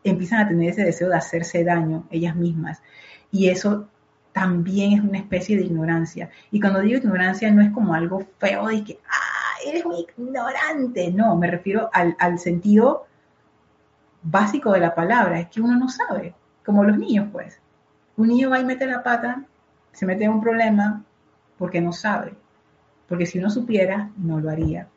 empiezan 0.05 0.41
a 0.41 0.49
tener 0.49 0.69
ese 0.69 0.85
deseo 0.85 1.09
de 1.09 1.17
hacerse 1.17 1.65
daño 1.65 2.07
ellas 2.11 2.37
mismas. 2.37 2.83
Y 3.31 3.49
eso 3.49 3.89
también 4.31 4.93
es 4.93 5.01
una 5.01 5.17
especie 5.17 5.57
de 5.57 5.65
ignorancia. 5.65 6.29
Y 6.51 6.61
cuando 6.61 6.81
digo 6.81 6.99
ignorancia 6.99 7.51
no 7.51 7.63
es 7.63 7.71
como 7.71 7.95
algo 7.95 8.27
feo 8.37 8.67
de 8.67 8.85
que, 8.85 8.99
ah, 9.09 9.57
eres 9.67 9.87
un 9.87 9.95
ignorante. 9.95 11.11
No, 11.11 11.35
me 11.35 11.51
refiero 11.51 11.89
al, 11.95 12.15
al 12.19 12.39
sentido 12.39 13.07
básico 14.23 14.73
de 14.73 14.81
la 14.81 14.95
palabra, 14.95 15.41
es 15.41 15.49
que 15.49 15.63
uno 15.63 15.79
no 15.79 15.89
sabe, 15.89 16.35
como 16.63 16.85
los 16.85 16.99
niños 16.99 17.31
pues. 17.33 17.59
Un 18.19 18.29
niño 18.29 18.51
va 18.51 18.61
y 18.61 18.67
mete 18.67 18.85
la 18.85 19.03
pata, 19.03 19.47
se 19.93 20.05
mete 20.05 20.25
en 20.25 20.33
un 20.33 20.43
problema 20.43 21.07
porque 21.59 21.81
no 21.81 21.93
sabe. 21.93 22.35
Porque 23.09 23.27
si 23.27 23.39
uno 23.39 23.51
supiera, 23.51 24.11
no 24.17 24.41
lo 24.41 24.51
haría. 24.51 24.89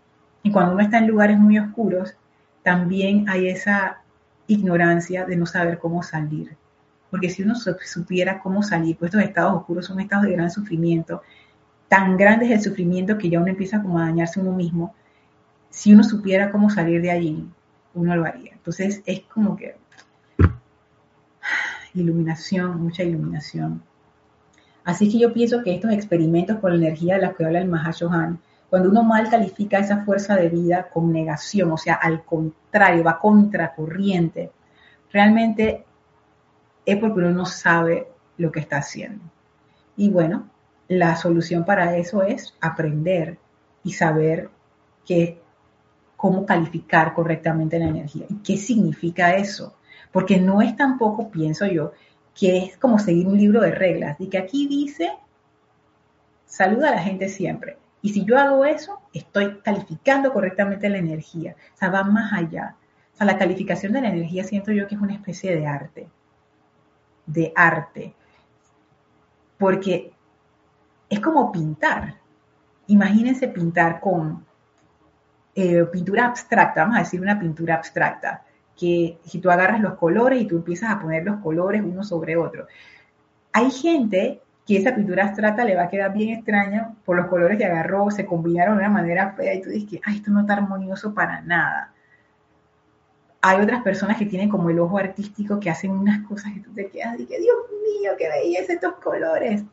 Y 0.44 0.52
cuando 0.52 0.74
uno 0.74 0.84
está 0.84 0.98
en 0.98 1.08
lugares 1.08 1.38
muy 1.38 1.58
oscuros, 1.60 2.16
también 2.64 3.30
hay 3.30 3.48
esa 3.48 4.02
ignorancia 4.48 5.26
de 5.26 5.36
no 5.36 5.46
saber 5.46 5.80
cómo 5.80 6.04
salir. 6.04 6.56
Porque 7.10 7.30
si 7.30 7.44
uno 7.44 7.56
supiera 7.56 8.40
cómo 8.40 8.64
salir, 8.64 8.98
pues 8.98 9.10
estos 9.10 9.24
estados 9.24 9.54
oscuros 9.54 9.86
son 9.86 10.00
estados 10.00 10.26
de 10.26 10.34
gran 10.34 10.50
sufrimiento, 10.50 11.22
tan 11.88 12.16
grande 12.16 12.46
es 12.46 12.52
el 12.52 12.62
sufrimiento 12.62 13.18
que 13.18 13.30
ya 13.30 13.40
uno 13.40 13.50
empieza 13.50 13.82
como 13.82 14.00
a 14.00 14.06
dañarse 14.06 14.40
uno 14.40 14.54
mismo. 14.54 14.96
Si 15.70 15.94
uno 15.94 16.04
supiera 16.04 16.52
cómo 16.52 16.70
salir 16.70 17.02
de 17.02 17.12
allí, 17.12 17.46
uno 17.94 18.16
lo 18.16 18.26
haría. 18.26 18.54
Entonces 18.54 19.02
es 19.06 19.22
como 19.22 19.58
que 19.58 19.76
iluminación, 21.94 22.82
mucha 22.82 23.04
iluminación. 23.04 23.84
Así 24.84 25.12
que 25.12 25.20
yo 25.20 25.34
pienso 25.34 25.64
que 25.64 25.76
estos 25.76 25.92
experimentos 25.92 26.58
con 26.60 26.72
la 26.72 26.86
energía 26.86 27.16
de 27.16 27.22
la 27.22 27.34
que 27.34 27.46
habla 27.46 27.60
el 27.60 27.68
Mahashohan, 27.68 28.40
cuando 28.70 28.90
uno 28.90 29.04
mal 29.04 29.30
califica 29.30 29.80
esa 29.80 30.04
fuerza 30.06 30.36
de 30.36 30.50
vida 30.50 30.90
con 30.90 31.12
negación, 31.12 31.72
o 31.72 31.78
sea, 31.78 31.96
al 31.96 32.24
contrario, 32.24 33.04
va 33.04 33.20
contracorriente, 33.20 34.52
realmente 35.12 35.86
es 36.86 36.98
porque 36.98 37.20
uno 37.20 37.32
no 37.32 37.46
sabe 37.46 38.08
lo 38.38 38.52
que 38.52 38.62
está 38.62 38.78
haciendo. 38.78 39.24
Y 39.98 40.10
bueno, 40.10 40.50
la 40.88 41.16
solución 41.16 41.66
para 41.66 41.98
eso 41.98 42.24
es 42.24 42.56
aprender 42.62 43.38
y 43.84 43.94
saber 43.94 44.50
que, 45.06 45.42
cómo 46.16 46.46
calificar 46.46 47.14
correctamente 47.14 47.78
la 47.78 47.88
energía. 47.88 48.26
¿Y 48.30 48.36
qué 48.36 48.58
significa 48.58 49.36
eso? 49.36 49.76
porque 50.12 50.40
no 50.40 50.62
es 50.62 50.76
tampoco, 50.76 51.32
pienso 51.32 51.66
yo, 51.66 51.94
que 52.38 52.58
es 52.58 52.78
como 52.78 53.00
seguir 53.00 53.28
un 53.28 53.38
libro 53.38 53.62
de 53.62 53.72
reglas, 53.72 54.16
y 54.20 54.28
que 54.28 54.38
aquí 54.38 54.68
dice, 54.68 55.12
saluda 56.46 56.90
a 56.90 56.96
la 56.96 57.02
gente 57.02 57.30
siempre. 57.30 57.78
Y 58.02 58.10
si 58.10 58.26
yo 58.26 58.38
hago 58.38 58.66
eso, 58.66 59.00
estoy 59.14 59.60
calificando 59.60 60.34
correctamente 60.34 60.90
la 60.90 60.98
energía. 60.98 61.56
O 61.76 61.78
sea, 61.78 61.90
va 61.90 62.04
más 62.04 62.34
allá. 62.34 62.76
O 63.14 63.18
sea, 63.18 63.28
la 63.28 63.38
calificación 63.38 63.94
de 63.94 64.02
la 64.02 64.10
energía 64.10 64.44
siento 64.44 64.72
yo 64.72 64.88
que 64.88 64.96
es 64.96 65.02
una 65.02 65.14
especie 65.14 65.56
de 65.56 65.68
arte. 65.68 66.10
De 67.28 67.54
arte. 67.56 68.16
Porque 69.60 70.12
es 71.10 71.20
como 71.20 71.52
pintar. 71.52 72.16
Imagínense 72.88 73.48
pintar 73.48 74.00
con 74.00 74.44
eh, 75.54 75.86
pintura 75.92 76.26
abstracta, 76.26 76.82
vamos 76.82 76.98
a 76.98 77.02
decir 77.02 77.22
una 77.22 77.40
pintura 77.40 77.76
abstracta 77.76 78.46
que 78.82 79.20
si 79.24 79.40
tú 79.40 79.52
agarras 79.52 79.80
los 79.80 79.94
colores 79.94 80.42
y 80.42 80.48
tú 80.48 80.56
empiezas 80.56 80.90
a 80.90 81.00
poner 81.00 81.24
los 81.24 81.40
colores 81.42 81.84
uno 81.86 82.04
sobre 82.04 82.36
otro. 82.36 82.66
Hay 83.54 83.70
gente 83.70 84.42
que 84.66 84.78
esa 84.78 84.96
pintura 84.96 85.26
abstracta 85.26 85.64
le 85.64 85.76
va 85.76 85.84
a 85.84 85.90
quedar 85.90 86.12
bien 86.12 86.30
extraña 86.30 86.96
por 87.06 87.16
los 87.16 87.28
colores 87.28 87.60
que 87.60 87.66
agarró, 87.66 88.10
se 88.10 88.26
combinaron 88.26 88.78
de 88.78 88.84
una 88.86 88.90
manera 88.90 89.34
fea 89.34 89.54
y 89.54 89.62
tú 89.62 89.70
dices 89.70 89.88
que, 89.88 90.02
ay, 90.04 90.16
esto 90.16 90.32
no 90.32 90.42
está 90.42 90.54
armonioso 90.54 91.14
para 91.14 91.42
nada. 91.42 91.94
Hay 93.42 93.62
otras 93.62 93.84
personas 93.84 94.18
que 94.18 94.26
tienen 94.26 94.50
como 94.50 94.72
el 94.72 94.80
ojo 94.80 94.98
artístico 94.98 95.60
que 95.60 95.70
hacen 95.70 95.92
unas 95.92 96.28
cosas 96.28 96.52
que 96.52 96.62
tú 96.62 96.74
te 96.74 96.90
quedas 96.90 97.20
y 97.20 97.28
que, 97.28 97.40
Dios 97.40 97.58
mío, 97.84 98.14
qué 98.18 98.30
belleza 98.30 98.74
estos 98.74 98.94
colores. 98.96 99.64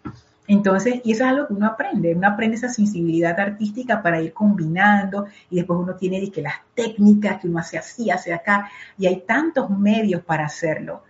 Entonces, 0.48 1.02
y 1.04 1.12
eso 1.12 1.24
es 1.24 1.30
algo 1.30 1.46
que 1.46 1.52
uno 1.52 1.66
aprende, 1.66 2.14
uno 2.14 2.26
aprende 2.26 2.56
esa 2.56 2.70
sensibilidad 2.70 3.38
artística 3.38 4.02
para 4.02 4.20
ir 4.20 4.32
combinando 4.32 5.26
y 5.50 5.56
después 5.56 5.78
uno 5.78 5.94
tiene 5.94 6.30
que 6.30 6.40
las 6.40 6.54
técnicas 6.74 7.38
que 7.38 7.48
uno 7.48 7.58
hace 7.58 7.76
así, 7.78 8.10
hace 8.10 8.32
acá, 8.32 8.70
y 8.96 9.06
hay 9.06 9.20
tantos 9.26 9.68
medios 9.70 10.22
para 10.22 10.46
hacerlo. 10.46 11.04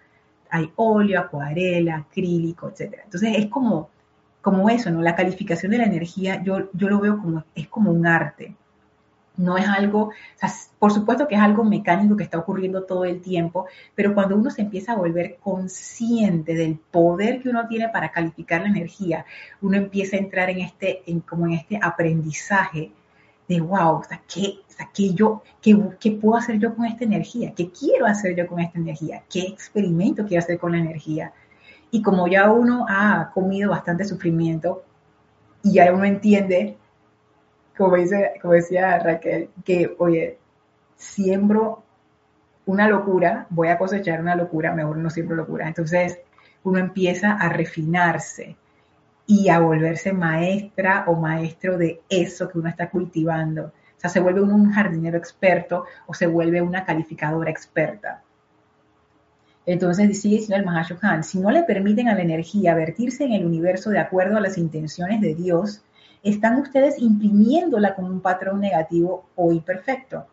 Hay 0.51 0.72
óleo, 0.76 1.20
acuarela, 1.20 1.97
acrílico, 1.97 2.68
etc. 2.68 2.95
Entonces 3.05 3.32
es 3.36 3.47
como, 3.47 3.91
como 4.43 4.68
eso, 4.70 4.91
¿no? 4.91 5.03
La 5.03 5.14
calificación 5.14 5.70
de 5.70 5.78
la 5.78 5.84
energía, 5.84 6.43
yo, 6.43 6.70
yo 6.72 6.89
lo 6.89 6.99
veo 7.01 7.18
como, 7.18 7.45
es 7.55 7.68
como 7.68 7.93
un 7.93 8.07
arte 8.07 8.57
no 9.39 9.57
es 9.57 9.66
algo, 9.66 10.11
por 10.78 10.93
supuesto 10.93 11.26
que 11.26 11.36
es 11.36 11.41
algo 11.41 11.64
mecánico 11.64 12.16
que 12.16 12.24
está 12.24 12.39
ocurriendo 12.39 12.82
todo 12.82 13.05
el 13.05 13.22
tiempo, 13.22 13.66
pero 13.95 14.12
cuando 14.12 14.36
uno 14.36 14.51
se 14.51 14.62
empieza 14.62 14.93
a 14.93 14.97
volver 14.97 15.39
consciente 15.41 16.55
del 16.55 16.76
poder 16.76 17.41
que 17.41 17.49
uno 17.49 17.66
tiene 17.68 17.89
para 17.89 18.11
calificar 18.11 18.61
la 18.61 18.68
energía, 18.68 19.24
uno 19.62 19.76
empieza 19.76 20.16
a 20.16 20.20
entrar 20.20 20.51
en 20.51 20.61
este, 20.61 21.03
en, 21.11 21.20
como 21.20 21.47
en 21.47 21.55
este 21.55 21.78
aprendizaje 21.80 22.91
de 23.49 23.61
wow, 23.61 24.03
¿qué, 24.32 24.59
¿qué, 24.93 25.14
yo, 25.14 25.43
qué, 25.62 25.78
¿qué 25.99 26.11
puedo 26.11 26.36
hacer 26.36 26.59
yo 26.59 26.74
con 26.74 26.84
esta 26.84 27.05
energía? 27.05 27.55
¿Qué 27.57 27.70
quiero 27.70 28.07
hacer 28.07 28.36
yo 28.36 28.47
con 28.47 28.61
esta 28.61 28.78
energía? 28.78 29.22
¿Qué 29.30 29.41
experimento 29.41 30.26
quiero 30.26 30.43
hacer 30.43 30.59
con 30.59 30.72
la 30.72 30.78
energía? 30.78 31.32
Y 31.91 32.03
como 32.03 32.28
ya 32.28 32.51
uno 32.51 32.84
ha 32.89 33.30
comido 33.32 33.70
bastante 33.70 34.05
sufrimiento 34.05 34.82
y 35.62 35.74
ya 35.74 35.93
uno 35.93 36.05
entiende 36.05 36.76
como, 37.78 37.96
dice, 37.96 38.32
como 38.42 38.54
decía 38.54 38.98
Raquel, 38.98 39.50
que, 39.64 39.94
oye, 39.98 40.38
siembro 40.96 41.84
una 42.66 42.88
locura, 42.88 43.46
voy 43.50 43.68
a 43.68 43.78
cosechar 43.78 44.20
una 44.20 44.34
locura, 44.34 44.74
mejor 44.74 44.96
no 44.98 45.08
siembro 45.08 45.36
locura. 45.36 45.68
Entonces, 45.68 46.18
uno 46.64 46.78
empieza 46.78 47.32
a 47.32 47.48
refinarse 47.48 48.56
y 49.26 49.48
a 49.48 49.60
volverse 49.60 50.12
maestra 50.12 51.04
o 51.06 51.14
maestro 51.14 51.78
de 51.78 52.02
eso 52.08 52.48
que 52.48 52.58
uno 52.58 52.68
está 52.68 52.90
cultivando. 52.90 53.66
O 53.66 54.00
sea, 54.00 54.10
se 54.10 54.20
vuelve 54.20 54.42
uno 54.42 54.56
un 54.56 54.72
jardinero 54.72 55.16
experto 55.16 55.84
o 56.06 56.14
se 56.14 56.26
vuelve 56.26 56.60
una 56.60 56.84
calificadora 56.84 57.50
experta. 57.50 58.22
Entonces 59.66 60.20
sigue 60.20 60.36
diciendo 60.36 60.56
el 60.56 60.64
Mahashohan, 60.64 61.22
si 61.22 61.38
no 61.38 61.50
le 61.50 61.62
permiten 61.62 62.08
a 62.08 62.14
la 62.14 62.22
energía 62.22 62.74
vertirse 62.74 63.24
en 63.24 63.32
el 63.32 63.44
universo 63.44 63.90
de 63.90 63.98
acuerdo 63.98 64.36
a 64.36 64.40
las 64.40 64.56
intenciones 64.56 65.20
de 65.20 65.34
Dios, 65.34 65.82
están 66.22 66.60
ustedes 66.60 66.98
imprimiéndola 66.98 67.94
como 67.94 68.08
un 68.08 68.20
patrón 68.20 68.60
negativo 68.60 69.26
o 69.34 69.52
imperfecto. 69.52 70.26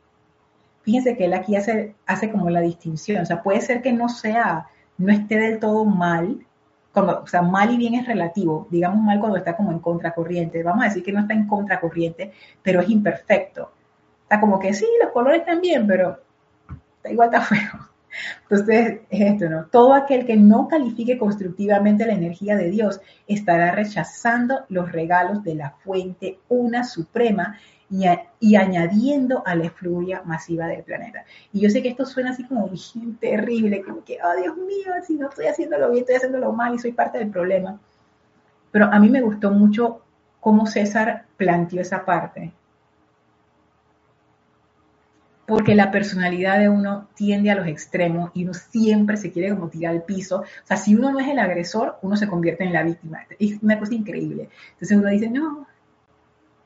Fíjense 0.82 1.18
que 1.18 1.26
él 1.26 1.34
aquí 1.34 1.56
hace, 1.56 1.96
hace 2.06 2.32
como 2.32 2.50
la 2.50 2.62
distinción, 2.62 3.22
o 3.22 3.26
sea, 3.26 3.42
puede 3.42 3.62
ser 3.62 3.82
que 3.82 3.92
no 3.92 4.08
sea, 4.08 4.68
no 4.98 5.12
esté 5.12 5.38
del 5.38 5.60
todo 5.60 5.86
mal, 5.86 6.46
como, 6.92 7.12
o 7.12 7.28
sea, 7.28 7.42
mal 7.42 7.74
y 7.74 7.78
bien 7.78 7.96
es 7.96 8.08
relativo, 8.08 8.68
digamos 8.70 9.04
mal 9.04 9.20
cuando 9.20 9.38
está 9.38 9.58
como 9.58 9.72
en 9.72 9.80
contracorriente, 9.80 10.64
vamos 10.64 10.84
a 10.84 10.88
decir 10.88 11.04
que 11.04 11.12
no 11.12 11.22
está 11.22 11.34
en 11.34 11.48
contracorriente, 11.48 12.32
pero 12.62 12.82
es 12.82 12.90
imperfecto. 12.90 13.72
Está 14.24 14.40
como 14.40 14.60
que 14.60 14.74
sí, 14.74 14.88
los 15.02 15.12
colores 15.12 15.42
están 15.42 15.62
bien, 15.62 15.86
pero 15.88 16.20
igual 17.06 17.30
está 17.30 17.42
feo. 17.42 17.95
Entonces, 18.44 19.00
es 19.10 19.34
esto, 19.34 19.50
¿no? 19.50 19.66
Todo 19.66 19.94
aquel 19.94 20.26
que 20.26 20.36
no 20.36 20.68
califique 20.68 21.18
constructivamente 21.18 22.06
la 22.06 22.14
energía 22.14 22.56
de 22.56 22.70
Dios 22.70 23.02
estará 23.28 23.72
rechazando 23.72 24.66
los 24.70 24.92
regalos 24.92 25.44
de 25.44 25.56
la 25.56 25.72
fuente 25.84 26.40
una 26.50 26.84
suprema 26.84 27.58
y, 28.40 28.56
añadiendo 28.56 29.44
a 29.46 29.56
la 29.56 29.66
efluvia 29.66 30.22
masiva 30.26 30.68
del 30.68 30.84
planeta. 30.84 31.24
Y 31.54 31.62
yo 31.62 31.70
sé 31.70 31.82
que 31.82 31.90
esto 31.90 32.06
suena 32.06 32.32
así 32.32 32.44
como 32.44 32.70
terrible, 33.20 33.84
como 33.84 34.04
que, 34.04 34.18
oh 34.24 34.42
Dios 34.42 34.58
mío, 34.58 34.94
si 35.06 35.16
no 35.16 35.30
estoy 35.30 35.48
haciéndolo 35.48 35.92
bien, 35.92 36.02
estoy 36.02 36.16
haciéndolo 36.16 36.52
mal 36.52 36.74
y 36.74 36.80
soy 36.80 36.94
parte 36.94 37.20
del 37.20 37.30
problema. 37.30 37.80
Pero 38.72 38.86
a 38.86 39.00
mí 39.00 39.10
me 39.10 39.22
gustó 39.22 39.52
mucho 39.52 40.02
cómo 40.40 40.66
César 40.66 41.26
planteó 41.38 41.82
esa 41.82 42.06
parte 42.06 42.52
porque 45.46 45.76
la 45.76 45.92
personalidad 45.92 46.60
de 46.60 46.70
uno 46.70 47.08
tiende 47.14 47.52
a 47.52 47.56
los 47.56 47.68
extremos 47.68 48.32
y 48.34 48.44
uno 48.44 48.54
siempre 48.54 49.16
se 49.18 49.32
quiere 49.32 49.50
como 49.54 49.70
tirar 49.70 49.94
al 49.94 50.04
piso. 50.04 50.42
O 50.42 50.68
sea, 50.68 50.78
si 50.78 50.96
uno 50.96 51.12
no 51.12 51.20
es 51.20 51.28
el 51.28 51.40
agresor, 51.40 51.98
uno 52.02 52.18
se 52.18 52.28
convierte 52.28 52.64
en 52.64 52.74
la 52.74 52.84
víctima. 52.84 53.20
Es 53.38 53.62
una 53.62 53.78
cosa 53.78 53.94
increíble. 53.94 54.50
Entonces 54.74 54.98
uno 54.98 55.10
dice, 55.10 55.30
no, 55.30 55.68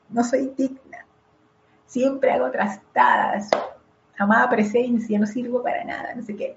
no 0.08 0.24
soy 0.24 0.52
digna. 0.56 1.04
Siempre 1.86 2.32
hago 2.32 2.50
trastadas. 2.50 3.50
Amada 4.18 4.48
presencia, 4.48 5.18
no 5.18 5.26
sirvo 5.26 5.62
para 5.62 5.84
nada, 5.84 6.14
no 6.14 6.22
sé 6.22 6.36
qué. 6.36 6.56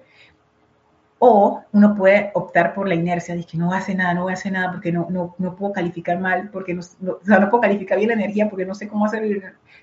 O 1.20 1.64
uno 1.72 1.96
puede 1.96 2.32
optar 2.34 2.74
por 2.74 2.88
la 2.88 2.96
inercia, 2.96 3.36
de 3.36 3.46
que 3.46 3.58
no 3.58 3.72
hace 3.74 3.96
nada, 3.96 4.14
no 4.14 4.24
voy 4.24 4.32
a 4.32 4.34
hacer 4.34 4.52
nada 4.52 4.72
porque 4.72 4.92
no, 4.92 5.08
no, 5.10 5.36
no 5.38 5.56
puedo 5.56 5.72
calificar 5.72 6.20
mal, 6.20 6.50
porque 6.52 6.74
no, 6.74 6.82
o 6.82 7.20
sea, 7.26 7.40
no 7.40 7.50
puedo 7.50 7.62
calificar 7.62 7.98
bien 7.98 8.10
la 8.10 8.16
energía 8.16 8.50
porque 8.50 8.66
no 8.66 8.76
sé 8.76 8.90
cómo 8.90 9.06
hacerlo. 9.06 9.28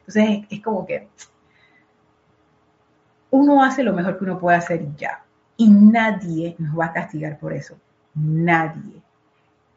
Entonces 0.06 0.46
es 0.50 0.60
como 0.60 0.84
que 0.84 1.08
uno 3.30 3.62
hace 3.62 3.82
lo 3.82 3.92
mejor 3.92 4.18
que 4.18 4.24
uno 4.24 4.38
puede 4.38 4.58
hacer 4.58 4.94
ya. 4.96 5.22
Y 5.56 5.68
nadie 5.68 6.56
nos 6.58 6.78
va 6.78 6.86
a 6.86 6.92
castigar 6.92 7.38
por 7.38 7.52
eso. 7.52 7.76
Nadie. 8.14 9.02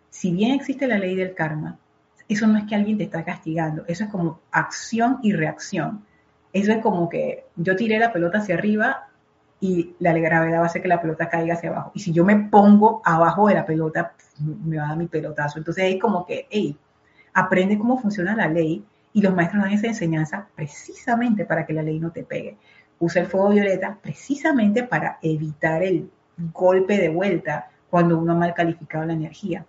Si 0.09 0.31
bien 0.31 0.51
existe 0.51 0.87
la 0.87 0.97
ley 0.97 1.15
del 1.15 1.33
karma, 1.33 1.77
eso 2.27 2.47
no 2.47 2.57
es 2.57 2.65
que 2.65 2.75
alguien 2.75 2.97
te 2.97 3.03
está 3.03 3.23
castigando, 3.23 3.83
eso 3.87 4.05
es 4.05 4.09
como 4.09 4.39
acción 4.51 5.19
y 5.23 5.33
reacción. 5.33 6.05
Eso 6.51 6.71
es 6.71 6.81
como 6.81 7.09
que 7.09 7.45
yo 7.55 7.75
tiré 7.75 7.99
la 7.99 8.13
pelota 8.13 8.37
hacia 8.37 8.55
arriba 8.55 9.07
y 9.59 9.95
la 9.99 10.13
gravedad 10.13 10.59
va 10.59 10.63
a 10.63 10.67
hacer 10.67 10.81
que 10.81 10.87
la 10.87 11.01
pelota 11.01 11.29
caiga 11.29 11.55
hacia 11.55 11.69
abajo. 11.69 11.91
Y 11.95 11.99
si 11.99 12.11
yo 12.11 12.23
me 12.23 12.35
pongo 12.35 13.01
abajo 13.03 13.47
de 13.47 13.55
la 13.55 13.65
pelota, 13.65 14.13
me 14.39 14.77
va 14.77 14.85
a 14.85 14.87
dar 14.89 14.97
mi 14.97 15.07
pelotazo. 15.07 15.57
Entonces 15.57 15.85
es 15.85 16.01
como 16.01 16.25
que, 16.25 16.47
hey, 16.49 16.77
aprende 17.33 17.77
cómo 17.77 17.97
funciona 17.97 18.35
la 18.35 18.47
ley 18.47 18.85
y 19.13 19.21
los 19.21 19.33
maestros 19.33 19.63
dan 19.63 19.71
esa 19.71 19.87
enseñanza 19.87 20.47
precisamente 20.55 21.45
para 21.45 21.65
que 21.65 21.73
la 21.73 21.81
ley 21.81 21.99
no 21.99 22.11
te 22.11 22.23
pegue 22.23 22.57
usa 23.03 23.21
el 23.21 23.27
fuego 23.27 23.49
violeta 23.49 23.97
precisamente 24.01 24.83
para 24.83 25.19
evitar 25.21 25.83
el 25.83 26.09
golpe 26.53 26.97
de 26.97 27.09
vuelta 27.09 27.69
cuando 27.89 28.17
uno 28.17 28.31
ha 28.31 28.35
mal 28.35 28.53
calificado 28.53 29.05
la 29.05 29.13
energía. 29.13 29.65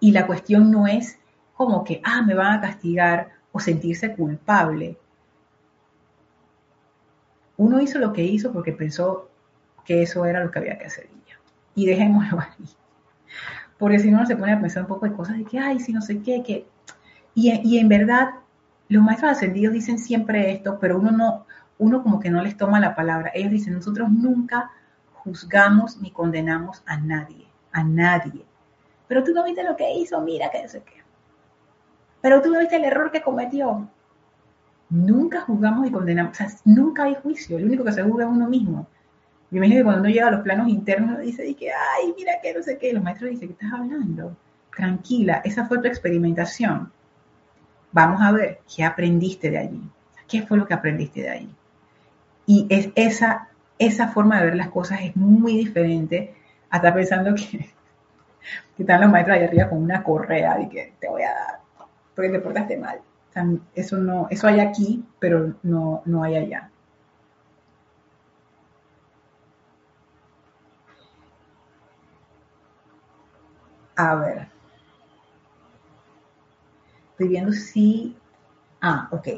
Y 0.00 0.10
la 0.10 0.26
cuestión 0.26 0.70
no 0.70 0.86
es 0.86 1.18
como 1.54 1.84
que, 1.84 2.00
ah, 2.04 2.22
me 2.22 2.34
van 2.34 2.58
a 2.58 2.60
castigar 2.60 3.30
o 3.52 3.60
sentirse 3.60 4.14
culpable. 4.14 4.98
Uno 7.56 7.80
hizo 7.80 7.98
lo 7.98 8.12
que 8.12 8.24
hizo 8.24 8.52
porque 8.52 8.72
pensó 8.72 9.30
que 9.84 10.02
eso 10.02 10.26
era 10.26 10.42
lo 10.42 10.50
que 10.50 10.58
había 10.58 10.76
que 10.76 10.86
hacer. 10.86 11.08
Y 11.76 11.86
dejémoslo 11.86 12.40
ahí. 12.40 12.68
Porque 13.78 14.00
si 14.00 14.10
no, 14.10 14.18
uno 14.18 14.26
se 14.26 14.36
pone 14.36 14.52
a 14.52 14.60
pensar 14.60 14.82
un 14.82 14.88
poco 14.88 15.06
de 15.06 15.14
cosas 15.14 15.38
de 15.38 15.44
que, 15.44 15.58
ay, 15.58 15.78
si 15.78 15.92
no 15.92 16.02
sé 16.02 16.20
qué, 16.20 16.42
que... 16.42 16.66
Y, 17.34 17.52
y 17.64 17.78
en 17.78 17.88
verdad 17.88 18.30
los 18.88 19.02
maestros 19.02 19.32
ascendidos 19.32 19.72
dicen 19.72 19.98
siempre 19.98 20.52
esto, 20.52 20.78
pero 20.78 20.98
uno 20.98 21.10
no, 21.10 21.46
uno 21.78 22.02
como 22.02 22.20
que 22.20 22.30
no 22.30 22.42
les 22.42 22.56
toma 22.56 22.80
la 22.80 22.94
palabra. 22.94 23.30
Ellos 23.34 23.50
dicen, 23.50 23.74
nosotros 23.74 24.10
nunca 24.10 24.70
juzgamos 25.12 26.00
ni 26.00 26.10
condenamos 26.10 26.82
a 26.86 26.98
nadie, 26.98 27.46
a 27.72 27.82
nadie. 27.82 28.44
Pero 29.08 29.24
tú 29.24 29.32
no 29.32 29.44
viste 29.44 29.64
lo 29.64 29.76
que 29.76 29.92
hizo, 29.94 30.20
mira 30.20 30.50
que 30.50 30.62
no 30.62 30.68
sé 30.68 30.82
qué. 30.82 31.02
Pero 32.20 32.42
tú 32.42 32.50
no 32.50 32.58
viste 32.58 32.76
el 32.76 32.84
error 32.84 33.10
que 33.10 33.22
cometió. 33.22 33.88
Nunca 34.90 35.40
juzgamos 35.40 35.86
y 35.86 35.90
condenamos, 35.90 36.32
o 36.32 36.34
sea, 36.34 36.48
nunca 36.64 37.04
hay 37.04 37.16
juicio, 37.16 37.58
lo 37.58 37.66
único 37.66 37.84
que 37.84 37.92
se 37.92 38.02
juzga 38.02 38.24
es 38.24 38.30
uno 38.30 38.48
mismo. 38.48 38.86
Me 39.50 39.58
imagino 39.58 39.78
que 39.78 39.84
cuando 39.84 40.00
uno 40.02 40.10
llega 40.10 40.28
a 40.28 40.30
los 40.30 40.42
planos 40.42 40.68
internos 40.68 41.18
dice, 41.20 41.54
que, 41.54 41.70
ay, 41.70 42.14
mira 42.16 42.32
que 42.42 42.54
no 42.54 42.62
sé 42.62 42.78
qué, 42.78 42.92
los 42.92 43.02
maestros 43.02 43.30
dicen, 43.30 43.48
¿qué 43.48 43.52
estás 43.54 43.72
hablando? 43.72 44.36
Tranquila, 44.76 45.40
esa 45.44 45.66
fue 45.66 45.78
tu 45.78 45.86
experimentación 45.86 46.92
vamos 47.94 48.20
a 48.20 48.32
ver 48.32 48.60
qué 48.74 48.84
aprendiste 48.84 49.50
de 49.50 49.58
allí, 49.58 49.82
qué 50.28 50.42
fue 50.42 50.58
lo 50.58 50.66
que 50.66 50.74
aprendiste 50.74 51.22
de 51.22 51.30
allí. 51.30 51.54
Y 52.46 52.66
es 52.68 52.90
esa, 52.94 53.48
esa 53.78 54.08
forma 54.08 54.38
de 54.38 54.46
ver 54.46 54.56
las 54.56 54.68
cosas 54.68 55.00
es 55.00 55.16
muy 55.16 55.56
diferente 55.56 56.34
a 56.68 56.76
estar 56.76 56.92
pensando 56.92 57.34
que, 57.34 57.70
que 58.76 58.82
están 58.82 59.00
los 59.00 59.10
maestros 59.10 59.38
ahí 59.38 59.44
arriba 59.44 59.70
con 59.70 59.82
una 59.82 60.02
correa 60.02 60.60
y 60.60 60.68
que 60.68 60.92
te 61.00 61.08
voy 61.08 61.22
a 61.22 61.32
dar 61.32 61.64
porque 62.14 62.30
te 62.30 62.40
portaste 62.40 62.76
mal. 62.76 63.00
eso 63.74 63.96
no, 63.98 64.28
eso 64.30 64.46
hay 64.46 64.60
aquí, 64.60 65.04
pero 65.18 65.54
no, 65.62 66.02
no 66.04 66.22
hay 66.22 66.36
allá. 66.36 66.70
A 73.96 74.14
ver. 74.16 74.53
Viendo 77.28 77.52
si... 77.52 78.16
Ah, 78.80 79.08
ok. 79.10 79.28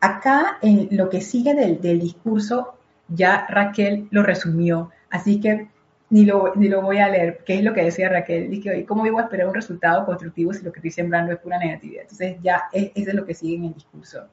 Acá 0.00 0.58
en 0.62 0.88
lo 0.92 1.10
que 1.10 1.20
sigue 1.20 1.54
del, 1.54 2.00
discurso, 2.00 2.74
ya 3.08 3.46
Raquel 3.48 4.08
lo 4.10 4.22
resumió, 4.22 4.90
así 5.10 5.40
que 5.40 5.68
ni 6.08 6.24
lo, 6.24 6.54
ni 6.56 6.68
lo 6.68 6.80
voy 6.80 6.98
a 6.98 7.08
leer, 7.08 7.42
¿Qué 7.44 7.58
es 7.58 7.64
lo 7.64 7.74
que 7.74 7.84
decía 7.84 8.08
Raquel, 8.08 8.50
Dice, 8.50 8.84
¿cómo 8.86 9.06
iba 9.06 9.20
a 9.20 9.24
esperar 9.24 9.48
un 9.48 9.54
resultado 9.54 10.06
constructivo 10.06 10.54
si 10.54 10.64
lo 10.64 10.72
que 10.72 10.78
estoy 10.78 10.90
sembrando 10.90 11.32
es 11.32 11.38
pura 11.38 11.58
negatividad? 11.58 12.02
Entonces 12.02 12.36
ya 12.42 12.64
es, 12.72 12.92
es 12.94 13.06
de 13.06 13.14
lo 13.14 13.26
que 13.26 13.34
sigue 13.34 13.56
en 13.56 13.64
el 13.66 13.74
discurso. 13.74 14.26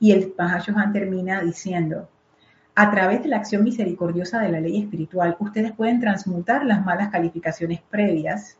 Y 0.00 0.10
el 0.10 0.34
Mahashohan 0.36 0.92
termina 0.92 1.40
diciendo, 1.40 2.08
a 2.74 2.90
través 2.90 3.22
de 3.22 3.28
la 3.28 3.36
acción 3.36 3.62
misericordiosa 3.62 4.40
de 4.40 4.48
la 4.48 4.60
ley 4.60 4.80
espiritual, 4.80 5.36
ustedes 5.38 5.72
pueden 5.72 6.00
transmutar 6.00 6.64
las 6.64 6.84
malas 6.84 7.10
calificaciones 7.10 7.80
previas 7.88 8.58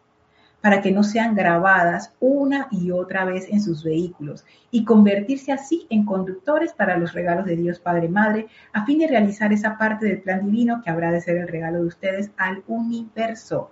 para 0.63 0.81
que 0.81 0.93
no 0.93 1.03
sean 1.03 1.35
grabadas 1.35 2.15
una 2.21 2.69
y 2.71 2.93
otra 2.93 3.25
vez 3.27 3.49
en 3.51 3.61
sus 3.61 3.85
vehículos 3.85 4.47
y 4.71 4.85
convertirse 4.85 5.53
así 5.53 5.87
en 5.91 6.07
conductores 6.07 6.73
para 6.73 6.97
los 6.97 7.13
regalos 7.13 7.45
de 7.45 7.57
Dios 7.57 7.81
Padre 7.81 8.09
Madre, 8.09 8.47
a 8.73 8.87
fin 8.87 9.01
de 9.01 9.09
realizar 9.09 9.53
esa 9.53 9.77
parte 9.77 10.07
del 10.07 10.23
plan 10.23 10.47
divino 10.47 10.81
que 10.83 10.91
habrá 10.91 11.11
de 11.11 11.21
ser 11.21 11.37
el 11.37 11.49
regalo 11.49 11.81
de 11.81 11.89
ustedes 11.89 12.31
al 12.37 12.63
universo. 12.69 13.71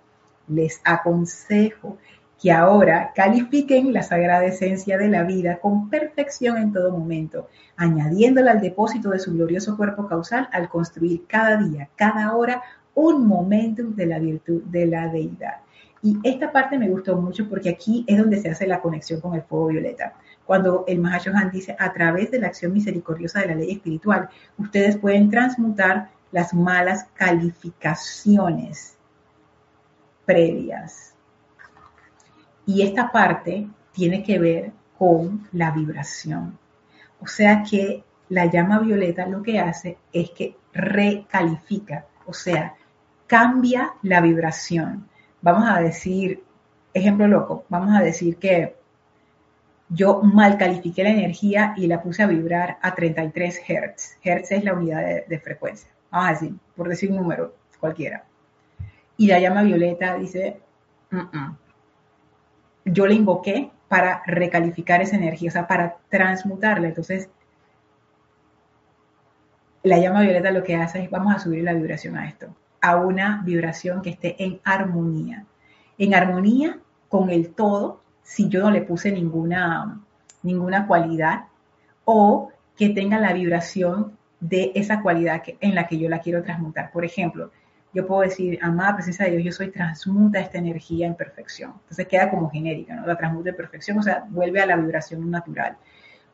Les 0.49 0.81
aconsejo 0.85 1.97
que 2.43 2.51
ahora 2.51 3.13
califiquen 3.15 3.93
la 3.93 4.03
sagrada 4.03 4.47
esencia 4.47 4.99
de 4.99 5.09
la 5.09 5.23
vida 5.23 5.59
con 5.59 5.91
perfección 5.91 6.57
en 6.57 6.73
todo 6.73 6.91
momento, 6.91 7.49
añadiéndola 7.77 8.53
al 8.53 8.61
depósito 8.61 9.11
de 9.11 9.19
su 9.19 9.33
glorioso 9.35 9.77
cuerpo 9.77 10.09
causal 10.09 10.49
al 10.53 10.69
construir 10.69 11.25
cada 11.29 11.57
día, 11.59 11.89
cada 11.97 12.35
hora, 12.35 12.63
un 12.95 13.27
momento 13.27 13.85
de 13.85 14.07
la 14.07 14.19
virtud 14.19 14.63
de 14.65 14.87
la 14.87 15.09
deidad. 15.09 15.59
Y 16.03 16.19
esta 16.23 16.51
parte 16.51 16.79
me 16.79 16.89
gustó 16.89 17.17
mucho 17.17 17.49
porque 17.49 17.69
aquí 17.69 18.05
es 18.07 18.19
donde 18.19 18.41
se 18.41 18.51
hace 18.51 18.67
la 18.67 18.81
conexión 18.81 19.21
con 19.21 19.35
el 19.35 19.43
fuego 19.43 19.67
violeta. 19.67 20.15
Cuando 20.47 20.85
el 20.89 20.99
Mahashohan 20.99 21.51
dice, 21.51 21.77
a 21.79 21.93
través 21.93 22.31
de 22.31 22.41
la 22.41 22.49
acción 22.49 22.73
misericordiosa 22.73 23.41
de 23.41 23.47
la 23.49 23.55
ley 23.55 23.73
espiritual, 23.73 24.29
ustedes 24.59 24.97
pueden 24.97 25.31
transmutar 25.31 26.11
las 26.33 26.55
malas 26.55 27.07
calificaciones 27.15 28.97
previas. 30.25 31.15
Y 32.65 32.83
esta 32.83 33.11
parte 33.11 33.69
tiene 33.93 34.23
que 34.23 34.39
ver 34.39 34.73
con 34.97 35.49
la 35.53 35.71
vibración. 35.71 36.59
O 37.21 37.27
sea 37.27 37.63
que 37.63 38.05
la 38.29 38.47
llama 38.47 38.79
violeta 38.79 39.27
lo 39.27 39.43
que 39.43 39.59
hace 39.59 39.99
es 40.13 40.31
que 40.31 40.57
recalifica, 40.73 42.07
o 42.27 42.33
sea, 42.33 42.75
cambia 43.27 43.95
la 44.03 44.21
vibración. 44.21 45.09
Vamos 45.43 45.69
a 45.69 45.81
decir, 45.81 46.43
ejemplo 46.93 47.27
loco, 47.27 47.65
vamos 47.69 47.97
a 47.97 48.03
decir 48.03 48.37
que 48.37 48.77
yo 49.89 50.23
mal 50.23 50.57
califiqué 50.57 51.03
la 51.03 51.11
energía 51.11 51.75
y 51.77 51.87
la 51.87 52.03
puse 52.03 52.23
a 52.23 52.27
vibrar 52.27 52.79
a 52.81 52.95
33 52.95 53.61
Hz. 53.67 54.19
Hertz 54.23 54.53
es 54.53 54.65
la 54.65 54.75
unidad 54.75 55.27
de, 55.27 55.41
frecuencia. 55.41 55.91
Vamos 56.11 56.29
a 56.29 56.33
decir, 56.33 56.55
por 56.77 56.89
decir 56.89 57.11
un 57.11 57.17
número 57.17 57.55
cualquiera. 57.81 58.25
Y 59.17 59.27
la 59.27 59.41
llama 59.41 59.63
violeta 59.63 60.15
dice, 60.15 60.61
yo 62.85 63.07
le 63.07 63.15
invoqué 63.15 63.71
para 63.89 64.23
recalificar 64.27 65.03
esa 65.03 65.17
energía, 65.17 65.51
o 65.51 65.53
sea, 65.53 65.67
para 65.67 65.97
transmutarla. 66.09 66.89
Entonces, 66.89 67.29
la 69.83 69.99
llama 69.99 70.23
violeta 70.23 70.51
lo 70.53 70.63
que 70.63 70.77
hace 70.77 71.05
es, 71.05 71.11
vamos 71.11 71.35
a 71.35 71.39
subir 71.39 71.65
la 71.65 71.73
vibración 71.73 72.17
a 72.17 72.29
esto, 72.29 72.55
a 72.81 72.97
una 72.97 73.43
vibración 73.45 74.03
que 74.03 74.11
esté 74.11 74.43
en 74.43 74.61
armonía. 74.65 75.45
En 75.99 76.15
armonía 76.15 76.79
con 77.09 77.31
el 77.31 77.51
todo, 77.51 78.01
si 78.23 78.49
yo 78.49 78.61
no 78.61 78.71
le 78.71 78.83
puse 78.83 79.13
ninguna, 79.13 80.01
ninguna 80.43 80.87
cualidad, 80.87 81.45
o 82.05 82.51
que 82.77 82.89
tenga 82.89 83.19
la 83.19 83.33
vibración 83.33 84.17
de 84.41 84.73
esa 84.75 85.03
cualidad 85.03 85.43
en 85.61 85.75
la 85.75 85.87
que 85.87 85.99
yo 85.99 86.09
la 86.09 86.21
quiero 86.21 86.43
transmutar. 86.43 86.91
Por 86.91 87.05
ejemplo, 87.05 87.51
yo 87.93 88.07
puedo 88.07 88.23
decir, 88.23 88.59
amada 88.63 88.95
presencia 88.95 89.27
de 89.27 89.33
Dios, 89.33 89.45
yo 89.45 89.53
soy 89.53 89.71
transmuta 89.71 90.39
esta 90.39 90.59
energía 90.59 91.07
en 91.07 91.15
perfección. 91.15 91.73
Entonces 91.83 92.07
queda 92.07 92.31
como 92.31 92.51
genérica, 92.51 92.95
¿no? 92.95 93.07
La 93.07 93.17
transmuta 93.17 93.51
en 93.51 93.57
perfección, 93.57 93.99
o 93.99 94.03
sea, 94.03 94.25
vuelve 94.31 94.61
a 94.61 94.67
la 94.67 94.77
vibración 94.77 95.29
natural. 95.31 95.77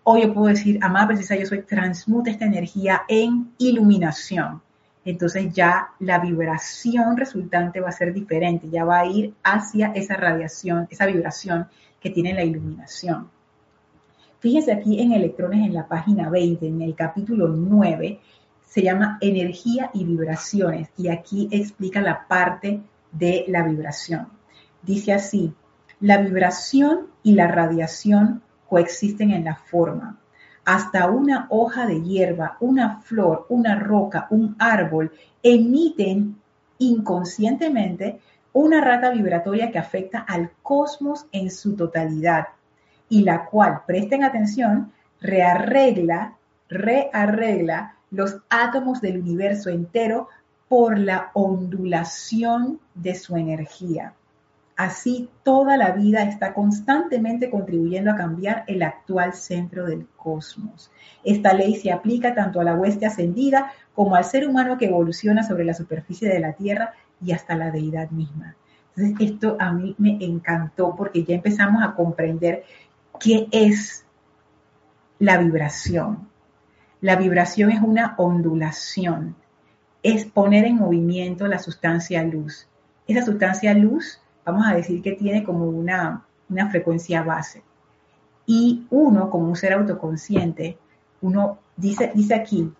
O 0.04 0.16
yo 0.18 0.32
puedo 0.32 0.48
decir, 0.48 0.78
amada 0.82 1.08
presencia, 1.08 1.36
yo 1.36 1.46
soy 1.46 1.62
transmuta 1.62 2.30
esta 2.30 2.44
energía 2.44 3.02
en 3.08 3.52
iluminación. 3.58 4.62
Entonces 5.06 5.54
ya 5.54 5.92
la 6.00 6.18
vibración 6.18 7.16
resultante 7.16 7.80
va 7.80 7.90
a 7.90 7.92
ser 7.92 8.12
diferente, 8.12 8.68
ya 8.68 8.84
va 8.84 8.98
a 8.98 9.06
ir 9.06 9.34
hacia 9.44 9.92
esa 9.92 10.16
radiación, 10.16 10.88
esa 10.90 11.06
vibración 11.06 11.68
que 12.00 12.10
tiene 12.10 12.34
la 12.34 12.42
iluminación. 12.42 13.30
Fíjense 14.40 14.72
aquí 14.72 15.00
en 15.00 15.12
electrones 15.12 15.64
en 15.64 15.74
la 15.74 15.86
página 15.86 16.28
20, 16.28 16.66
en 16.66 16.82
el 16.82 16.96
capítulo 16.96 17.46
9, 17.46 18.18
se 18.64 18.82
llama 18.82 19.16
energía 19.20 19.90
y 19.94 20.04
vibraciones 20.04 20.88
y 20.98 21.06
aquí 21.06 21.48
explica 21.52 22.00
la 22.00 22.26
parte 22.26 22.80
de 23.12 23.44
la 23.46 23.62
vibración. 23.62 24.26
Dice 24.82 25.12
así, 25.12 25.54
la 26.00 26.18
vibración 26.18 27.06
y 27.22 27.34
la 27.34 27.46
radiación 27.46 28.42
coexisten 28.68 29.30
en 29.30 29.44
la 29.44 29.54
forma. 29.54 30.18
Hasta 30.66 31.08
una 31.08 31.46
hoja 31.48 31.86
de 31.86 32.02
hierba, 32.02 32.58
una 32.60 33.00
flor, 33.00 33.46
una 33.48 33.76
roca, 33.76 34.26
un 34.28 34.54
árbol 34.58 35.10
emiten 35.42 36.36
inconscientemente 36.78 38.20
una 38.52 38.80
rata 38.80 39.10
vibratoria 39.10 39.70
que 39.70 39.78
afecta 39.78 40.18
al 40.20 40.50
cosmos 40.62 41.26
en 41.30 41.50
su 41.50 41.76
totalidad 41.76 42.48
y 43.08 43.22
la 43.22 43.44
cual, 43.44 43.82
presten 43.86 44.24
atención, 44.24 44.92
rearregla, 45.20 46.36
rearregla 46.68 47.96
los 48.10 48.38
átomos 48.48 49.00
del 49.00 49.20
universo 49.20 49.68
entero 49.68 50.28
por 50.68 50.98
la 50.98 51.30
ondulación 51.34 52.80
de 52.94 53.14
su 53.14 53.36
energía. 53.36 54.14
Así, 54.76 55.30
toda 55.42 55.78
la 55.78 55.92
vida 55.92 56.22
está 56.24 56.52
constantemente 56.52 57.48
contribuyendo 57.48 58.10
a 58.10 58.16
cambiar 58.16 58.64
el 58.66 58.82
actual 58.82 59.32
centro 59.32 59.86
del 59.86 60.06
cosmos. 60.16 60.90
Esta 61.24 61.54
ley 61.54 61.76
se 61.76 61.90
aplica 61.90 62.34
tanto 62.34 62.60
a 62.60 62.64
la 62.64 62.74
hueste 62.74 63.06
ascendida 63.06 63.72
como 63.94 64.16
al 64.16 64.24
ser 64.24 64.46
humano 64.46 64.76
que 64.76 64.84
evoluciona 64.86 65.42
sobre 65.42 65.64
la 65.64 65.72
superficie 65.72 66.28
de 66.28 66.40
la 66.40 66.52
Tierra 66.52 66.92
y 67.24 67.32
hasta 67.32 67.56
la 67.56 67.70
deidad 67.70 68.10
misma. 68.10 68.54
Entonces, 68.94 69.30
esto 69.30 69.56
a 69.58 69.72
mí 69.72 69.94
me 69.96 70.18
encantó 70.20 70.94
porque 70.94 71.24
ya 71.24 71.34
empezamos 71.34 71.82
a 71.82 71.94
comprender 71.94 72.64
qué 73.18 73.48
es 73.50 74.04
la 75.18 75.38
vibración. 75.38 76.28
La 77.00 77.16
vibración 77.16 77.70
es 77.70 77.80
una 77.80 78.14
ondulación, 78.18 79.36
es 80.02 80.26
poner 80.26 80.66
en 80.66 80.76
movimiento 80.76 81.46
la 81.46 81.58
sustancia 81.58 82.22
luz. 82.24 82.68
Esa 83.06 83.24
sustancia 83.24 83.72
luz, 83.74 84.20
vamos 84.46 84.66
a 84.66 84.74
decir 84.74 85.02
que 85.02 85.12
tiene 85.12 85.42
como 85.44 85.66
una, 85.66 86.24
una 86.48 86.70
frecuencia 86.70 87.22
base. 87.22 87.62
Y 88.46 88.86
uno, 88.90 89.28
como 89.28 89.48
un 89.48 89.56
ser 89.56 89.72
autoconsciente, 89.72 90.78
uno 91.20 91.58
dice, 91.76 92.12
dice 92.14 92.34
aquí 92.34 92.72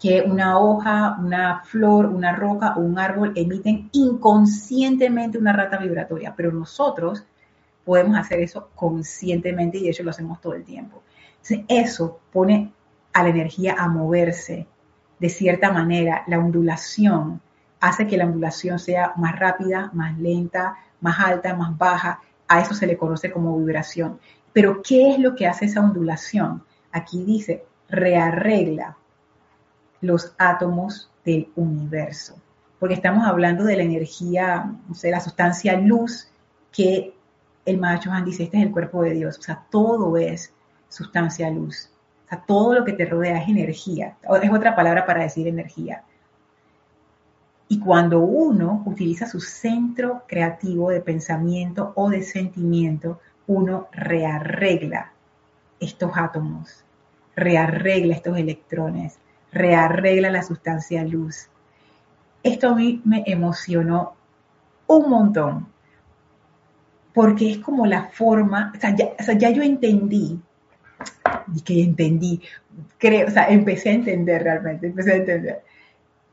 que 0.00 0.22
una 0.22 0.58
hoja, 0.58 1.18
una 1.20 1.62
flor, 1.64 2.06
una 2.06 2.34
roca 2.34 2.74
o 2.76 2.80
un 2.80 2.98
árbol 2.98 3.32
emiten 3.36 3.90
inconscientemente 3.92 5.36
una 5.36 5.52
rata 5.52 5.76
vibratoria, 5.76 6.34
pero 6.34 6.52
nosotros 6.52 7.24
podemos 7.84 8.16
hacer 8.16 8.40
eso 8.40 8.70
conscientemente 8.74 9.78
y 9.78 9.84
de 9.84 9.90
hecho 9.90 10.04
lo 10.04 10.10
hacemos 10.10 10.40
todo 10.40 10.54
el 10.54 10.64
tiempo. 10.64 11.02
Entonces, 11.42 11.64
eso 11.68 12.20
pone 12.32 12.72
a 13.12 13.22
la 13.22 13.28
energía 13.28 13.74
a 13.78 13.88
moverse 13.88 14.66
de 15.18 15.28
cierta 15.28 15.70
manera. 15.70 16.22
La 16.28 16.38
ondulación 16.38 17.42
hace 17.80 18.06
que 18.06 18.16
la 18.16 18.24
ondulación 18.24 18.78
sea 18.78 19.12
más 19.16 19.38
rápida, 19.38 19.90
más 19.92 20.18
lenta, 20.18 20.76
más 21.00 21.18
alta, 21.18 21.54
más 21.54 21.76
baja. 21.76 22.20
A 22.48 22.60
eso 22.60 22.74
se 22.74 22.86
le 22.86 22.96
conoce 22.96 23.30
como 23.30 23.56
vibración. 23.58 24.18
Pero 24.52 24.82
¿qué 24.82 25.12
es 25.12 25.18
lo 25.18 25.34
que 25.34 25.46
hace 25.46 25.66
esa 25.66 25.80
ondulación? 25.80 26.64
Aquí 26.92 27.24
dice, 27.24 27.64
rearregla 27.88 28.96
los 30.00 30.34
átomos 30.38 31.10
del 31.24 31.48
universo. 31.56 32.36
Porque 32.78 32.94
estamos 32.94 33.26
hablando 33.26 33.64
de 33.64 33.76
la 33.76 33.82
energía, 33.82 34.72
no 34.88 34.94
sé, 34.94 35.10
la 35.10 35.20
sustancia 35.20 35.78
luz 35.78 36.28
que 36.72 37.14
el 37.64 37.78
macho 37.78 38.10
dice, 38.24 38.44
este 38.44 38.58
es 38.58 38.62
el 38.62 38.72
cuerpo 38.72 39.02
de 39.02 39.10
Dios. 39.12 39.38
O 39.38 39.42
sea, 39.42 39.64
todo 39.70 40.16
es 40.16 40.52
sustancia 40.88 41.50
luz. 41.50 41.90
O 42.24 42.28
sea, 42.28 42.44
todo 42.46 42.74
lo 42.74 42.84
que 42.84 42.92
te 42.92 43.04
rodea 43.04 43.42
es 43.42 43.48
energía. 43.48 44.16
Es 44.42 44.50
otra 44.50 44.74
palabra 44.74 45.04
para 45.04 45.22
decir 45.22 45.46
energía. 45.48 46.02
Y 47.68 47.80
cuando 47.80 48.20
uno 48.20 48.82
utiliza 48.86 49.26
su 49.26 49.40
centro 49.40 50.22
creativo 50.26 50.90
de 50.90 51.02
pensamiento 51.02 51.92
o 51.96 52.08
de 52.08 52.22
sentimiento, 52.22 53.20
uno 53.46 53.88
rearregla 53.92 55.12
estos 55.78 56.12
átomos, 56.14 56.84
rearregla 57.36 58.14
estos 58.14 58.38
electrones, 58.38 59.18
rearregla 59.52 60.30
la 60.30 60.42
sustancia 60.42 61.04
luz. 61.04 61.48
Esto 62.42 62.70
a 62.70 62.74
mí 62.74 63.02
me 63.04 63.22
emocionó 63.26 64.14
un 64.86 65.10
montón, 65.10 65.66
porque 67.12 67.50
es 67.50 67.58
como 67.58 67.86
la 67.86 68.04
forma, 68.04 68.72
o 68.74 68.80
sea, 68.80 68.94
ya, 68.96 69.10
o 69.18 69.22
sea, 69.22 69.36
ya 69.36 69.50
yo 69.50 69.62
entendí 69.62 70.40
y 71.54 71.60
que 71.60 71.82
entendí, 71.82 72.40
creo, 72.96 73.28
o 73.28 73.30
sea, 73.30 73.48
empecé 73.48 73.90
a 73.90 73.94
entender 73.94 74.42
realmente, 74.42 74.86
empecé 74.86 75.12
a 75.12 75.16
entender 75.16 75.62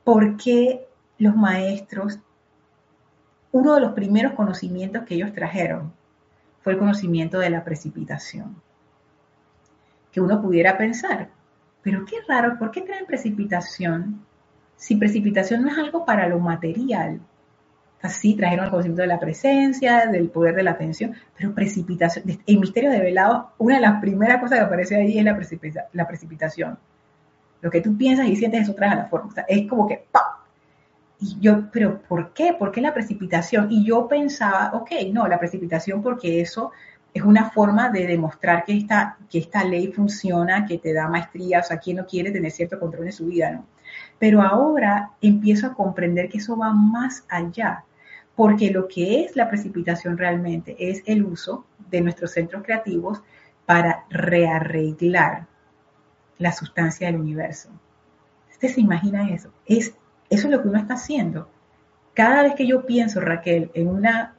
por 0.04 0.38
qué 0.38 0.88
los 1.18 1.36
maestros, 1.36 2.20
uno 3.52 3.76
de 3.76 3.82
los 3.82 3.94
primeros 3.94 4.34
conocimientos 4.34 5.04
que 5.04 5.16
ellos 5.16 5.34
trajeron 5.34 5.94
fue 6.62 6.74
el 6.74 6.80
conocimiento 6.80 7.40
de 7.40 7.50
la 7.50 7.64
precipitación. 7.64 8.62
Que 10.12 10.22
uno 10.22 10.42
pudiera 10.42 10.78
pensar, 10.78 11.30
pero 11.82 12.06
qué 12.06 12.18
raro, 12.28 12.58
¿por 12.58 12.72
qué 12.72 12.82
traen 12.82 13.06
precipitación 13.06 14.26
si 14.76 14.96
precipitación 14.96 15.62
no 15.62 15.72
es 15.72 15.78
algo 15.78 16.06
para 16.06 16.28
lo 16.28 16.40
material? 16.40 17.22
Así 18.02 18.36
trajeron 18.36 18.66
el 18.66 18.72
conocimiento 18.72 19.02
de 19.02 19.08
la 19.08 19.20
presencia, 19.20 20.08
del 20.08 20.30
poder 20.30 20.56
de 20.56 20.64
la 20.64 20.72
atención, 20.72 21.16
pero 21.38 21.56
precipitación. 21.56 22.26
En 22.46 22.60
Misterio 22.60 22.92
de 22.92 23.00
Velado, 23.00 23.54
una 23.58 23.76
de 23.76 23.82
las 23.82 24.02
primeras 24.02 24.42
cosas 24.42 24.60
que 24.60 24.66
aparece 24.66 24.96
ahí 24.96 25.18
es 25.18 25.24
la, 25.24 25.38
la 25.94 26.08
precipitación. 26.08 26.78
Lo 27.62 27.72
que 27.72 27.82
tú 27.82 27.98
piensas 27.98 28.28
y 28.28 28.36
sientes, 28.36 28.64
eso 28.64 28.76
trae 28.76 28.92
a 28.92 28.96
la 28.96 29.06
forma. 29.06 29.34
es 29.48 29.68
como 29.68 29.88
que 29.88 30.06
¡pam! 30.12 30.35
Y 31.20 31.38
yo, 31.40 31.70
pero 31.72 32.02
¿por 32.02 32.34
qué? 32.34 32.56
¿Por 32.58 32.72
qué 32.72 32.82
la 32.82 32.94
precipitación? 32.94 33.72
Y 33.72 33.86
yo 33.86 34.08
pensaba, 34.08 34.72
ok, 34.74 34.92
no, 35.14 35.28
la 35.28 35.40
precipitación 35.40 36.02
porque 36.02 36.42
eso 36.42 36.72
es 37.14 37.24
una 37.24 37.50
forma 37.50 37.90
de 37.90 38.06
demostrar 38.06 38.66
que 38.66 38.76
esta, 38.78 39.18
que 39.30 39.40
esta 39.40 39.64
ley 39.64 39.88
funciona, 39.94 40.66
que 40.66 40.78
te 40.78 40.94
da 40.94 41.08
maestría, 41.08 41.60
o 41.60 41.64
sea, 41.64 41.78
¿quién 41.78 41.98
no 41.98 42.06
quiere 42.06 42.32
tener 42.32 42.52
cierto 42.52 42.78
control 42.78 43.06
en 43.06 43.14
su 43.14 43.28
vida, 43.28 43.52
no? 43.52 43.66
Pero 44.20 44.42
ahora 44.42 45.12
empiezo 45.22 45.68
a 45.68 45.74
comprender 45.74 46.28
que 46.28 46.40
eso 46.40 46.58
va 46.58 46.74
más 46.74 47.24
allá, 47.30 47.86
porque 48.36 48.70
lo 48.70 48.90
que 48.90 49.24
es 49.24 49.38
la 49.38 49.48
precipitación 49.48 50.18
realmente 50.18 50.76
es 50.78 51.04
el 51.06 51.24
uso 51.24 51.66
de 51.90 52.02
nuestros 52.02 52.32
centros 52.32 52.64
creativos 52.64 53.22
para 53.66 54.04
rearreglar 54.10 55.48
la 56.38 56.52
sustancia 56.52 57.08
del 57.08 57.22
universo. 57.22 57.70
¿Usted 58.52 58.70
se 58.70 58.82
imagina 58.82 59.30
eso? 59.30 59.52
Es, 59.66 59.96
eso 60.30 60.48
es 60.48 60.54
lo 60.54 60.62
que 60.62 60.68
uno 60.68 60.80
está 60.80 60.96
haciendo. 60.96 61.50
Cada 62.14 62.44
vez 62.44 62.56
que 62.56 62.66
yo 62.66 62.86
pienso, 62.86 63.20
Raquel, 63.20 63.72
en 63.74 63.88
una 63.88 64.36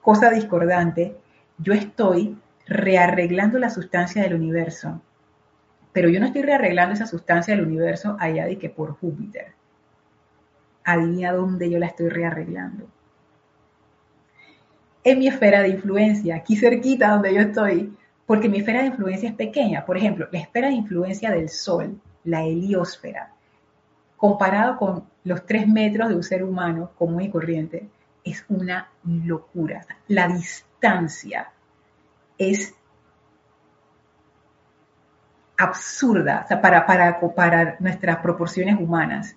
cosa 0.00 0.30
discordante, 0.30 1.16
yo 1.58 1.72
estoy 1.72 2.36
rearreglando 2.66 3.58
la 3.58 3.70
sustancia 3.70 4.22
del 4.22 4.34
universo. 4.34 5.00
Pero 5.92 6.08
yo 6.08 6.20
no 6.20 6.26
estoy 6.26 6.42
rearreglando 6.42 6.94
esa 6.94 7.06
sustancia 7.06 7.54
del 7.54 7.66
universo 7.66 8.16
allá 8.18 8.46
de 8.46 8.58
que 8.58 8.70
por 8.70 8.96
Júpiter. 8.98 9.52
Adivina 10.84 11.32
dónde 11.32 11.70
yo 11.70 11.78
la 11.78 11.86
estoy 11.86 12.08
rearreglando. 12.08 12.88
En 15.04 15.18
mi 15.18 15.28
esfera 15.28 15.62
de 15.62 15.68
influencia, 15.68 16.36
aquí 16.36 16.56
cerquita 16.56 17.10
donde 17.10 17.34
yo 17.34 17.40
estoy, 17.40 17.94
porque 18.26 18.48
mi 18.48 18.58
esfera 18.58 18.80
de 18.80 18.86
influencia 18.86 19.28
es 19.28 19.34
pequeña. 19.34 19.84
Por 19.84 19.96
ejemplo, 19.96 20.28
la 20.32 20.38
esfera 20.38 20.68
de 20.68 20.74
influencia 20.74 21.30
del 21.30 21.48
Sol, 21.48 22.00
la 22.24 22.44
heliosfera, 22.44 23.32
comparado 24.22 24.76
con 24.76 25.04
los 25.24 25.44
tres 25.44 25.66
metros 25.66 26.08
de 26.08 26.14
un 26.14 26.22
ser 26.22 26.44
humano 26.44 26.92
común 26.96 27.22
y 27.22 27.28
corriente, 27.28 27.88
es 28.22 28.44
una 28.48 28.88
locura. 29.04 29.84
La 30.06 30.28
distancia 30.28 31.50
es 32.38 32.72
absurda 35.58 36.46
para, 36.62 37.76
nuestras 37.80 38.18
proporciones 38.18 38.78
humanas. 38.78 39.34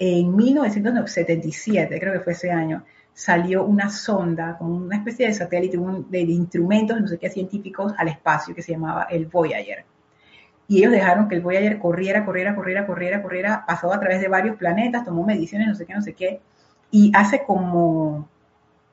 En 0.00 0.34
1977, 0.34 2.00
creo 2.00 2.12
que 2.14 2.24
fue 2.24 2.32
ese 2.32 2.50
año, 2.50 2.84
salió 3.14 3.64
una 3.64 3.88
sonda, 3.88 4.58
como 4.58 4.78
una 4.78 4.96
especie 4.96 5.28
de 5.28 5.32
satélite, 5.32 5.78
de, 6.08 6.20
instrumentos, 6.22 7.00
no 7.00 7.06
sé 7.06 7.18
qué, 7.18 7.30
científicos 7.30 7.94
al 7.96 8.08
espacio 8.08 8.52
que 8.52 8.62
se 8.62 8.72
llamaba 8.72 9.04
el 9.04 9.26
Voyager. 9.26 9.84
Y 10.70 10.78
ellos 10.78 10.92
dejaron 10.92 11.28
que 11.28 11.34
el 11.34 11.40
Voyager 11.40 11.80
corriera, 11.80 12.24
corriera, 12.24 12.54
corriera, 12.54 12.86
corriera, 12.86 13.22
corriera, 13.22 13.64
pasó 13.66 13.92
a 13.92 13.98
través 13.98 14.20
de 14.20 14.28
varios 14.28 14.54
planetas, 14.54 15.04
tomó 15.04 15.26
mediciones, 15.26 15.66
no 15.66 15.74
sé 15.74 15.84
qué, 15.84 15.94
no 15.94 16.00
sé 16.00 16.12
qué. 16.14 16.40
Y 16.92 17.10
hace 17.12 17.42
como 17.42 18.28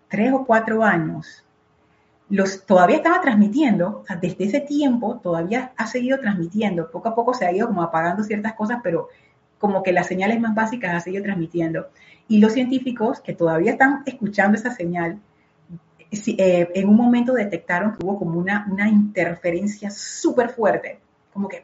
tres 0.07 0.33
o 0.33 0.43
cuatro 0.43 0.83
años, 0.83 1.45
los, 2.29 2.65
todavía 2.65 2.95
estaba 2.95 3.21
transmitiendo, 3.21 4.03
desde 4.19 4.45
ese 4.45 4.59
tiempo 4.59 5.19
todavía 5.21 5.71
ha 5.77 5.85
seguido 5.85 6.19
transmitiendo, 6.19 6.89
poco 6.89 7.09
a 7.09 7.15
poco 7.15 7.35
se 7.35 7.45
ha 7.45 7.51
ido 7.51 7.67
como 7.67 7.83
apagando 7.83 8.23
ciertas 8.23 8.53
cosas, 8.53 8.79
pero 8.81 9.09
como 9.59 9.83
que 9.83 9.91
las 9.91 10.07
señales 10.07 10.39
más 10.39 10.55
básicas 10.55 10.95
ha 10.95 10.99
seguido 10.99 11.25
transmitiendo. 11.25 11.89
Y 12.27 12.39
los 12.39 12.53
científicos 12.53 13.21
que 13.21 13.33
todavía 13.33 13.73
están 13.73 14.01
escuchando 14.07 14.57
esa 14.57 14.73
señal, 14.73 15.19
eh, 16.09 16.69
en 16.73 16.89
un 16.89 16.95
momento 16.95 17.33
detectaron 17.33 17.95
que 17.95 18.03
hubo 18.03 18.17
como 18.17 18.39
una, 18.39 18.65
una 18.67 18.89
interferencia 18.89 19.91
súper 19.91 20.49
fuerte, 20.49 21.01
como 21.37 21.49
que... 21.49 21.63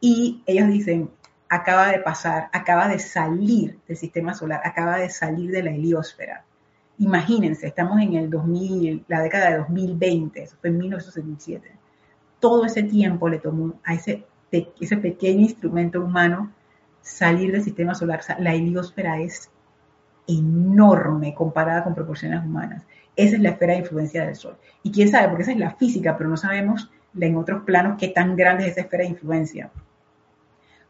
y 0.00 0.42
ellos 0.46 0.68
dicen, 0.68 1.10
acaba 1.50 1.88
de 1.88 1.98
pasar, 1.98 2.48
acaba 2.54 2.88
de 2.88 2.98
salir 2.98 3.78
del 3.86 3.98
sistema 3.98 4.32
solar, 4.32 4.62
acaba 4.64 4.96
de 4.96 5.10
salir 5.10 5.50
de 5.50 5.62
la 5.62 5.72
heliosfera. 5.72 6.46
Imagínense, 6.96 7.66
estamos 7.66 8.00
en 8.00 8.14
el 8.14 8.30
2000, 8.30 9.04
la 9.08 9.20
década 9.20 9.50
de 9.50 9.58
2020, 9.58 10.42
eso 10.42 10.56
fue 10.58 10.70
en 10.70 10.78
1977. 10.78 11.70
Todo 12.38 12.64
ese 12.64 12.82
tiempo 12.82 13.28
le 13.28 13.40
tomó 13.40 13.74
a 13.84 13.92
ese, 13.92 14.24
ese 14.50 14.96
pequeño 14.96 15.42
instrumento 15.42 16.00
humano 16.00 16.50
salir 17.02 17.52
del 17.52 17.62
sistema 17.62 17.94
solar. 17.94 18.22
la 18.38 18.54
heliosfera 18.54 19.20
es 19.20 19.50
enorme 20.26 21.34
comparada 21.34 21.84
con 21.84 21.94
proporciones 21.94 22.42
humanas. 22.42 22.86
Esa 23.16 23.36
es 23.36 23.42
la 23.42 23.50
esfera 23.50 23.74
de 23.74 23.80
influencia 23.80 24.24
del 24.24 24.36
Sol. 24.36 24.56
Y 24.82 24.92
quién 24.92 25.10
sabe, 25.10 25.28
porque 25.28 25.42
esa 25.42 25.52
es 25.52 25.58
la 25.58 25.72
física, 25.72 26.16
pero 26.16 26.30
no 26.30 26.38
sabemos 26.38 26.90
en 27.18 27.36
otros 27.36 27.62
planos 27.64 27.96
qué 27.98 28.08
tan 28.08 28.36
grande 28.36 28.64
es 28.64 28.72
esa 28.72 28.82
esfera 28.82 29.04
de 29.04 29.10
influencia. 29.10 29.70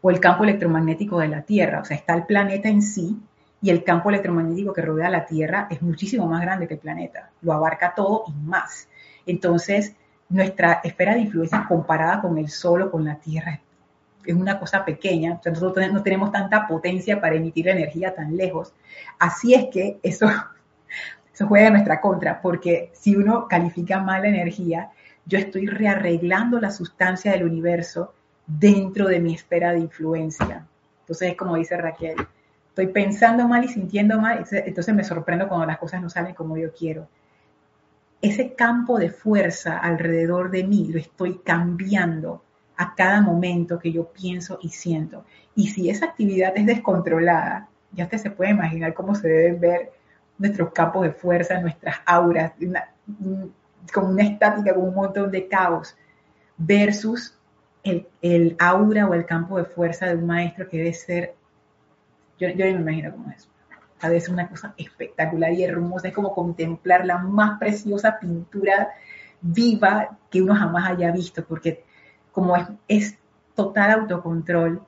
O 0.03 0.11
el 0.11 0.21
campo 0.21 0.45
electromagnético 0.45 1.19
de 1.21 1.29
la 1.29 1.43
Tierra. 1.43 1.81
O 1.81 1.85
sea, 1.85 1.97
está 1.97 2.15
el 2.15 2.25
planeta 2.25 2.69
en 2.69 2.83
sí 2.83 3.19
y 3.63 3.71
el 3.71 3.85
campo 3.85 4.09
electromagnético 4.09 4.73
que 4.73 4.83
rodea 4.83 5.11
la 5.11 5.27
Tierra 5.27 5.69
es 5.71 5.83
muchísimo 5.83 6.27
más 6.27 6.41
grande 6.41 6.67
que 6.67 6.75
el 6.75 6.81
planeta. 6.81 7.31
Lo 7.43 7.53
abarca 7.53 7.95
todo 7.95 8.25
y 8.29 8.33
más. 8.33 8.89
Entonces, 9.27 9.95
nuestra 10.29 10.81
esfera 10.85 11.15
de 11.15 11.21
influencia 11.21 11.67
comparada 11.69 12.23
con 12.23 12.39
el 12.39 12.49
Sol 12.49 12.83
o 12.83 12.91
con 12.91 13.05
la 13.05 13.17
Tierra 13.17 13.61
es 14.25 14.35
una 14.35 14.59
cosa 14.59 14.85
pequeña, 14.85 15.35
o 15.35 15.43
sea, 15.43 15.53
nosotros 15.53 15.93
no 15.93 16.03
tenemos 16.03 16.31
tanta 16.31 16.67
potencia 16.67 17.21
para 17.21 17.37
emitir 17.37 17.69
energía 17.69 18.15
tan 18.15 18.37
lejos. 18.37 18.75
Así 19.19 19.55
es 19.55 19.67
que 19.73 19.99
eso, 20.03 20.27
eso 21.35 21.47
juega 21.47 21.69
en 21.69 21.75
nuestra 21.75 22.01
contra, 22.01 22.41
porque 22.41 22.91
si 22.93 23.17
uno 23.17 23.49
califica 23.49 24.01
mal 24.01 24.23
la 24.23 24.29
energía, 24.29 24.91
yo 25.31 25.39
estoy 25.39 25.67
rearreglando 25.67 26.59
la 26.59 26.73
sustancia 26.73 27.31
del 27.31 27.45
universo 27.45 28.13
dentro 28.49 29.07
de 29.07 29.21
mi 29.21 29.35
esfera 29.35 29.73
de 29.73 29.79
influencia. 29.79 30.67
Entonces 31.03 31.31
es 31.31 31.37
como 31.37 31.55
dice 31.55 31.77
Raquel, 31.77 32.17
estoy 32.69 32.89
pensando 32.89 33.47
mal 33.47 33.65
y 33.65 33.69
sintiendo 33.69 34.21
mal, 34.21 34.45
entonces 34.51 34.93
me 34.93 35.05
sorprendo 35.05 35.47
cuando 35.47 35.67
las 35.67 35.79
cosas 35.79 36.03
no 36.03 36.11
salen 36.11 36.35
como 36.35 36.57
yo 36.57 36.73
quiero. 36.73 37.07
Ese 38.21 38.55
campo 38.55 38.99
de 38.99 39.11
fuerza 39.11 39.79
alrededor 39.79 40.51
de 40.51 40.65
mí 40.65 40.89
lo 40.93 40.99
estoy 40.99 41.39
cambiando 41.39 42.43
a 42.77 42.97
cada 42.97 43.21
momento 43.21 43.79
que 43.79 43.93
yo 43.93 44.09
pienso 44.13 44.59
y 44.61 44.71
siento. 44.71 45.25
Y 45.55 45.69
si 45.69 45.91
esa 45.91 46.07
actividad 46.07 46.55
es 46.57 46.67
descontrolada, 46.67 47.69
ya 47.93 48.05
usted 48.05 48.19
se 48.19 48.31
puede 48.33 48.51
imaginar 48.51 48.95
cómo 48.95 49.15
se 49.15 49.29
deben 49.29 49.61
ver 49.61 49.93
nuestros 50.39 50.73
campos 50.73 51.03
de 51.03 51.13
fuerza, 51.13 51.61
nuestras 51.61 51.99
auras, 52.05 52.53
como 53.93 54.09
una 54.09 54.25
estática, 54.25 54.75
con 54.75 54.89
un 54.89 54.95
montón 54.95 55.31
de 55.31 55.49
caos, 55.49 55.97
versus 56.57 57.37
el, 57.83 58.57
aura 58.59 59.07
o 59.07 59.15
el 59.15 59.25
campo 59.25 59.59
de 59.59 59.65
fuerza 59.65 60.07
de 60.07 60.17
un 60.17 60.27
maestro 60.27 60.69
que 60.69 60.79
debe 60.79 60.93
ser, 60.93 61.35
yo, 62.39 62.49
yo 62.49 62.65
me 62.67 62.71
imagino 62.71 63.13
cómo 63.13 63.31
es. 63.31 63.49
Debe 64.03 64.21
ser 64.21 64.33
una 64.33 64.49
cosa 64.49 64.75
espectacular 64.79 65.53
y 65.53 65.65
hermosa, 65.65 66.09
es 66.09 66.15
como 66.15 66.35
contemplar 66.35 67.05
la 67.05 67.19
más 67.19 67.59
preciosa 67.59 68.19
pintura 68.19 68.91
viva 69.43 70.19
que 70.31 70.41
uno 70.41 70.55
jamás 70.55 70.91
haya 70.91 71.11
visto, 71.13 71.45
porque 71.45 71.85
como 72.33 72.57
es, 72.89 73.17
total 73.55 73.91
autocontrol, 73.91 74.83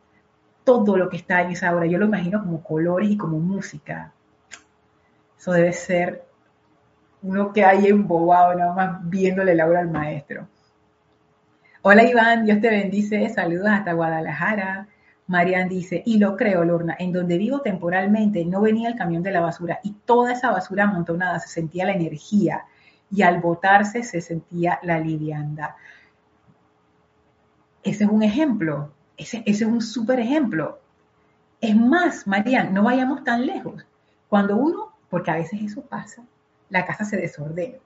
todo 0.65 0.97
lo 0.97 1.11
que 1.11 1.17
está 1.19 1.43
en 1.43 1.51
esa 1.51 1.75
obra, 1.75 1.87
yo 1.87 1.99
lo 1.99 2.07
imagino 2.07 2.41
como 2.41 2.63
colores 2.63 3.11
y 3.11 3.17
como 3.17 3.39
música. 3.39 4.13
Eso 5.39 5.53
debe 5.53 5.73
ser 5.73 6.25
uno 7.23 7.53
que 7.53 7.65
hay 7.65 7.87
embobado 7.87 8.55
nada 8.55 8.75
más 8.75 9.09
viéndole 9.09 9.55
la 9.55 9.67
obra 9.67 9.81
al 9.81 9.91
maestro. 9.91 10.49
Hola 11.83 12.05
Iván, 12.05 12.45
Dios 12.45 12.61
te 12.61 12.71
bendice, 12.71 13.29
saludos 13.29 13.69
hasta 13.69 13.93
Guadalajara. 13.93 14.89
Marian 15.29 15.69
dice, 15.69 16.03
y 16.05 16.19
lo 16.19 16.37
creo, 16.37 16.65
Lorna, 16.65 16.97
en 16.99 17.13
donde 17.13 17.39
vivo 17.39 17.61
temporalmente 17.61 18.45
no 18.45 18.61
venía 18.61 18.89
el 18.89 18.97
camión 18.97 19.23
de 19.23 19.31
la 19.31 19.41
basura 19.41 19.81
y 19.83 19.93
toda 20.05 20.33
esa 20.33 20.51
basura 20.51 20.85
amontonada 20.85 21.39
se 21.39 21.49
sentía 21.49 21.87
la 21.87 21.93
energía 21.93 22.65
y 23.11 23.23
al 23.23 23.41
botarse 23.41 24.03
se 24.03 24.21
sentía 24.21 24.79
la 24.83 24.99
liviandad. 24.99 25.71
Ese 27.83 28.05
es 28.05 28.11
un 28.11 28.23
ejemplo, 28.23 28.93
ese, 29.17 29.43
es 29.47 29.63
un 29.63 29.81
súper 29.81 30.21
ejemplo. 30.21 30.81
Es 31.61 31.77
más, 31.77 32.27
Marian, 32.27 32.75
no 32.75 32.83
vayamos 32.83 33.25
tan 33.25 33.47
lejos. 33.47 33.87
Cuando 34.29 34.57
uno, 34.57 34.93
porque 35.09 35.31
a 35.31 35.37
veces 35.37 35.61
eso 35.63 35.83
pasa, 35.83 36.23
la 36.73 36.85
casa 36.85 37.05
se 37.05 37.17
desordena. 37.17 37.77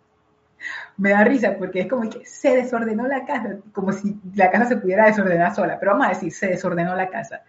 Me 0.97 1.11
da 1.11 1.25
risa 1.25 1.57
porque 1.59 1.81
es 1.81 1.89
como 1.89 2.09
que 2.09 2.25
se 2.25 2.57
desordenó 2.57 3.07
la 3.07 3.27
casa, 3.27 3.57
como 3.73 3.93
si 3.93 4.19
la 4.35 4.51
casa 4.51 4.67
se 4.67 4.77
pudiera 4.77 5.07
desordenar 5.07 5.55
sola, 5.55 5.79
pero 5.79 5.93
vamos 5.93 6.07
a 6.07 6.11
decir, 6.11 6.33
se 6.33 6.47
desordenó 6.47 6.95
la 6.95 7.11
casa. 7.11 7.43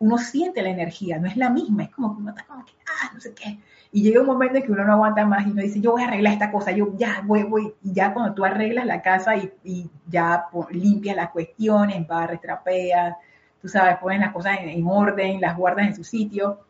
Uno 0.00 0.18
siente 0.18 0.62
la 0.62 0.70
energía, 0.70 1.18
no 1.18 1.28
es 1.28 1.36
la 1.36 1.50
misma, 1.50 1.84
es 1.84 1.90
como 1.90 2.14
que 2.14 2.22
uno 2.22 2.30
está 2.30 2.44
como 2.44 2.64
que, 2.64 2.72
ah, 2.86 3.10
no 3.14 3.20
sé 3.20 3.34
qué. 3.34 3.60
Y 3.92 4.02
llega 4.02 4.20
un 4.20 4.26
momento 4.26 4.56
en 4.56 4.64
que 4.64 4.72
uno 4.72 4.84
no 4.84 4.94
aguanta 4.94 5.26
más 5.26 5.46
y 5.46 5.50
uno 5.50 5.62
dice, 5.62 5.80
yo 5.80 5.92
voy 5.92 6.02
a 6.02 6.08
arreglar 6.08 6.32
esta 6.32 6.50
cosa, 6.50 6.70
yo 6.70 6.96
ya 6.96 7.22
voy, 7.24 7.42
voy. 7.42 7.74
Y 7.82 7.92
ya 7.92 8.12
cuando 8.12 8.34
tú 8.34 8.44
arreglas 8.44 8.86
la 8.86 9.02
casa 9.02 9.36
y, 9.36 9.90
ya 10.08 10.46
limpias 10.70 11.16
las 11.16 11.30
cuestiones, 11.30 12.06
barres, 12.06 12.40
trapeas, 12.40 13.16
tú 13.60 13.68
sabes, 13.68 13.98
pones 13.98 14.20
las 14.20 14.32
cosas 14.32 14.58
en, 14.60 14.86
orden, 14.86 15.40
las 15.40 15.56
guardas 15.56 15.88
en 15.88 15.94
su 15.94 16.04
sitio, 16.04 16.60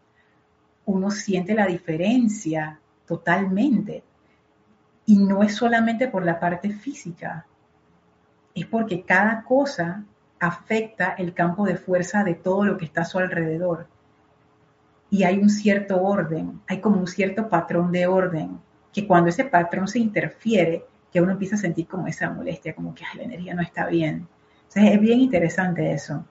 uno 0.87 1.11
siente 1.11 1.55
la 1.55 1.67
diferencia 1.67 2.81
totalmente. 3.11 4.05
Y 5.05 5.17
no 5.19 5.43
es 5.43 5.57
solamente 5.57 6.07
por 6.07 6.25
la 6.25 6.39
parte 6.39 6.71
física, 6.71 7.45
es 8.55 8.67
porque 8.67 9.03
cada 9.03 9.43
cosa 9.43 10.05
afecta 10.39 11.17
el 11.19 11.35
campo 11.35 11.67
de 11.67 11.75
fuerza 11.77 12.23
de 12.23 12.35
todo 12.35 12.65
lo 12.65 12.79
que 12.79 12.85
está 12.85 13.01
a 13.01 13.05
su 13.05 13.19
alrededor 13.19 13.89
y 15.11 15.25
hay 15.25 15.39
un 15.39 15.51
cierto 15.51 16.01
orden, 16.01 16.61
hay 16.69 16.81
como 16.81 17.01
un 17.01 17.09
cierto 17.09 17.49
patrón 17.49 17.91
de 17.91 18.07
orden, 18.07 18.61
que 18.93 19.09
cuando 19.09 19.29
ese 19.29 19.45
patrón 19.45 19.89
se 19.89 19.99
interfiere, 19.99 20.85
que 21.13 21.21
uno 21.21 21.33
empieza 21.33 21.57
a 21.57 21.59
sentir 21.59 21.89
como 21.89 22.07
esa 22.07 22.31
molestia, 22.31 22.77
como 22.77 22.95
que 22.95 23.03
la 23.17 23.25
energía 23.25 23.55
no 23.55 23.63
está 23.63 23.87
bien. 23.87 24.29
Entonces 24.69 24.93
es 24.95 25.01
bien 25.01 25.19
interesante 25.19 25.91
eso. 25.91 26.25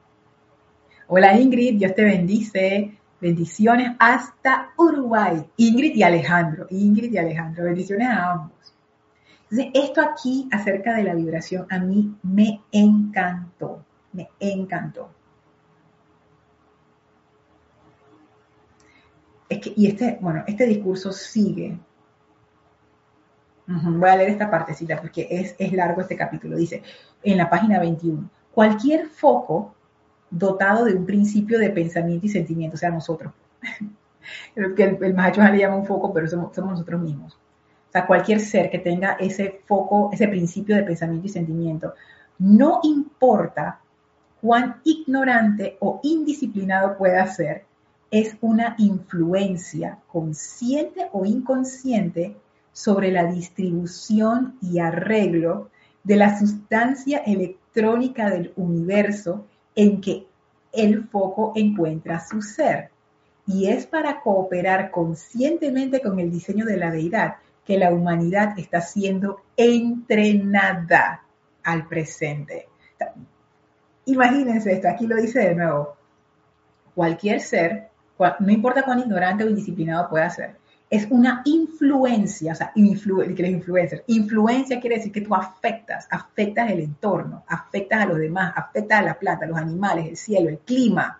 Hola 1.07 1.37
Ingrid, 1.37 1.77
Dios 1.77 1.93
te 1.93 2.05
bendice. 2.05 2.98
Bendiciones 3.21 3.95
hasta 3.99 4.71
Uruguay. 4.77 5.45
Ingrid 5.57 5.95
y 5.95 6.03
Alejandro. 6.03 6.67
Ingrid 6.69 7.11
y 7.11 7.17
Alejandro. 7.17 7.65
Bendiciones 7.65 8.07
a 8.07 8.31
ambos. 8.31 8.73
Entonces, 9.49 9.71
esto 9.73 10.01
aquí 10.01 10.47
acerca 10.51 10.93
de 10.95 11.03
la 11.03 11.15
vibración 11.15 11.65
a 11.69 11.79
mí 11.79 12.15
me 12.23 12.61
encantó. 12.71 13.83
Me 14.13 14.29
encantó. 14.39 15.11
y 19.49 19.87
este, 19.87 20.17
bueno, 20.21 20.43
este 20.47 20.65
discurso 20.67 21.11
sigue. 21.11 21.77
Voy 23.65 24.09
a 24.09 24.15
leer 24.15 24.29
esta 24.29 24.49
partecita 24.49 24.99
porque 24.99 25.27
es, 25.29 25.55
es 25.57 25.73
largo 25.73 26.01
este 26.01 26.15
capítulo. 26.15 26.55
Dice, 26.55 26.83
en 27.23 27.37
la 27.37 27.49
página 27.49 27.79
21, 27.79 28.29
cualquier 28.51 29.07
foco 29.07 29.75
dotado 30.29 30.85
de 30.85 30.95
un 30.95 31.05
principio 31.05 31.59
de 31.59 31.69
pensamiento 31.69 32.25
y 32.25 32.29
sentimiento, 32.29 32.75
o 32.75 32.77
sea, 32.77 32.89
nosotros. 32.89 33.33
que 34.75 34.83
el, 34.83 35.03
el 35.03 35.13
macho 35.13 35.41
le 35.41 35.57
llama 35.57 35.77
un 35.77 35.85
foco, 35.85 36.13
pero 36.13 36.27
somos, 36.27 36.55
somos 36.55 36.71
nosotros 36.71 37.01
mismos. 37.01 37.33
O 37.33 37.91
sea, 37.91 38.05
cualquier 38.05 38.39
ser 38.39 38.69
que 38.69 38.79
tenga 38.79 39.13
ese 39.13 39.61
foco, 39.65 40.09
ese 40.13 40.27
principio 40.27 40.75
de 40.75 40.83
pensamiento 40.83 41.25
y 41.25 41.29
sentimiento, 41.29 41.93
no 42.37 42.79
importa 42.83 43.79
cuán 44.41 44.79
ignorante 44.83 45.77
o 45.79 45.99
indisciplinado 46.03 46.97
pueda 46.97 47.25
ser, 47.27 47.65
es 48.11 48.37
una 48.41 48.75
influencia 48.77 49.99
consciente 50.07 51.09
o 51.11 51.25
inconsciente 51.25 52.35
sobre 52.71 53.11
la 53.11 53.25
distribución 53.25 54.57
y 54.61 54.79
arreglo 54.79 55.69
de 56.03 56.15
la 56.15 56.39
sustancia 56.39 57.19
electrónica 57.19 58.29
del 58.29 58.53
universo 58.55 59.45
en 59.79 60.01
que 60.01 60.27
el 60.73 61.07
foco 61.07 61.53
encuentra 61.55 62.19
su 62.19 62.41
ser. 62.41 62.89
Y 63.47 63.69
es 63.69 63.87
para 63.87 64.19
cooperar 64.19 64.91
conscientemente 64.91 66.01
con 66.01 66.19
el 66.19 66.29
diseño 66.29 66.65
de 66.65 66.75
la 66.75 66.91
deidad 66.91 67.35
que 67.63 67.77
la 67.77 67.89
humanidad 67.89 68.59
está 68.59 68.81
siendo 68.81 69.41
entrenada 69.55 71.23
al 71.63 71.87
presente. 71.87 72.67
Imagínense 74.03 74.73
esto, 74.73 74.89
aquí 74.89 75.07
lo 75.07 75.15
dice 75.15 75.39
de 75.39 75.55
nuevo. 75.55 75.95
Cualquier 76.93 77.39
ser, 77.39 77.87
no 78.39 78.51
importa 78.51 78.83
cuán 78.83 78.99
ignorante 78.99 79.45
o 79.45 79.49
indisciplinado 79.49 80.09
pueda 80.09 80.29
ser, 80.29 80.57
es 80.89 81.07
una 81.11 81.41
influencia, 81.45 82.53
o 82.53 82.55
sea, 82.55 82.71
influ 82.75 83.19
que 83.35 83.43
es 83.43 83.49
influencer. 83.49 84.03
Influencia 84.07 84.79
quiere 84.79 84.97
decir 84.97 85.11
que 85.11 85.21
tú 85.21 85.35
afectas, 85.35 86.07
afectas 86.09 86.71
el 86.71 86.79
entorno, 86.79 87.43
afectas 87.47 88.01
a 88.01 88.05
los 88.07 88.17
demás, 88.17 88.53
afectas 88.55 88.99
a 88.99 89.03
la 89.03 89.19
planta, 89.19 89.45
a 89.45 89.49
los 89.49 89.57
animales, 89.57 90.07
el 90.07 90.17
cielo, 90.17 90.49
el 90.49 90.57
clima. 90.59 91.19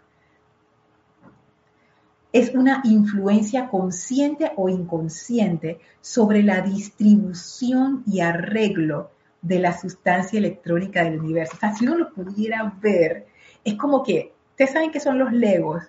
Es 2.31 2.53
una 2.55 2.81
influencia 2.83 3.69
consciente 3.69 4.51
o 4.55 4.69
inconsciente 4.69 5.79
sobre 6.01 6.41
la 6.41 6.61
distribución 6.61 8.03
y 8.07 8.21
arreglo 8.21 9.11
de 9.41 9.59
la 9.59 9.77
sustancia 9.77 10.39
electrónica 10.39 11.03
del 11.03 11.19
universo. 11.19 11.53
O 11.55 11.59
sea, 11.59 11.75
si 11.75 11.85
uno 11.85 11.97
lo 11.97 12.13
pudiera 12.13 12.73
ver, 12.81 13.27
es 13.63 13.75
como 13.75 14.03
que, 14.03 14.33
ustedes 14.51 14.71
saben 14.71 14.91
que 14.91 14.99
son 14.99 15.19
los 15.19 15.31
legos. 15.31 15.83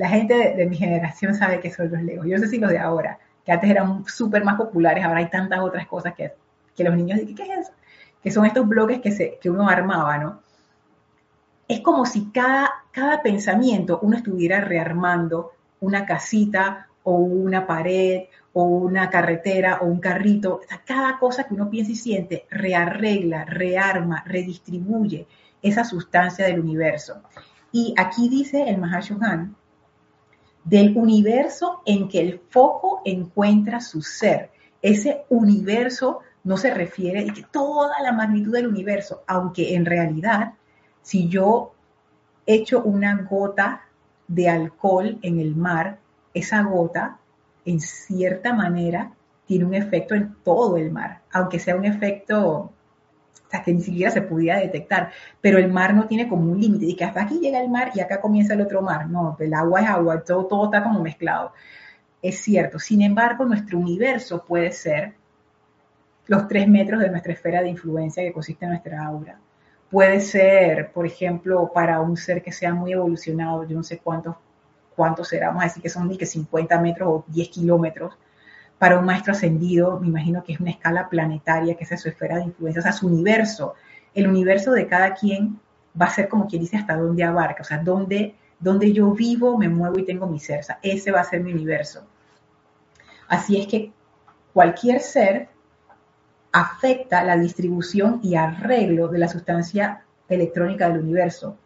La 0.00 0.08
gente 0.08 0.54
de, 0.56 0.64
mi 0.64 0.78
generación 0.78 1.34
sabe 1.34 1.60
que 1.60 1.70
son 1.70 1.90
los 1.90 2.00
legos. 2.00 2.24
Yo 2.26 2.38
sé 2.38 2.46
si 2.46 2.56
los 2.56 2.70
de 2.70 2.78
ahora, 2.78 3.18
que 3.44 3.52
antes 3.52 3.68
eran 3.68 4.02
súper 4.06 4.42
más 4.42 4.56
populares, 4.56 5.04
ahora 5.04 5.18
hay 5.18 5.28
tantas 5.28 5.60
otras 5.60 5.86
cosas 5.86 6.14
que, 6.14 6.32
que 6.74 6.84
los 6.84 6.96
niños 6.96 7.18
dicen, 7.18 7.34
¿qué 7.34 7.42
es 7.42 7.58
eso? 7.58 7.72
Que 8.22 8.30
son 8.30 8.46
estos 8.46 8.66
bloques 8.66 9.02
que, 9.02 9.12
se, 9.12 9.38
que 9.42 9.50
uno 9.50 9.68
armaba, 9.68 10.16
¿no? 10.16 10.40
Es 11.68 11.80
como 11.80 12.06
si 12.06 12.30
cada, 12.30 12.70
cada 12.92 13.20
pensamiento 13.20 13.98
uno 14.00 14.16
estuviera 14.16 14.62
rearmando 14.62 15.52
una 15.80 16.06
casita 16.06 16.88
o 17.02 17.16
una 17.16 17.66
pared 17.66 18.22
o 18.54 18.64
una 18.64 19.10
carretera 19.10 19.80
o 19.82 19.84
un 19.84 20.00
carrito, 20.00 20.62
cada 20.86 21.18
cosa 21.18 21.44
que 21.44 21.52
uno 21.52 21.68
piensa 21.68 21.92
y 21.92 21.96
siente 21.96 22.46
rearregla, 22.48 23.44
rearma, 23.44 24.24
redistribuye 24.24 25.26
esa 25.60 25.84
sustancia 25.84 26.46
del 26.46 26.58
universo. 26.58 27.20
Y 27.70 27.94
aquí 27.98 28.30
dice 28.30 28.64
el 28.66 28.78
Mahashohan, 28.78 29.56
del 30.64 30.96
universo 30.96 31.82
en 31.86 32.08
que 32.08 32.20
el 32.20 32.40
foco 32.50 33.02
encuentra 33.04 33.80
su 33.80 34.02
ser. 34.02 34.50
Ese 34.82 35.24
universo 35.28 36.20
no 36.44 36.56
se 36.56 36.72
refiere 36.72 37.28
a 37.28 37.46
toda 37.50 38.00
la 38.02 38.12
magnitud 38.12 38.52
del 38.52 38.66
universo, 38.66 39.22
aunque 39.26 39.74
en 39.74 39.84
realidad, 39.84 40.54
si 41.02 41.28
yo 41.28 41.72
echo 42.46 42.82
una 42.82 43.26
gota 43.28 43.82
de 44.26 44.48
alcohol 44.48 45.18
en 45.22 45.40
el 45.40 45.54
mar, 45.54 45.98
esa 46.32 46.62
gota 46.62 47.18
en 47.64 47.80
cierta 47.80 48.54
manera 48.54 49.12
tiene 49.46 49.64
un 49.64 49.74
efecto 49.74 50.14
en 50.14 50.36
todo 50.44 50.76
el 50.76 50.90
mar, 50.90 51.22
aunque 51.32 51.58
sea 51.58 51.76
un 51.76 51.84
efecto 51.84 52.72
que 53.64 53.72
ni 53.74 53.82
siquiera 53.82 54.10
se 54.10 54.22
pudiera 54.22 54.58
detectar, 54.58 55.10
pero 55.40 55.58
el 55.58 55.70
mar 55.70 55.94
no 55.94 56.06
tiene 56.06 56.28
como 56.28 56.50
un 56.50 56.60
límite, 56.60 56.86
y 56.86 56.96
que 56.96 57.04
hasta 57.04 57.22
aquí 57.22 57.40
llega 57.40 57.60
el 57.60 57.68
mar 57.68 57.90
y 57.94 58.00
acá 58.00 58.20
comienza 58.20 58.54
el 58.54 58.60
otro 58.60 58.80
mar, 58.82 59.08
no, 59.08 59.36
el 59.40 59.52
agua 59.52 59.80
es 59.80 59.88
agua, 59.88 60.24
todo, 60.24 60.46
todo 60.46 60.64
está 60.66 60.82
como 60.82 61.02
mezclado. 61.02 61.52
Es 62.22 62.40
cierto, 62.40 62.78
sin 62.78 63.02
embargo, 63.02 63.44
nuestro 63.44 63.78
universo 63.78 64.44
puede 64.46 64.72
ser 64.72 65.14
los 66.26 66.46
tres 66.48 66.68
metros 66.68 67.00
de 67.00 67.10
nuestra 67.10 67.32
esfera 67.32 67.62
de 67.62 67.70
influencia 67.70 68.22
que 68.22 68.32
consiste 68.32 68.64
en 68.64 68.70
nuestra 68.72 69.04
aura. 69.04 69.38
Puede 69.90 70.20
ser, 70.20 70.92
por 70.92 71.04
ejemplo, 71.06 71.70
para 71.74 72.00
un 72.00 72.16
ser 72.16 72.42
que 72.42 72.52
sea 72.52 72.72
muy 72.72 72.92
evolucionado, 72.92 73.64
yo 73.66 73.76
no 73.76 73.82
sé 73.82 73.98
cuántos 73.98 74.36
cuántos 75.00 75.28
será, 75.28 75.46
vamos 75.48 75.62
a 75.62 75.66
decir 75.66 75.82
que 75.82 75.88
son 75.88 76.08
ni 76.08 76.18
que 76.18 76.26
50 76.26 76.78
metros 76.78 77.08
o 77.08 77.24
10 77.28 77.48
kilómetros. 77.48 78.14
Para 78.80 78.98
un 78.98 79.04
maestro 79.04 79.32
ascendido, 79.32 80.00
me 80.00 80.08
imagino 80.08 80.42
que 80.42 80.54
es 80.54 80.60
una 80.60 80.70
escala 80.70 81.10
planetaria, 81.10 81.76
que 81.76 81.84
es 81.84 82.00
su 82.00 82.08
esfera 82.08 82.36
de 82.36 82.44
influencia, 82.44 82.80
o 82.80 82.82
sea, 82.82 82.92
su 82.92 83.08
universo. 83.08 83.74
El 84.14 84.26
universo 84.26 84.72
de 84.72 84.86
cada 84.86 85.12
quien 85.12 85.60
va 86.00 86.06
a 86.06 86.10
ser 86.10 86.30
como 86.30 86.46
quien 86.48 86.62
dice 86.62 86.78
hasta 86.78 86.96
dónde 86.96 87.22
abarca, 87.22 87.60
o 87.60 87.64
sea, 87.64 87.76
dónde, 87.76 88.36
dónde 88.58 88.94
yo 88.94 89.12
vivo, 89.12 89.58
me 89.58 89.68
muevo 89.68 89.98
y 89.98 90.06
tengo 90.06 90.26
mi 90.26 90.40
ser. 90.40 90.60
O 90.60 90.62
sea, 90.62 90.78
ese 90.82 91.12
va 91.12 91.20
a 91.20 91.24
ser 91.24 91.42
mi 91.42 91.52
universo. 91.52 92.06
Así 93.28 93.60
es 93.60 93.66
que 93.66 93.92
cualquier 94.54 95.00
ser 95.00 95.50
afecta 96.52 97.22
la 97.22 97.36
distribución 97.36 98.20
y 98.22 98.34
arreglo 98.34 99.08
de 99.08 99.18
la 99.18 99.28
sustancia 99.28 100.04
electrónica 100.26 100.88
del 100.88 101.00
universo 101.00 101.58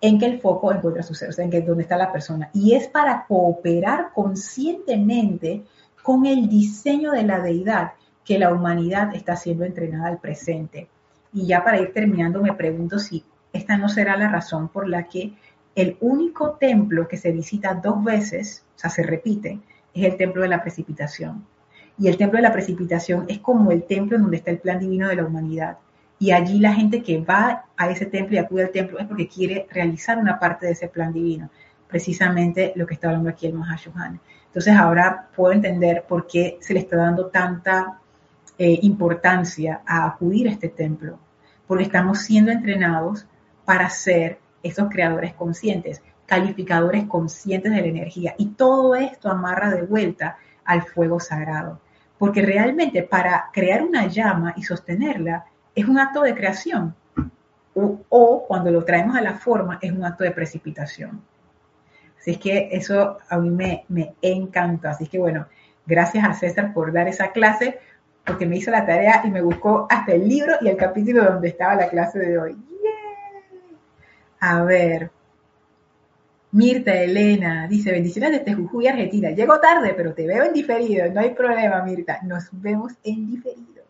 en 0.00 0.18
que 0.18 0.26
el 0.26 0.40
foco 0.40 0.72
encuentra 0.72 1.02
su 1.02 1.14
ser, 1.14 1.30
o 1.30 1.32
sea, 1.32 1.44
en 1.44 1.50
que 1.50 1.60
donde 1.62 1.82
está 1.82 1.96
la 1.96 2.12
persona. 2.12 2.50
Y 2.52 2.74
es 2.74 2.86
para 2.88 3.26
cooperar 3.26 4.12
conscientemente 4.14 5.64
con 6.08 6.24
el 6.24 6.48
diseño 6.48 7.12
de 7.12 7.22
la 7.22 7.38
deidad 7.38 7.92
que 8.24 8.38
la 8.38 8.50
humanidad 8.50 9.14
está 9.14 9.36
siendo 9.36 9.66
entrenada 9.66 10.08
al 10.08 10.16
presente. 10.16 10.88
Y 11.34 11.46
ya 11.46 11.62
para 11.62 11.82
ir 11.82 11.92
terminando, 11.92 12.40
me 12.40 12.54
pregunto 12.54 12.98
si 12.98 13.26
esta 13.52 13.76
no 13.76 13.90
será 13.90 14.16
la 14.16 14.30
razón 14.30 14.68
por 14.68 14.88
la 14.88 15.02
que 15.02 15.34
el 15.74 15.98
único 16.00 16.52
templo 16.52 17.06
que 17.08 17.18
se 17.18 17.30
visita 17.30 17.74
dos 17.74 18.02
veces, 18.02 18.64
o 18.74 18.78
sea, 18.78 18.88
se 18.88 19.02
repite, 19.02 19.60
es 19.92 20.02
el 20.02 20.16
templo 20.16 20.40
de 20.40 20.48
la 20.48 20.62
precipitación. 20.62 21.44
Y 21.98 22.08
el 22.08 22.16
templo 22.16 22.38
de 22.38 22.48
la 22.48 22.54
precipitación 22.54 23.26
es 23.28 23.40
como 23.40 23.70
el 23.70 23.82
templo 23.82 24.16
en 24.16 24.22
donde 24.22 24.38
está 24.38 24.50
el 24.50 24.60
plan 24.60 24.80
divino 24.80 25.08
de 25.08 25.16
la 25.16 25.26
humanidad. 25.26 25.76
Y 26.18 26.30
allí 26.30 26.58
la 26.58 26.72
gente 26.72 27.02
que 27.02 27.20
va 27.20 27.66
a 27.76 27.90
ese 27.90 28.06
templo 28.06 28.34
y 28.34 28.38
acude 28.38 28.62
al 28.62 28.70
templo 28.70 28.98
es 28.98 29.06
porque 29.06 29.28
quiere 29.28 29.66
realizar 29.70 30.16
una 30.16 30.40
parte 30.40 30.64
de 30.64 30.72
ese 30.72 30.88
plan 30.88 31.12
divino. 31.12 31.50
Precisamente 31.86 32.72
lo 32.76 32.86
que 32.86 32.94
está 32.94 33.08
hablando 33.08 33.28
aquí 33.28 33.46
el 33.46 33.52
Mahashohan. 33.52 34.18
Entonces 34.58 34.76
ahora 34.76 35.28
puedo 35.36 35.52
entender 35.52 36.04
por 36.08 36.26
qué 36.26 36.58
se 36.60 36.74
le 36.74 36.80
está 36.80 36.96
dando 36.96 37.28
tanta 37.28 38.00
eh, 38.58 38.76
importancia 38.82 39.82
a 39.86 40.04
acudir 40.04 40.48
a 40.48 40.50
este 40.50 40.68
templo. 40.68 41.20
Porque 41.64 41.84
estamos 41.84 42.22
siendo 42.22 42.50
entrenados 42.50 43.24
para 43.64 43.88
ser 43.88 44.40
esos 44.64 44.88
creadores 44.90 45.32
conscientes, 45.34 46.02
calificadores 46.26 47.04
conscientes 47.04 47.70
de 47.70 47.82
la 47.82 47.86
energía. 47.86 48.34
Y 48.36 48.46
todo 48.46 48.96
esto 48.96 49.30
amarra 49.30 49.70
de 49.70 49.82
vuelta 49.82 50.38
al 50.64 50.82
fuego 50.82 51.20
sagrado. 51.20 51.80
Porque 52.18 52.42
realmente 52.42 53.04
para 53.04 53.50
crear 53.52 53.84
una 53.84 54.08
llama 54.08 54.54
y 54.56 54.64
sostenerla, 54.64 55.44
es 55.72 55.86
un 55.86 56.00
acto 56.00 56.22
de 56.22 56.34
creación 56.34 56.96
o, 57.74 58.44
cuando 58.48 58.72
lo 58.72 58.84
traemos 58.84 59.14
a 59.14 59.20
la 59.20 59.34
forma 59.34 59.78
es 59.80 59.92
un 59.92 60.04
acto 60.04 60.24
de 60.24 60.32
precipitación. 60.32 61.22
Es 62.28 62.38
que 62.38 62.68
eso 62.72 63.18
a 63.28 63.38
mí 63.38 63.48
me, 63.48 63.84
me 63.88 64.14
encanta. 64.20 64.90
Así 64.90 65.06
que 65.06 65.18
bueno, 65.18 65.46
gracias 65.86 66.24
a 66.24 66.34
César 66.34 66.74
por 66.74 66.92
dar 66.92 67.08
esa 67.08 67.32
clase, 67.32 67.78
porque 68.26 68.44
me 68.44 68.56
hizo 68.56 68.70
la 68.70 68.84
tarea 68.84 69.22
y 69.24 69.30
me 69.30 69.40
buscó 69.40 69.86
hasta 69.88 70.12
el 70.12 70.28
libro 70.28 70.54
y 70.60 70.68
el 70.68 70.76
capítulo 70.76 71.24
donde 71.24 71.48
estaba 71.48 71.74
la 71.74 71.88
clase 71.88 72.18
de 72.18 72.38
hoy. 72.38 72.56
A 74.40 74.62
ver. 74.62 75.10
Mirta 76.50 76.94
Elena 76.94 77.66
dice, 77.66 77.92
bendiciones 77.92 78.32
desde 78.32 78.54
Jujuy, 78.54 78.88
Argentina. 78.88 79.30
Llego 79.30 79.58
tarde, 79.58 79.94
pero 79.96 80.12
te 80.12 80.26
veo 80.26 80.44
en 80.44 80.52
diferido. 80.52 81.10
No 81.10 81.20
hay 81.20 81.30
problema, 81.30 81.82
Mirta. 81.82 82.20
Nos 82.22 82.48
vemos 82.52 82.92
en 83.04 83.26
diferido. 83.26 83.84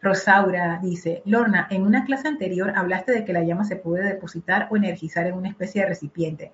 Rosaura 0.00 0.80
dice, 0.82 1.22
Lorna, 1.26 1.68
en 1.70 1.82
una 1.82 2.04
clase 2.04 2.26
anterior 2.26 2.72
hablaste 2.74 3.12
de 3.12 3.24
que 3.24 3.32
la 3.32 3.44
llama 3.44 3.64
se 3.64 3.76
puede 3.76 4.04
depositar 4.04 4.66
o 4.70 4.76
energizar 4.76 5.28
en 5.28 5.34
una 5.34 5.48
especie 5.48 5.82
de 5.82 5.88
recipiente. 5.88 6.52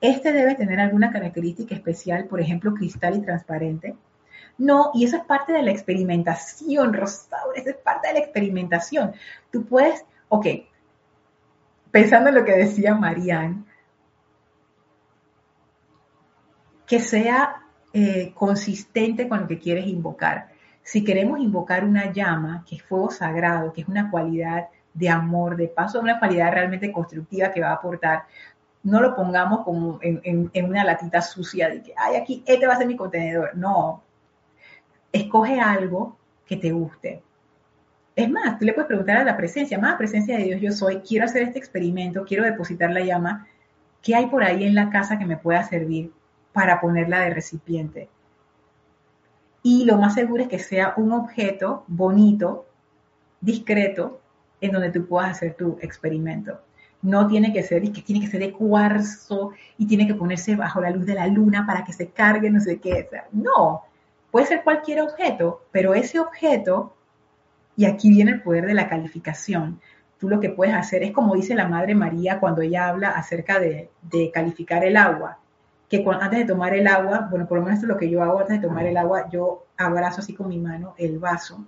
¿Este 0.00 0.32
debe 0.32 0.54
tener 0.54 0.80
alguna 0.80 1.10
característica 1.10 1.74
especial, 1.74 2.26
por 2.26 2.40
ejemplo, 2.40 2.74
cristal 2.74 3.16
y 3.16 3.22
transparente? 3.22 3.96
No, 4.58 4.90
y 4.94 5.04
eso 5.04 5.16
es 5.16 5.24
parte 5.24 5.52
de 5.52 5.62
la 5.62 5.70
experimentación, 5.70 6.92
Rosaura, 6.92 7.56
eso 7.58 7.70
es 7.70 7.76
parte 7.76 8.08
de 8.08 8.14
la 8.14 8.20
experimentación. 8.20 9.12
Tú 9.50 9.64
puedes, 9.64 10.04
ok, 10.28 10.46
pensando 11.90 12.28
en 12.28 12.34
lo 12.36 12.44
que 12.44 12.56
decía 12.56 12.94
Marianne, 12.94 13.64
que 16.86 17.00
sea 17.00 17.62
eh, 17.92 18.32
consistente 18.34 19.28
con 19.28 19.42
lo 19.42 19.46
que 19.46 19.58
quieres 19.58 19.86
invocar. 19.86 20.48
si 20.82 21.02
queremos 21.02 21.40
invocar 21.40 21.82
una 21.82 22.12
llama, 22.12 22.62
que 22.68 22.76
es 22.76 22.82
fuego 22.82 23.10
sagrado, 23.10 23.72
que 23.72 23.80
es 23.80 23.88
una 23.88 24.10
cualidad 24.10 24.68
de 24.92 25.08
amor, 25.08 25.56
de 25.56 25.68
paso, 25.68 26.00
una 26.00 26.18
cualidad 26.18 26.52
realmente 26.52 26.92
constructiva 26.92 27.50
que 27.50 27.60
va 27.60 27.70
a 27.70 27.74
aportar, 27.74 28.24
no 28.84 29.00
lo 29.00 29.16
pongamos 29.16 29.64
como 29.64 29.98
en, 30.02 30.50
una 30.64 30.84
latita 30.84 31.22
sucia 31.22 31.70
de 31.70 31.82
que, 31.82 31.94
ay, 31.96 32.16
aquí, 32.16 32.42
este 32.46 32.66
va 32.66 32.74
a 32.74 32.76
ser 32.76 32.86
mi 32.86 32.96
contenedor. 32.96 33.56
No, 33.56 34.02
escoge 35.10 35.58
algo 35.58 36.16
que 36.46 36.56
te 36.56 36.70
guste. 36.70 37.22
Es 38.14 38.30
más, 38.30 38.58
tú 38.58 38.66
le 38.66 38.74
puedes 38.74 38.86
preguntar 38.86 39.16
a 39.16 39.24
la 39.24 39.36
presencia, 39.36 39.78
más 39.78 39.96
presencia 39.96 40.36
de 40.36 40.44
Dios 40.44 40.60
yo 40.60 40.70
soy, 40.70 41.00
quiero 41.00 41.24
hacer 41.24 41.42
este 41.42 41.58
experimento, 41.58 42.24
quiero 42.24 42.44
depositar 42.44 42.90
la 42.90 43.00
llama, 43.00 43.48
¿qué 44.02 44.14
hay 44.14 44.26
por 44.26 44.44
ahí 44.44 44.64
en 44.64 44.74
la 44.74 44.90
casa 44.90 45.18
que 45.18 45.24
me 45.24 45.38
pueda 45.38 45.64
servir 45.64 46.12
para 46.52 46.80
ponerla 46.80 47.20
de 47.20 47.30
recipiente? 47.30 48.08
Y 49.62 49.86
lo 49.86 49.96
más 49.96 50.14
seguro 50.14 50.42
es 50.42 50.48
que 50.48 50.58
sea 50.58 50.92
un 50.98 51.10
objeto 51.12 51.84
bonito, 51.88 52.66
discreto, 53.40 54.20
en 54.60 54.72
donde 54.72 54.90
tú 54.90 55.06
puedas 55.06 55.30
hacer 55.30 55.54
tu 55.54 55.78
experimento. 55.80 56.60
No 57.04 57.28
tiene 57.28 57.52
que 57.52 57.62
ser, 57.62 57.84
y 57.84 57.90
tiene 57.90 58.20
que 58.20 58.30
ser 58.30 58.40
de 58.40 58.52
cuarzo 58.52 59.52
y 59.78 59.86
tiene 59.86 60.06
que 60.06 60.14
ponerse 60.14 60.56
bajo 60.56 60.80
la 60.80 60.90
luz 60.90 61.06
de 61.06 61.14
la 61.14 61.26
luna 61.26 61.64
para 61.66 61.84
que 61.84 61.92
se 61.92 62.08
cargue, 62.08 62.50
no 62.50 62.60
sé 62.60 62.80
qué. 62.80 63.08
no, 63.32 63.84
puede 64.30 64.46
ser 64.46 64.64
cualquier 64.64 65.02
objeto, 65.02 65.62
pero 65.70 65.94
ese 65.94 66.18
objeto, 66.18 66.96
y 67.76 67.84
aquí 67.84 68.10
viene 68.10 68.32
el 68.32 68.42
poder 68.42 68.66
de 68.66 68.74
la 68.74 68.88
calificación, 68.88 69.80
tú 70.18 70.28
lo 70.28 70.40
que 70.40 70.50
puedes 70.50 70.74
hacer 70.74 71.02
es 71.02 71.12
como 71.12 71.34
dice 71.34 71.54
la 71.54 71.68
Madre 71.68 71.94
María 71.94 72.40
cuando 72.40 72.62
ella 72.62 72.88
habla 72.88 73.10
acerca 73.10 73.60
de, 73.60 73.90
calificar 74.32 74.82
el 74.84 74.96
agua, 74.96 75.38
que 75.88 76.04
antes 76.20 76.38
de 76.40 76.46
tomar 76.46 76.74
el 76.74 76.86
agua, 76.88 77.28
bueno, 77.30 77.46
por 77.46 77.58
lo 77.58 77.64
menos 77.64 77.78
esto 77.78 77.86
es 77.86 77.92
lo 77.92 77.98
que 77.98 78.10
yo 78.10 78.22
hago 78.22 78.40
antes 78.40 78.60
de 78.60 78.66
tomar 78.66 78.86
el 78.86 78.96
agua, 78.96 79.28
yo 79.30 79.66
abrazo 79.76 80.22
así 80.22 80.34
con 80.34 80.48
mi 80.48 80.58
mano 80.58 80.94
el 80.98 81.18
vaso 81.18 81.64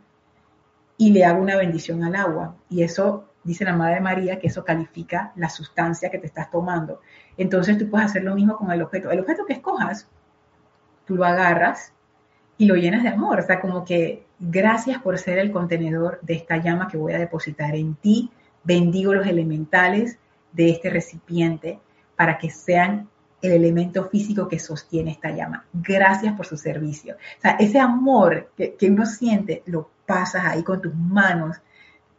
y 0.98 1.10
le 1.10 1.24
hago 1.24 1.40
una 1.40 1.56
bendición 1.56 2.02
al 2.04 2.16
agua. 2.16 2.56
Y 2.68 2.82
eso, 2.82 3.28
dice 3.46 3.64
la 3.64 3.74
Madre 3.74 4.00
María, 4.00 4.38
que 4.38 4.48
eso 4.48 4.64
califica 4.64 5.32
la 5.36 5.48
sustancia 5.48 6.10
que 6.10 6.18
te 6.18 6.26
estás 6.26 6.50
tomando. 6.50 7.00
Entonces 7.36 7.78
tú 7.78 7.88
puedes 7.88 8.08
hacer 8.08 8.24
lo 8.24 8.34
mismo 8.34 8.56
con 8.56 8.70
el 8.72 8.82
objeto. 8.82 9.10
El 9.10 9.20
objeto 9.20 9.46
que 9.46 9.54
escojas, 9.54 10.08
tú 11.06 11.14
lo 11.14 11.24
agarras 11.24 11.92
y 12.58 12.66
lo 12.66 12.74
llenas 12.74 13.04
de 13.04 13.10
amor. 13.10 13.38
O 13.38 13.42
sea, 13.42 13.60
como 13.60 13.84
que 13.84 14.26
gracias 14.40 15.00
por 15.00 15.16
ser 15.18 15.38
el 15.38 15.52
contenedor 15.52 16.18
de 16.22 16.34
esta 16.34 16.56
llama 16.56 16.88
que 16.88 16.96
voy 16.96 17.12
a 17.12 17.18
depositar 17.18 17.74
en 17.76 17.94
ti. 17.94 18.30
Bendigo 18.64 19.14
los 19.14 19.26
elementales 19.26 20.18
de 20.52 20.70
este 20.70 20.90
recipiente 20.90 21.78
para 22.16 22.38
que 22.38 22.50
sean 22.50 23.08
el 23.42 23.52
elemento 23.52 24.08
físico 24.08 24.48
que 24.48 24.58
sostiene 24.58 25.12
esta 25.12 25.30
llama. 25.30 25.66
Gracias 25.72 26.34
por 26.34 26.46
su 26.46 26.56
servicio. 26.56 27.14
O 27.14 27.40
sea, 27.42 27.52
ese 27.60 27.78
amor 27.78 28.50
que, 28.56 28.74
que 28.74 28.90
uno 28.90 29.06
siente 29.06 29.62
lo 29.66 29.88
pasas 30.04 30.44
ahí 30.44 30.64
con 30.64 30.80
tus 30.80 30.94
manos, 30.94 31.60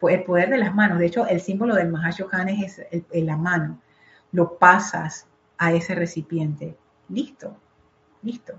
el 0.02 0.24
poder 0.24 0.50
de 0.50 0.58
las 0.58 0.76
manos. 0.76 1.00
De 1.00 1.08
hecho, 1.08 1.28
el 1.28 1.42
símbolo 1.42 1.76
del 1.76 1.90
Mahashohan 1.90 2.50
es 2.50 2.82
la 3.12 3.38
mano. 3.38 3.82
Lo 4.32 4.58
pasas 4.58 5.28
a 5.58 5.74
ese 5.74 5.96
recipiente. 5.96 6.78
Listo, 7.10 7.56
listo. 8.22 8.54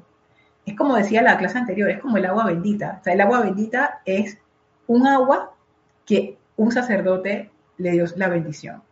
Es 0.66 0.76
como 0.76 0.97
decía 0.97 1.22
la 1.22 1.39
clase 1.39 1.59
anterior, 1.59 1.91
es 1.91 2.01
como 2.01 2.16
el 2.16 2.26
agua 2.26 2.47
bendita. 2.47 2.99
O 3.01 3.05
sea, 3.05 3.12
el 3.14 3.20
agua 3.20 3.41
bendita 3.41 4.03
es 4.05 4.39
un 4.86 5.07
agua 5.07 5.55
que 6.05 6.39
un 6.57 6.72
sacerdote 6.72 7.51
le 7.76 7.93
dio 7.93 8.05
la 8.16 8.28
bendición. 8.28 8.82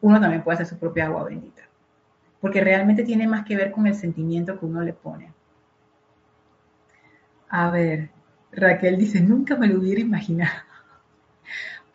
Uno 0.00 0.20
también 0.20 0.42
puede 0.42 0.54
hacer 0.54 0.66
su 0.66 0.78
propia 0.78 1.06
agua 1.06 1.24
bendita. 1.24 1.62
Porque 2.40 2.62
realmente 2.62 3.02
tiene 3.02 3.26
más 3.26 3.44
que 3.44 3.56
ver 3.56 3.72
con 3.72 3.86
el 3.86 3.94
sentimiento 3.94 4.58
que 4.58 4.66
uno 4.66 4.82
le 4.82 4.92
pone. 4.92 5.32
A 7.48 7.70
ver, 7.70 8.10
Raquel 8.52 8.96
dice, 8.98 9.20
nunca 9.20 9.56
me 9.56 9.66
lo 9.66 9.78
hubiera 9.80 10.00
imaginado. 10.00 10.65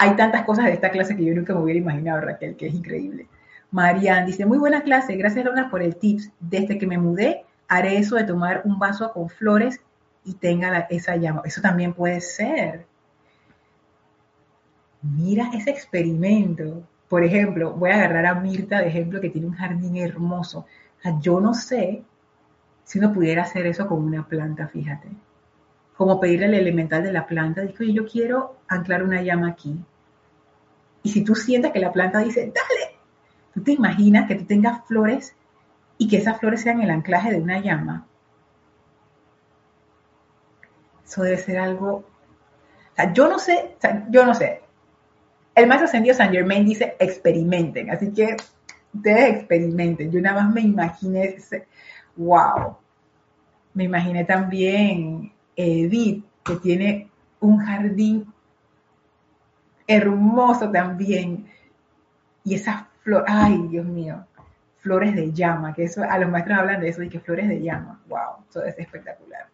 Hay 0.03 0.15
tantas 0.15 0.45
cosas 0.45 0.65
de 0.65 0.71
esta 0.71 0.89
clase 0.89 1.15
que 1.15 1.23
yo 1.23 1.35
nunca 1.35 1.53
me 1.53 1.61
hubiera 1.61 1.79
imaginado, 1.79 2.21
Raquel, 2.21 2.55
que 2.55 2.65
es 2.65 2.73
increíble. 2.73 3.27
Marian 3.69 4.25
dice, 4.25 4.47
muy 4.47 4.57
buena 4.57 4.81
clase, 4.81 5.15
gracias 5.15 5.45
Lorna 5.45 5.69
por 5.69 5.83
el 5.83 5.95
tips. 5.95 6.31
Desde 6.39 6.79
que 6.79 6.87
me 6.87 6.97
mudé, 6.97 7.45
haré 7.67 7.97
eso 7.97 8.15
de 8.15 8.23
tomar 8.23 8.63
un 8.65 8.79
vaso 8.79 9.13
con 9.13 9.29
flores 9.29 9.79
y 10.25 10.33
tenga 10.33 10.87
esa 10.89 11.17
llama. 11.17 11.43
Eso 11.45 11.61
también 11.61 11.93
puede 11.93 12.19
ser. 12.19 12.87
Mira 15.03 15.51
ese 15.53 15.69
experimento. 15.69 16.81
Por 17.07 17.23
ejemplo, 17.23 17.73
voy 17.73 17.91
a 17.91 17.97
agarrar 17.97 18.25
a 18.25 18.33
Mirta 18.33 18.79
de 18.79 18.87
ejemplo 18.87 19.21
que 19.21 19.29
tiene 19.29 19.45
un 19.45 19.53
jardín 19.53 19.97
hermoso. 19.97 20.65
yo 21.21 21.39
no 21.39 21.53
sé 21.53 22.03
si 22.85 22.97
uno 22.97 23.13
pudiera 23.13 23.43
hacer 23.43 23.67
eso 23.67 23.85
con 23.85 24.03
una 24.03 24.27
planta, 24.27 24.67
fíjate 24.67 25.09
como 26.01 26.19
pedirle 26.19 26.47
al 26.47 26.55
elemental 26.55 27.03
de 27.03 27.11
la 27.11 27.27
planta, 27.27 27.61
dijo, 27.61 27.83
yo 27.83 28.07
quiero 28.07 28.55
anclar 28.67 29.03
una 29.03 29.21
llama 29.21 29.49
aquí. 29.49 29.85
Y 31.03 31.09
si 31.09 31.23
tú 31.23 31.35
sientes 31.35 31.71
que 31.71 31.79
la 31.79 31.91
planta 31.91 32.19
dice, 32.19 32.41
dale, 32.41 32.97
tú 33.53 33.63
te 33.63 33.71
imaginas 33.71 34.27
que 34.27 34.35
tú 34.35 34.45
tengas 34.45 34.85
flores 34.85 35.35
y 35.97 36.07
que 36.07 36.17
esas 36.17 36.39
flores 36.39 36.61
sean 36.61 36.81
el 36.81 36.89
anclaje 36.89 37.31
de 37.31 37.41
una 37.41 37.59
llama. 37.59 38.07
Eso 41.05 41.23
debe 41.23 41.37
ser 41.37 41.59
algo, 41.59 41.93
o 41.93 42.95
sea, 42.95 43.11
yo 43.13 43.27
no 43.27 43.37
sé, 43.37 43.75
yo 44.09 44.25
no 44.25 44.33
sé. 44.33 44.61
El 45.53 45.67
maestro 45.67 45.87
ascendido 45.87 46.15
San 46.15 46.31
Germain 46.31 46.65
dice 46.65 46.95
experimenten, 46.99 47.89
así 47.91 48.13
que 48.13 48.37
ustedes 48.93 49.35
experimenten. 49.35 50.11
Yo 50.11 50.21
nada 50.21 50.43
más 50.43 50.53
me 50.53 50.61
imaginé 50.61 51.25
ese, 51.25 51.67
wow. 52.15 52.77
Me 53.73 53.85
imaginé 53.85 54.23
también 54.23 55.33
Edith, 55.55 56.25
que 56.43 56.55
tiene 56.55 57.09
un 57.39 57.57
jardín 57.57 58.30
hermoso 59.87 60.71
también. 60.71 61.47
Y 62.43 62.55
esas 62.55 62.85
flores, 63.03 63.25
ay 63.29 63.67
Dios 63.69 63.85
mío, 63.85 64.25
flores 64.77 65.15
de 65.15 65.31
llama, 65.31 65.73
que 65.73 65.83
eso, 65.83 66.03
a 66.03 66.17
los 66.17 66.29
maestros 66.29 66.59
hablan 66.59 66.81
de 66.81 66.89
eso, 66.89 67.03
y 67.03 67.09
que 67.09 67.19
flores 67.19 67.47
de 67.47 67.61
llama, 67.61 68.01
wow, 68.07 68.43
eso 68.49 68.63
es 68.63 68.77
espectacular. 68.79 69.47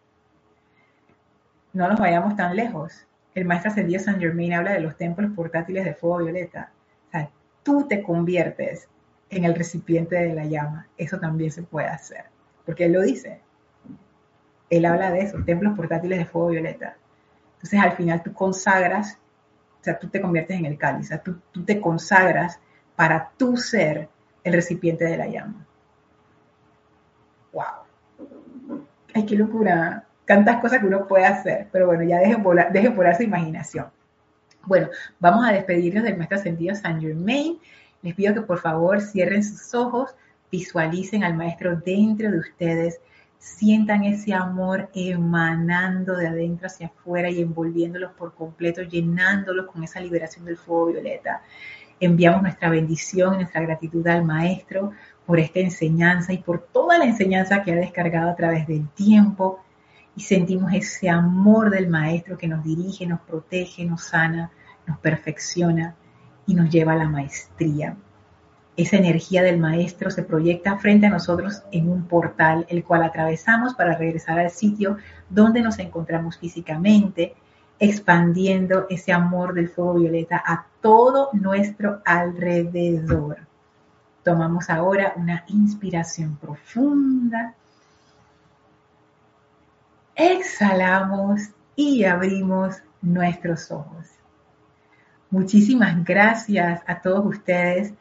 No 1.72 1.88
nos 1.88 2.00
vayamos 2.00 2.34
tan 2.34 2.56
lejos. 2.56 3.06
El 3.34 3.44
maestro 3.44 3.70
ascendido 3.70 4.00
San 4.00 4.18
Germain 4.18 4.54
habla 4.54 4.72
de 4.72 4.80
los 4.80 4.96
templos 4.96 5.30
portátiles 5.36 5.84
de 5.84 5.94
fuego 5.94 6.18
violeta. 6.18 6.72
O 7.08 7.10
sea, 7.10 7.30
tú 7.62 7.86
te 7.86 8.02
conviertes 8.02 8.88
en 9.30 9.44
el 9.44 9.54
recipiente 9.54 10.16
de 10.16 10.34
la 10.34 10.46
llama. 10.46 10.88
Eso 10.96 11.20
también 11.20 11.50
se 11.50 11.62
puede 11.62 11.88
hacer, 11.88 12.24
porque 12.64 12.86
él 12.86 12.92
lo 12.92 13.02
dice 13.02 13.42
él 14.70 14.84
habla 14.84 15.10
de 15.10 15.20
eso, 15.20 15.38
templos 15.44 15.74
portátiles 15.76 16.18
de 16.18 16.26
fuego 16.26 16.48
violeta. 16.48 16.96
Entonces 17.54 17.80
al 17.80 17.92
final 17.92 18.22
tú 18.22 18.32
consagras, 18.32 19.18
tú 19.96 20.08
te 20.08 20.20
conviertes 20.20 20.58
en 20.58 20.66
el 20.66 20.76
cáliz, 20.76 21.08
sea, 21.08 21.22
tú, 21.22 21.40
te 21.64 21.80
consagras 21.80 22.58
para 22.96 23.30
tú 23.36 23.56
ser 23.56 24.08
el 24.42 24.52
recipiente 24.52 25.04
de 25.04 25.16
la 25.16 25.28
llama. 25.28 25.64
¡Wow! 27.52 28.78
¡Ay, 29.14 29.24
qué 29.24 29.36
locura! 29.36 30.04
Tantas 30.26 30.60
cosas 30.60 30.80
que 30.80 30.86
uno 30.86 31.06
puede 31.06 31.24
hacer, 31.24 31.68
pero 31.70 31.86
bueno, 31.86 32.02
ya 32.02 32.18
dejen 32.18 32.42
volar, 32.42 32.72
dejen 32.72 32.96
volar 32.96 33.16
su 33.16 33.22
imaginación. 33.22 33.86
Bueno, 34.66 34.88
vamos 35.18 35.46
a 35.46 35.52
despedirnos 35.52 36.04
del 36.04 36.16
maestro 36.16 36.38
ascendido 36.38 36.74
Saint 36.74 37.00
Germain. 37.00 37.58
Les 38.02 38.14
pido 38.14 38.34
que 38.34 38.42
por 38.42 38.58
favor 38.58 39.00
cierren 39.00 39.42
sus 39.42 39.74
ojos, 39.74 40.14
visualicen 40.50 41.24
al 41.24 41.34
maestro 41.34 41.76
dentro 41.76 42.30
de 42.30 42.38
ustedes, 42.38 43.00
sientan 43.38 44.04
ese 44.04 44.34
amor 44.34 44.90
emanando 44.94 46.16
de 46.16 46.28
adentro 46.28 46.66
hacia 46.66 46.88
afuera 46.88 47.30
y 47.30 47.40
envolviéndolos 47.40 48.12
por 48.12 48.34
completo, 48.34 48.82
llenándolos 48.82 49.66
con 49.66 49.84
esa 49.84 50.00
liberación 50.00 50.44
del 50.44 50.56
fuego 50.56 50.86
violeta. 50.86 51.42
Enviamos 52.00 52.42
nuestra 52.42 52.70
bendición 52.70 53.34
y 53.34 53.38
nuestra 53.38 53.60
gratitud 53.60 54.06
al 54.06 54.24
Maestro 54.24 54.92
por 55.26 55.40
esta 55.40 55.60
enseñanza 55.60 56.32
y 56.32 56.38
por 56.38 56.68
toda 56.72 56.98
la 56.98 57.04
enseñanza 57.04 57.62
que 57.62 57.72
ha 57.72 57.76
descargado 57.76 58.30
a 58.30 58.36
través 58.36 58.66
del 58.66 58.88
tiempo. 58.90 59.60
Y 60.14 60.22
sentimos 60.22 60.72
ese 60.72 61.08
amor 61.08 61.70
del 61.70 61.88
Maestro 61.88 62.36
que 62.36 62.48
nos 62.48 62.64
dirige, 62.64 63.06
nos 63.06 63.20
protege, 63.20 63.84
nos 63.84 64.02
sana, 64.04 64.50
nos 64.86 64.98
perfecciona 64.98 65.94
y 66.46 66.54
nos 66.54 66.70
lleva 66.70 66.92
a 66.92 66.96
la 66.96 67.08
maestría. 67.08 67.96
Esa 68.78 68.96
energía 68.96 69.42
del 69.42 69.58
maestro 69.58 70.08
se 70.08 70.22
proyecta 70.22 70.78
frente 70.78 71.08
a 71.08 71.10
nosotros 71.10 71.64
en 71.72 71.88
un 71.88 72.04
portal, 72.04 72.64
el 72.68 72.84
cual 72.84 73.02
atravesamos 73.02 73.74
para 73.74 73.98
regresar 73.98 74.38
al 74.38 74.52
sitio 74.52 74.98
donde 75.28 75.62
nos 75.62 75.80
encontramos 75.80 76.38
físicamente, 76.38 77.34
expandiendo 77.80 78.86
ese 78.88 79.12
amor 79.12 79.52
del 79.52 79.68
fuego 79.68 79.94
violeta 79.94 80.40
a 80.46 80.64
todo 80.80 81.30
nuestro 81.32 82.02
alrededor. 82.04 83.38
Tomamos 84.22 84.70
ahora 84.70 85.12
una 85.16 85.44
inspiración 85.48 86.36
profunda. 86.36 87.54
Exhalamos 90.14 91.48
y 91.74 92.04
abrimos 92.04 92.76
nuestros 93.02 93.72
ojos. 93.72 94.06
Muchísimas 95.30 96.04
gracias 96.04 96.80
a 96.86 97.00
todos 97.02 97.26
ustedes 97.26 97.92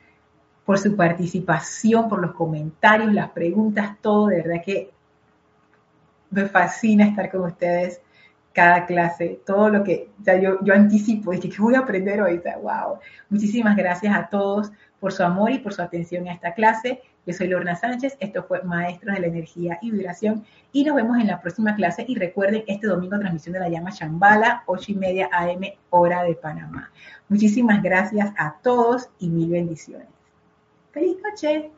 por 0.67 0.77
su 0.77 0.97
participación, 0.97 2.09
por 2.09 2.21
los 2.21 2.33
comentarios, 2.33 3.13
las 3.13 3.29
preguntas, 3.29 3.95
todo. 4.01 4.27
De 4.27 4.41
verdad 4.41 4.61
que 4.65 4.91
me 6.29 6.45
fascina 6.49 7.05
estar 7.05 7.31
con 7.31 7.45
ustedes 7.45 8.01
cada 8.51 8.85
clase, 8.85 9.39
todo 9.45 9.69
lo 9.69 9.81
que 9.81 10.09
yo, 10.41 10.61
yo 10.61 10.73
anticipo, 10.73 11.31
dije 11.31 11.49
que 11.49 11.61
voy 11.61 11.75
a 11.75 11.79
aprender 11.79 12.21
hoy, 12.21 12.41
wow. 12.61 12.99
Muchísimas 13.29 13.77
gracias 13.77 14.13
a 14.13 14.27
todos 14.27 14.69
por 14.99 15.13
su 15.13 15.23
amor 15.23 15.51
y 15.51 15.59
por 15.59 15.73
su 15.73 15.81
atención 15.81 16.27
a 16.27 16.33
esta 16.33 16.53
clase. 16.53 17.01
Yo 17.25 17.33
soy 17.33 17.47
Lorna 17.47 17.77
Sánchez, 17.77 18.17
esto 18.19 18.43
fue 18.43 18.61
Maestros 18.63 19.15
de 19.15 19.21
la 19.21 19.27
Energía 19.27 19.79
y 19.81 19.91
Vibración 19.91 20.43
y 20.73 20.83
nos 20.83 20.97
vemos 20.97 21.17
en 21.17 21.27
la 21.27 21.39
próxima 21.39 21.75
clase 21.75 22.03
y 22.05 22.15
recuerden 22.15 22.65
este 22.67 22.87
domingo 22.87 23.17
transmisión 23.17 23.53
de 23.53 23.61
la 23.61 23.69
llama 23.69 23.93
Chambala, 23.93 24.63
8 24.65 24.91
y 24.91 24.95
media 24.95 25.29
AM, 25.31 25.61
hora 25.91 26.23
de 26.23 26.35
Panamá. 26.35 26.91
Muchísimas 27.29 27.81
gracias 27.81 28.33
a 28.37 28.57
todos 28.61 29.07
y 29.17 29.29
mil 29.29 29.49
bendiciones. 29.49 30.16
¡Feliz 30.97 31.17
noche! 31.21 31.76